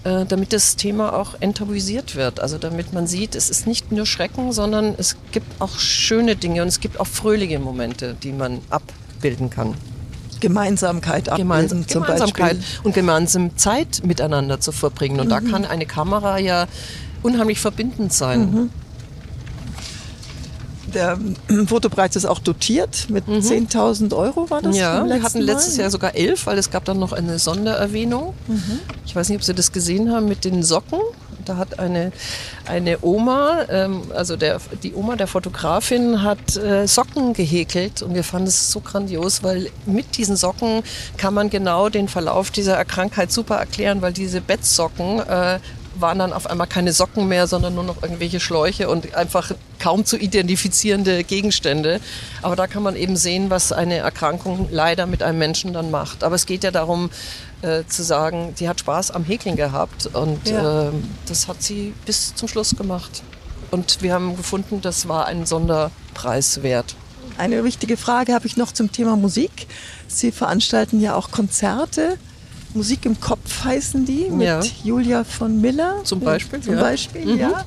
äh, 0.06 0.26
damit 0.26 0.54
das 0.54 0.76
Thema 0.76 1.13
auch 1.13 1.36
enttabuisiert 1.39 2.15
wird. 2.15 2.39
Also 2.39 2.58
damit 2.58 2.94
man 2.94 3.06
sieht, 3.06 3.36
es 3.36 3.50
ist 3.50 3.68
nicht 3.68 3.91
nur 3.91 4.06
Schrecken, 4.06 4.54
sondern 4.54 4.96
es 4.98 5.18
gibt 5.32 5.62
auch 5.62 5.78
schöne 5.78 6.36
Dinge 6.36 6.62
und 6.62 6.70
es 6.70 6.80
gibt 6.80 7.00
auch 7.00 7.08
fröhliche 7.08 7.60
Momente, 7.60 8.15
die 8.24 8.32
man 8.32 8.62
abbilden 8.70 9.50
kann. 9.50 9.76
Gemeinsamkeit 10.39 11.30
abbilden 11.30 11.48
Gemeinsam, 11.48 11.88
zum 11.88 12.04
Gemeinsamkeit 12.04 12.58
Beispiel. 12.58 12.80
und 12.84 12.93
gemeinsam 12.93 13.58
Zeit 13.58 14.02
miteinander 14.04 14.60
zu 14.60 14.71
verbringen. 14.71 15.19
Und 15.19 15.30
da 15.30 15.41
kann 15.41 15.65
eine 15.65 15.86
Kamera 15.86 16.38
ja 16.38 16.67
unheimlich 17.24 17.60
verbindend 17.60 18.13
sein. 18.13 18.69
Der 20.95 21.19
ähm, 21.49 21.67
Fotopreis 21.67 22.15
ist 22.15 22.25
auch 22.25 22.39
dotiert 22.39 23.08
mit 23.10 23.25
10.000 23.27 24.15
Euro, 24.15 24.49
war 24.49 24.62
das? 24.62 24.75
Ja, 24.77 25.05
wir 25.05 25.21
hatten 25.21 25.41
letztes 25.41 25.75
Mal? 25.75 25.84
Jahr 25.84 25.91
sogar 25.91 26.15
elf, 26.15 26.47
weil 26.47 26.58
es 26.58 26.71
gab 26.71 26.86
dann 26.86 26.97
noch 26.99 27.12
eine 27.12 27.38
Sondererwähnung. 27.38 28.34
Ich 29.05 29.15
weiß 29.15 29.29
nicht, 29.29 29.38
ob 29.38 29.43
Sie 29.43 29.53
das 29.53 29.71
gesehen 29.71 30.12
haben 30.12 30.27
mit 30.27 30.45
den 30.45 30.63
Socken. 30.63 30.99
Da 31.43 31.58
hat 31.58 31.77
eine, 31.77 32.12
eine 32.65 32.97
Oma, 33.03 33.65
ähm, 33.69 34.03
also 34.15 34.36
der, 34.36 34.60
die 34.81 34.95
Oma 34.95 35.15
der 35.15 35.27
Fotografin, 35.27 36.23
hat 36.23 36.58
äh, 36.58 36.88
Socken 36.88 37.34
gehäkelt 37.34 38.01
und 38.01 38.15
wir 38.15 38.23
fanden 38.23 38.47
es 38.47 38.71
so 38.71 38.79
grandios, 38.79 39.43
weil 39.43 39.69
mit 39.86 40.17
diesen 40.17 40.38
Socken 40.38 40.81
kann 41.17 41.36
man 41.36 41.51
genau 41.51 41.89
den 41.89 42.08
Verlauf 42.08 42.49
dieser 42.49 42.84
Krankheit 42.86 43.31
super 43.31 43.58
erklären, 43.58 44.01
weil 44.01 44.13
diese 44.13 44.41
Bettsocken 44.41 45.19
äh, 45.19 45.60
waren 45.99 46.19
dann 46.19 46.34
auf 46.34 46.47
einmal 46.47 46.67
keine 46.67 46.93
Socken 46.93 47.27
mehr, 47.27 47.47
sondern 47.47 47.75
nur 47.75 47.84
noch 47.84 48.01
irgendwelche 48.03 48.39
Schläuche 48.39 48.89
und 48.89 49.15
einfach 49.15 49.51
kaum 49.79 50.05
zu 50.05 50.17
identifizierende 50.17 51.23
Gegenstände. 51.23 51.99
Aber 52.41 52.55
da 52.55 52.67
kann 52.67 52.84
man 52.84 52.95
eben 52.95 53.15
sehen, 53.15 53.49
was 53.49 53.71
eine 53.71 53.97
Erkrankung 53.97 54.67
leider 54.71 55.05
mit 55.05 55.23
einem 55.23 55.38
Menschen 55.38 55.73
dann 55.73 55.91
macht. 55.91 56.23
Aber 56.23 56.36
es 56.36 56.45
geht 56.45 56.63
ja 56.63 56.71
darum, 56.71 57.10
äh, 57.62 57.84
zu 57.88 58.03
sagen, 58.03 58.53
sie 58.55 58.67
hat 58.69 58.79
Spaß 58.79 59.12
am 59.12 59.23
Häkeln 59.23 59.55
gehabt 59.55 60.08
und 60.08 60.47
Ja. 60.49 60.88
äh, 60.88 60.91
das 61.27 61.47
hat 61.47 61.62
sie 61.63 61.93
bis 62.05 62.36
zum 62.36 62.47
Schluss 62.47 62.75
gemacht. 62.75 63.23
Und 63.71 64.01
wir 64.01 64.13
haben 64.13 64.38
gefunden, 64.38 64.81
das 64.81 65.08
war 65.08 65.25
ein 65.25 65.45
Sonderpreis 65.45 66.63
wert. 66.63 66.95
Eine 67.38 67.63
wichtige 67.63 67.97
Frage 67.97 68.34
habe 68.34 68.47
ich 68.47 68.55
noch 68.55 68.71
zum 68.71 68.91
Thema 68.91 69.15
Musik. 69.17 69.67
Sie 70.08 70.31
veranstalten 70.31 71.01
ja 71.01 71.15
auch 71.15 71.31
Konzerte. 71.31 72.17
Musik 72.75 73.05
im 73.05 73.19
Kopf 73.19 73.63
heißen 73.63 74.05
die, 74.05 74.29
mit 74.29 74.45
Ja. 74.47 74.61
Julia 74.83 75.23
von 75.23 75.59
Miller. 75.61 76.01
Zum 76.03 76.19
Beispiel, 76.19 76.59
Zum 76.61 76.75
ja. 76.75 76.81
Beispiel, 76.81 77.25
Mhm. 77.25 77.39
ja. 77.39 77.65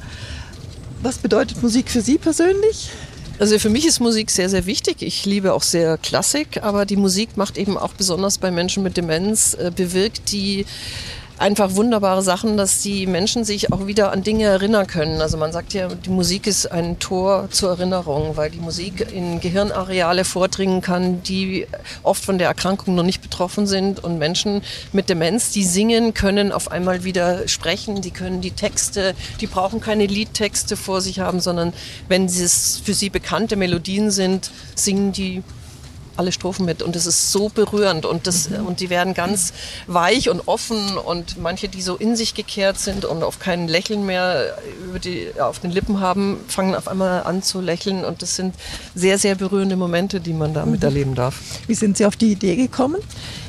Was 1.02 1.18
bedeutet 1.18 1.62
Musik 1.62 1.90
für 1.90 2.00
Sie 2.00 2.18
persönlich? 2.18 2.90
Also 3.38 3.58
für 3.60 3.70
mich 3.70 3.86
ist 3.86 4.00
Musik 4.00 4.30
sehr, 4.32 4.48
sehr 4.48 4.66
wichtig. 4.66 4.96
Ich 5.00 5.24
liebe 5.24 5.52
auch 5.52 5.62
sehr 5.62 5.96
Klassik, 5.96 6.60
aber 6.62 6.84
die 6.86 6.96
Musik 6.96 7.36
macht 7.36 7.56
eben 7.56 7.78
auch 7.78 7.92
besonders 7.92 8.38
bei 8.38 8.50
Menschen 8.50 8.82
mit 8.82 8.96
Demenz, 8.96 9.54
äh, 9.54 9.70
bewirkt 9.74 10.32
die 10.32 10.66
einfach 11.38 11.74
wunderbare 11.74 12.22
Sachen, 12.22 12.56
dass 12.56 12.82
die 12.82 13.06
Menschen 13.06 13.44
sich 13.44 13.72
auch 13.72 13.86
wieder 13.86 14.12
an 14.12 14.22
Dinge 14.22 14.44
erinnern 14.44 14.86
können. 14.86 15.20
Also 15.20 15.36
man 15.36 15.52
sagt 15.52 15.72
ja, 15.72 15.88
die 15.88 16.10
Musik 16.10 16.46
ist 16.46 16.70
ein 16.70 16.98
Tor 16.98 17.48
zur 17.50 17.70
Erinnerung, 17.70 18.36
weil 18.36 18.50
die 18.50 18.58
Musik 18.58 19.12
in 19.12 19.40
Gehirnareale 19.40 20.24
vordringen 20.24 20.80
kann, 20.80 21.22
die 21.22 21.66
oft 22.02 22.24
von 22.24 22.38
der 22.38 22.48
Erkrankung 22.48 22.94
noch 22.94 23.02
nicht 23.04 23.22
betroffen 23.22 23.66
sind. 23.66 24.02
Und 24.02 24.18
Menschen 24.18 24.62
mit 24.92 25.08
Demenz, 25.08 25.50
die 25.50 25.64
singen, 25.64 26.14
können 26.14 26.52
auf 26.52 26.70
einmal 26.70 27.04
wieder 27.04 27.46
sprechen, 27.48 28.02
die 28.02 28.10
können 28.10 28.40
die 28.40 28.50
Texte, 28.50 29.14
die 29.40 29.46
brauchen 29.46 29.80
keine 29.80 30.06
Liedtexte 30.06 30.76
vor 30.76 31.00
sich 31.00 31.20
haben, 31.20 31.40
sondern 31.40 31.72
wenn 32.08 32.26
es 32.26 32.80
für 32.84 32.94
sie 32.94 33.10
bekannte 33.10 33.56
Melodien 33.56 34.10
sind, 34.10 34.50
singen 34.74 35.12
die 35.12 35.42
alle 36.18 36.32
Strophen 36.32 36.66
mit 36.66 36.82
und 36.82 36.96
es 36.96 37.06
ist 37.06 37.30
so 37.30 37.48
berührend 37.48 38.04
und 38.04 38.26
das 38.26 38.48
und 38.48 38.80
die 38.80 38.90
werden 38.90 39.14
ganz 39.14 39.52
weich 39.86 40.28
und 40.28 40.48
offen 40.48 40.98
und 40.98 41.40
manche, 41.40 41.68
die 41.68 41.80
so 41.80 41.94
in 41.94 42.16
sich 42.16 42.34
gekehrt 42.34 42.78
sind 42.78 43.04
und 43.04 43.22
auf 43.22 43.38
kein 43.38 43.68
Lächeln 43.68 44.04
mehr 44.04 44.58
über 44.84 44.98
die, 44.98 45.28
auf 45.40 45.60
den 45.60 45.70
Lippen 45.70 46.00
haben, 46.00 46.40
fangen 46.48 46.74
auf 46.74 46.88
einmal 46.88 47.22
an 47.22 47.42
zu 47.42 47.60
lächeln 47.60 48.04
und 48.04 48.20
das 48.20 48.34
sind 48.34 48.56
sehr 48.96 49.16
sehr 49.18 49.36
berührende 49.36 49.76
Momente, 49.76 50.20
die 50.20 50.32
man 50.32 50.54
da 50.54 50.66
miterleben 50.66 51.14
darf. 51.14 51.40
Wie 51.68 51.74
sind 51.74 51.96
Sie 51.96 52.04
auf 52.04 52.16
die 52.16 52.32
Idee 52.32 52.56
gekommen? 52.56 53.00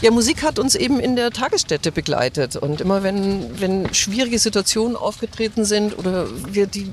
Ja, 0.02 0.12
Musik 0.12 0.44
hat 0.44 0.60
uns 0.60 0.76
eben 0.76 1.00
in 1.00 1.16
der 1.16 1.32
Tagesstätte 1.32 1.92
begleitet 1.92 2.56
und 2.56 2.82
immer 2.82 3.02
wenn 3.02 3.60
wenn 3.60 3.92
schwierige 3.96 4.38
Situationen 4.38 4.96
aufgetreten 4.96 5.66
sind 5.66 5.98
oder 5.98 6.28
wir 6.54 6.68
die 6.68 6.84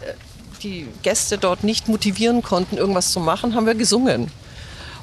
äh, 0.00 0.14
die 0.62 0.88
Gäste 1.02 1.38
dort 1.38 1.64
nicht 1.64 1.88
motivieren 1.88 2.42
konnten, 2.42 2.76
irgendwas 2.76 3.12
zu 3.12 3.20
machen, 3.20 3.54
haben 3.54 3.66
wir 3.66 3.74
gesungen. 3.74 4.30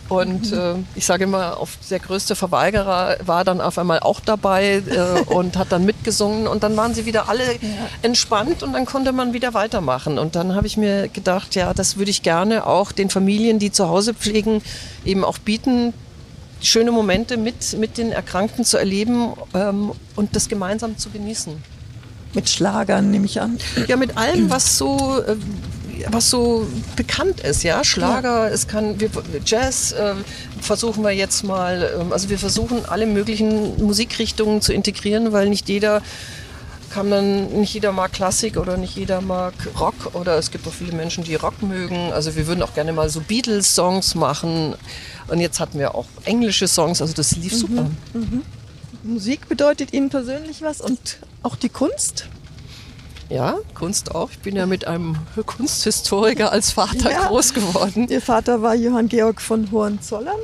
Und 0.10 0.52
äh, 0.52 0.74
ich 0.96 1.06
sage 1.06 1.26
immer, 1.26 1.58
auf 1.58 1.78
der 1.90 2.00
größte 2.00 2.36
Verweigerer 2.36 3.18
war 3.26 3.44
dann 3.44 3.62
auf 3.62 3.78
einmal 3.78 4.00
auch 4.00 4.20
dabei 4.20 4.82
äh, 4.90 5.32
und 5.32 5.56
hat 5.56 5.72
dann 5.72 5.86
mitgesungen 5.86 6.48
und 6.48 6.64
dann 6.64 6.76
waren 6.76 6.96
sie 6.96 7.06
wieder 7.06 7.30
alle 7.30 7.44
entspannt 8.02 8.64
und 8.64 8.74
dann 8.74 8.86
konnte 8.86 9.12
man 9.12 9.34
wieder 9.34 9.54
weitermachen. 9.54 10.18
Und 10.18 10.36
dann 10.36 10.56
habe 10.56 10.66
ich 10.66 10.78
mir 10.78 11.10
gedacht, 11.10 11.54
ja, 11.54 11.76
das 11.76 11.98
würde 11.98 12.10
ich 12.10 12.24
gerne 12.24 12.66
auch 12.66 12.92
den 12.92 13.12
Familien, 13.12 13.60
die 13.60 13.72
zu 13.72 13.88
Hause 13.88 14.16
pflegen, 14.16 14.64
eben 15.06 15.24
auch 15.24 15.38
bieten, 15.38 15.94
schöne 16.62 16.92
Momente 16.92 17.38
mit, 17.38 17.78
mit 17.78 17.98
den 17.98 18.12
Erkrankten 18.12 18.66
zu 18.66 18.78
erleben 18.78 19.34
ähm, 19.54 19.92
und 20.16 20.36
das 20.36 20.50
gemeinsam 20.50 20.98
zu 20.98 21.12
genießen. 21.12 21.54
Mit 22.34 22.50
Schlagern, 22.50 23.10
nehme 23.10 23.26
ich 23.26 23.42
an. 23.42 23.58
Ja, 23.88 23.96
mit 23.96 24.18
allem, 24.18 24.50
was 24.50 24.78
so, 24.78 25.20
äh, 25.22 25.36
was 26.10 26.30
so 26.30 26.68
bekannt 26.96 27.42
ist, 27.42 27.64
ja. 27.64 27.84
Schlager, 27.84 28.52
es 28.52 28.68
kann 28.68 29.00
wir, 29.00 29.10
Jazz 29.46 29.92
äh, 29.92 30.16
versuchen 30.62 31.04
wir 31.04 31.12
jetzt 31.12 31.44
mal, 31.44 31.92
ähm, 32.00 32.14
also 32.14 32.30
wir 32.30 32.40
versuchen 32.40 32.86
alle 32.86 33.06
möglichen 33.06 33.84
Musikrichtungen 33.84 34.62
zu 34.62 34.74
integrieren, 34.74 35.32
weil 35.32 35.50
nicht 35.50 35.70
jeder 35.70 36.02
kann 36.90 37.12
dann, 37.12 37.60
nicht 37.60 37.74
jeder 37.74 37.92
mag 37.92 38.14
Klassik 38.14 38.58
oder 38.58 38.76
nicht 38.78 38.96
jeder 38.96 39.22
mag 39.22 39.54
Rock 39.80 40.16
oder 40.16 40.38
es 40.38 40.52
gibt 40.52 40.68
auch 40.68 40.74
viele 40.74 40.94
Menschen, 40.94 41.24
die 41.24 41.36
Rock 41.36 41.62
mögen. 41.62 42.12
Also 42.12 42.36
wir 42.36 42.48
würden 42.48 42.64
auch 42.64 42.74
gerne 42.74 42.94
mal 42.94 43.10
so 43.10 43.22
Beatles-Songs 43.22 44.16
machen. 44.16 44.76
Und 45.28 45.40
jetzt 45.40 45.60
hatten 45.60 45.78
wir 45.78 45.94
auch 45.94 46.08
englische 46.26 46.68
Songs, 46.68 47.02
also 47.02 47.14
das 47.14 47.36
lief 47.36 47.54
super. 47.54 47.90
Musik 49.04 49.48
bedeutet 49.48 49.94
Ihnen 49.94 50.10
persönlich 50.10 50.62
was 50.62 50.82
und 50.82 51.20
auch 51.44 51.56
die 51.56 51.70
Kunst? 51.70 52.28
Ja, 53.30 53.58
Kunst 53.76 54.16
auch. 54.16 54.32
Ich 54.32 54.40
bin 54.40 54.56
ja 54.56 54.66
mit 54.66 54.88
einem 54.88 55.16
Kunsthistoriker 55.46 56.52
als 56.52 56.72
Vater 56.72 57.12
Ja. 57.12 57.28
groß 57.28 57.54
geworden. 57.54 58.08
Ihr 58.10 58.22
Vater 58.22 58.62
war 58.64 58.74
Johann 58.76 59.08
Georg 59.08 59.40
von 59.40 59.70
Hohenzollern, 59.72 60.40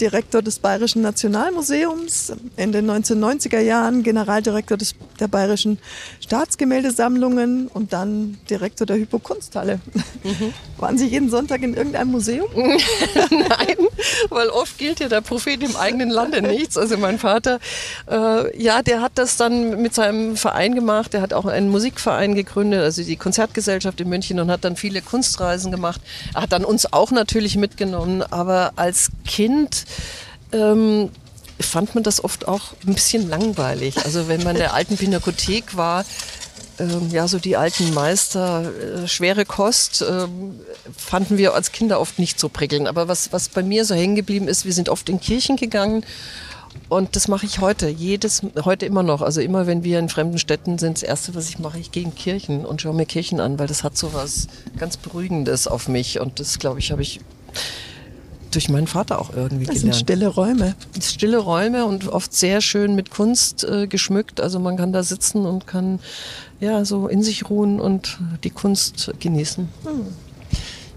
Direktor 0.00 0.42
des 0.42 0.58
Bayerischen 0.60 1.02
Nationalmuseums, 1.02 2.32
in 2.56 2.72
den 2.72 2.90
1990er 2.90 3.60
Jahren 3.60 4.02
Generaldirektor 4.02 4.76
des, 4.76 4.94
der 5.18 5.28
Bayerischen 5.28 5.78
Staatsgemäldesammlungen 6.20 7.68
und 7.68 7.92
dann 7.92 8.38
Direktor 8.48 8.86
der 8.86 8.96
Hypo-Kunsthalle. 8.96 9.80
Waren 10.78 10.98
Sie 10.98 11.06
jeden 11.06 11.30
Sonntag 11.30 11.62
in 11.62 11.74
irgendeinem 11.74 12.10
Museum? 12.10 12.48
Nein, 12.54 13.76
weil 14.28 14.48
oft 14.48 14.78
gilt 14.78 15.00
ja 15.00 15.08
der 15.08 15.20
Prophet 15.20 15.62
im 15.62 15.76
eigenen 15.76 16.10
Lande 16.10 16.42
nichts. 16.42 16.76
Also 16.78 16.96
mein 16.96 17.18
Vater, 17.18 17.58
äh, 18.08 18.62
ja, 18.62 18.82
der 18.82 19.00
hat 19.00 19.12
das 19.16 19.36
dann 19.36 19.82
mit 19.82 19.94
seinem 19.94 20.36
Verein 20.36 20.74
gemacht. 20.74 21.12
Der 21.12 21.22
hat 21.22 21.32
auch 21.32 21.46
einen 21.46 21.70
Musikverein 21.70 22.34
gegründet, 22.34 22.82
also 22.82 23.02
die 23.02 23.16
Konzertgesellschaft 23.16 24.00
in 24.00 24.08
München 24.08 24.38
und 24.40 24.50
hat 24.50 24.64
dann 24.64 24.76
viele 24.76 25.02
Kunstreisen 25.02 25.70
gemacht. 25.70 26.00
Er 26.34 26.42
hat 26.42 26.52
dann 26.52 26.64
uns 26.64 26.92
auch 26.92 27.10
natürlich 27.10 27.56
mitgenommen, 27.56 28.22
aber 28.22 28.72
als 28.76 29.10
Kind 29.26 29.39
ähm, 30.52 31.10
fand 31.60 31.94
man 31.94 32.04
das 32.04 32.24
oft 32.24 32.48
auch 32.48 32.72
ein 32.86 32.94
bisschen 32.94 33.28
langweilig. 33.28 33.96
Also 34.04 34.28
wenn 34.28 34.42
man 34.42 34.56
in 34.56 34.62
der 34.62 34.74
alten 34.74 34.96
Pinakothek 34.96 35.76
war, 35.76 36.04
ähm, 36.78 37.10
ja, 37.10 37.28
so 37.28 37.38
die 37.38 37.56
alten 37.56 37.92
Meister, 37.92 38.72
äh, 39.04 39.08
schwere 39.08 39.44
Kost, 39.44 40.02
ähm, 40.08 40.58
fanden 40.96 41.36
wir 41.36 41.54
als 41.54 41.72
Kinder 41.72 42.00
oft 42.00 42.18
nicht 42.18 42.40
so 42.40 42.48
prickelnd. 42.48 42.88
Aber 42.88 43.08
was, 43.08 43.32
was 43.32 43.48
bei 43.50 43.62
mir 43.62 43.84
so 43.84 43.94
hängen 43.94 44.16
geblieben 44.16 44.48
ist, 44.48 44.64
wir 44.64 44.72
sind 44.72 44.88
oft 44.88 45.08
in 45.08 45.20
Kirchen 45.20 45.56
gegangen. 45.56 46.04
Und 46.88 47.16
das 47.16 47.28
mache 47.28 47.46
ich 47.46 47.60
heute, 47.60 47.88
jedes, 47.88 48.42
heute 48.64 48.86
immer 48.86 49.02
noch. 49.02 49.22
Also 49.22 49.40
immer, 49.40 49.66
wenn 49.66 49.84
wir 49.84 49.98
in 49.98 50.08
fremden 50.08 50.38
Städten 50.38 50.78
sind, 50.78 50.98
das 50.98 51.02
Erste, 51.02 51.34
was 51.34 51.48
ich 51.48 51.58
mache, 51.58 51.78
ich 51.78 51.90
gehe 51.90 52.04
in 52.04 52.14
Kirchen 52.14 52.64
und 52.64 52.80
schaue 52.80 52.94
mir 52.94 53.06
Kirchen 53.06 53.40
an, 53.40 53.58
weil 53.58 53.66
das 53.66 53.84
hat 53.84 53.96
so 53.96 54.14
was 54.14 54.46
ganz 54.78 54.96
Beruhigendes 54.96 55.66
auf 55.66 55.88
mich. 55.88 56.20
Und 56.20 56.40
das, 56.40 56.58
glaube 56.58 56.78
ich, 56.78 56.92
habe 56.92 57.02
ich 57.02 57.20
durch 58.50 58.68
meinen 58.68 58.86
Vater 58.86 59.20
auch 59.20 59.30
irgendwie 59.34 59.64
Das 59.66 59.76
sind 59.76 59.82
gelernt 59.90 60.00
stille 60.00 60.26
Räume. 60.28 60.74
stille 61.00 61.38
Räume 61.38 61.84
und 61.86 62.08
oft 62.08 62.32
sehr 62.34 62.60
schön 62.60 62.94
mit 62.94 63.10
Kunst 63.10 63.64
äh, 63.64 63.86
geschmückt. 63.86 64.40
Also 64.40 64.58
man 64.58 64.76
kann 64.76 64.92
da 64.92 65.02
sitzen 65.02 65.46
und 65.46 65.66
kann 65.66 65.98
ja 66.60 66.84
so 66.84 67.08
in 67.08 67.22
sich 67.22 67.48
ruhen 67.50 67.80
und 67.80 68.18
die 68.44 68.50
Kunst 68.50 69.12
genießen. 69.20 69.68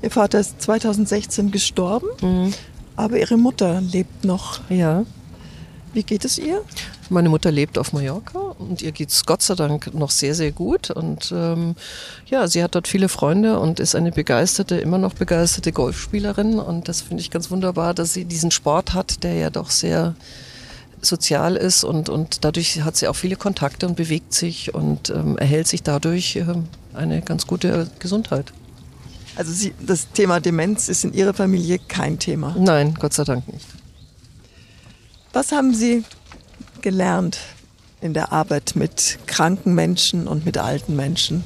Ihr 0.01 0.11
Vater 0.11 0.39
ist 0.39 0.61
2016 0.61 1.51
gestorben, 1.51 2.07
Mhm. 2.21 2.53
aber 2.95 3.17
Ihre 3.19 3.37
Mutter 3.37 3.79
lebt 3.81 4.25
noch. 4.25 4.59
Ja. 4.69 5.05
Wie 5.93 6.03
geht 6.03 6.25
es 6.25 6.37
ihr? 6.39 6.61
Meine 7.13 7.29
Mutter 7.29 7.51
lebt 7.51 7.77
auf 7.77 7.93
Mallorca 7.93 8.39
und 8.57 8.81
ihr 8.81 8.91
geht's 8.91 9.25
Gott 9.25 9.43
sei 9.43 9.53
Dank 9.53 9.93
noch 9.93 10.09
sehr, 10.09 10.33
sehr 10.33 10.51
gut. 10.51 10.89
Und 10.89 11.31
ähm, 11.31 11.75
ja, 12.25 12.47
sie 12.47 12.63
hat 12.63 12.73
dort 12.73 12.87
viele 12.87 13.07
Freunde 13.07 13.59
und 13.59 13.79
ist 13.79 13.95
eine 13.95 14.11
begeisterte, 14.11 14.77
immer 14.77 14.97
noch 14.97 15.13
begeisterte 15.13 15.71
Golfspielerin. 15.71 16.57
Und 16.57 16.89
das 16.89 17.01
finde 17.01 17.21
ich 17.21 17.29
ganz 17.29 17.51
wunderbar, 17.51 17.93
dass 17.93 18.13
sie 18.13 18.25
diesen 18.25 18.49
Sport 18.49 18.95
hat, 18.95 19.23
der 19.23 19.35
ja 19.35 19.49
doch 19.51 19.69
sehr 19.69 20.15
sozial 21.01 21.55
ist 21.55 21.83
und, 21.83 22.09
und 22.09 22.43
dadurch 22.45 22.81
hat 22.81 22.95
sie 22.95 23.07
auch 23.07 23.15
viele 23.15 23.35
Kontakte 23.35 23.85
und 23.87 23.95
bewegt 23.95 24.33
sich 24.33 24.73
und 24.73 25.09
ähm, 25.11 25.37
erhält 25.37 25.67
sich 25.67 25.83
dadurch 25.83 26.37
ähm, 26.37 26.67
eine 26.93 27.21
ganz 27.21 27.45
gute 27.45 27.89
Gesundheit. 27.99 28.53
Also 29.35 29.51
Sie, 29.51 29.73
das 29.85 30.11
Thema 30.11 30.39
Demenz 30.39 30.89
ist 30.89 31.03
in 31.03 31.13
Ihrer 31.13 31.33
Familie 31.33 31.79
kein 31.79 32.17
Thema. 32.17 32.55
Nein, 32.57 32.95
Gott 32.99 33.13
sei 33.13 33.23
Dank 33.23 33.51
nicht. 33.51 33.65
Was 35.33 35.51
haben 35.51 35.73
Sie 35.73 36.03
gelernt 36.83 37.39
in 38.01 38.13
der 38.13 38.31
Arbeit 38.31 38.73
mit 38.75 39.17
kranken 39.25 39.73
Menschen 39.73 40.27
und 40.27 40.45
mit 40.45 40.59
alten 40.59 40.95
Menschen? 40.95 41.43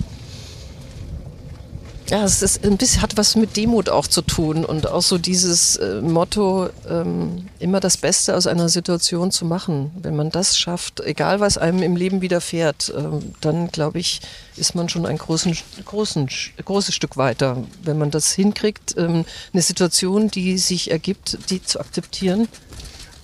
Ja, 2.10 2.24
es 2.24 2.42
ist 2.42 2.64
ein 2.64 2.78
bisschen, 2.78 3.02
hat 3.02 3.18
was 3.18 3.36
mit 3.36 3.58
Demut 3.58 3.90
auch 3.90 4.08
zu 4.08 4.22
tun 4.22 4.64
und 4.64 4.88
auch 4.88 5.02
so 5.02 5.18
dieses 5.18 5.76
äh, 5.76 6.00
Motto, 6.00 6.70
ähm, 6.90 7.48
immer 7.60 7.82
das 7.82 7.98
Beste 7.98 8.38
aus 8.38 8.48
einer 8.48 8.70
Situation 8.70 9.30
zu 9.30 9.44
machen. 9.44 9.92
Wenn 10.02 10.16
man 10.16 10.30
das 10.30 10.58
schafft, 10.58 11.02
egal 11.02 11.42
was 11.42 11.58
einem 11.58 11.84
im 11.84 11.98
Leben 11.98 12.22
widerfährt, 12.22 12.94
äh, 12.96 13.04
dann 13.42 13.68
glaube 13.72 14.00
ich, 14.00 14.22
ist 14.56 14.74
man 14.74 14.88
schon 14.88 15.06
ein 15.06 15.18
großen, 15.18 15.58
großen, 15.84 16.30
großes 16.64 16.96
Stück 16.96 17.18
weiter. 17.18 17.66
Wenn 17.84 17.98
man 17.98 18.10
das 18.10 18.32
hinkriegt, 18.32 18.96
ähm, 18.98 19.26
eine 19.52 19.62
Situation, 19.62 20.30
die 20.30 20.58
sich 20.60 20.92
ergibt, 20.92 21.38
die 21.50 21.62
zu 21.62 21.78
akzeptieren, 21.78 22.48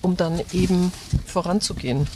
um 0.04 0.16
dann 0.16 0.40
eben 0.52 0.92
voranzugehen. 1.26 2.06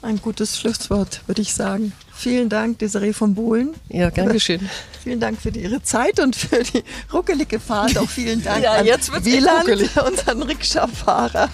Ein 0.00 0.22
gutes 0.22 0.58
Schlusswort, 0.58 1.22
würde 1.26 1.42
ich 1.42 1.52
sagen. 1.52 1.92
Vielen 2.14 2.48
Dank, 2.48 2.78
Desiree 2.78 3.12
von 3.12 3.34
Bohlen. 3.34 3.74
Ja, 3.88 4.10
gern 4.10 4.32
geschehen. 4.32 4.68
vielen 5.02 5.18
Dank 5.18 5.40
für 5.40 5.50
die, 5.50 5.62
Ihre 5.62 5.82
Zeit 5.82 6.20
und 6.20 6.36
für 6.36 6.62
die 6.62 6.84
ruckelige 7.12 7.58
Fahrt. 7.58 7.98
Auch 7.98 8.08
vielen 8.08 8.42
Dank 8.42 8.62
ja, 8.64 8.74
an 8.74 8.86
jetzt 8.86 9.12
wird's 9.12 9.26
Wieland, 9.26 9.68
unseren 10.06 10.42
Rikscha-Fahrer. 10.42 11.48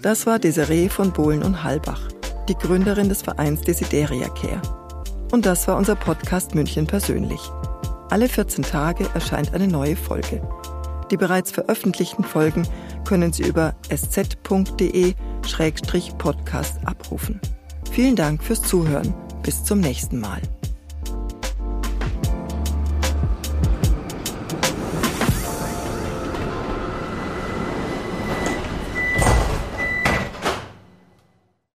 Das 0.00 0.26
war 0.26 0.38
Desiree 0.38 0.88
von 0.88 1.12
Bohlen 1.12 1.42
und 1.42 1.62
Halbach, 1.62 2.00
die 2.48 2.54
Gründerin 2.54 3.10
des 3.10 3.20
Vereins 3.20 3.60
Desideria 3.60 4.28
Care. 4.28 4.62
Und 5.30 5.44
das 5.44 5.68
war 5.68 5.76
unser 5.76 5.96
Podcast 5.96 6.54
München 6.54 6.86
persönlich. 6.86 7.40
Alle 8.08 8.28
14 8.28 8.64
Tage 8.64 9.06
erscheint 9.12 9.52
eine 9.52 9.68
neue 9.68 9.96
Folge. 9.96 10.40
Die 11.10 11.16
bereits 11.16 11.50
veröffentlichten 11.50 12.24
Folgen 12.24 12.68
können 13.06 13.32
Sie 13.32 13.44
über 13.44 13.74
sz.de-podcast 13.88 15.14
abrufen. 16.84 17.40
Vielen 17.90 18.16
Dank 18.16 18.42
fürs 18.42 18.62
Zuhören. 18.62 19.14
Bis 19.42 19.64
zum 19.64 19.80
nächsten 19.80 20.20
Mal. 20.20 20.42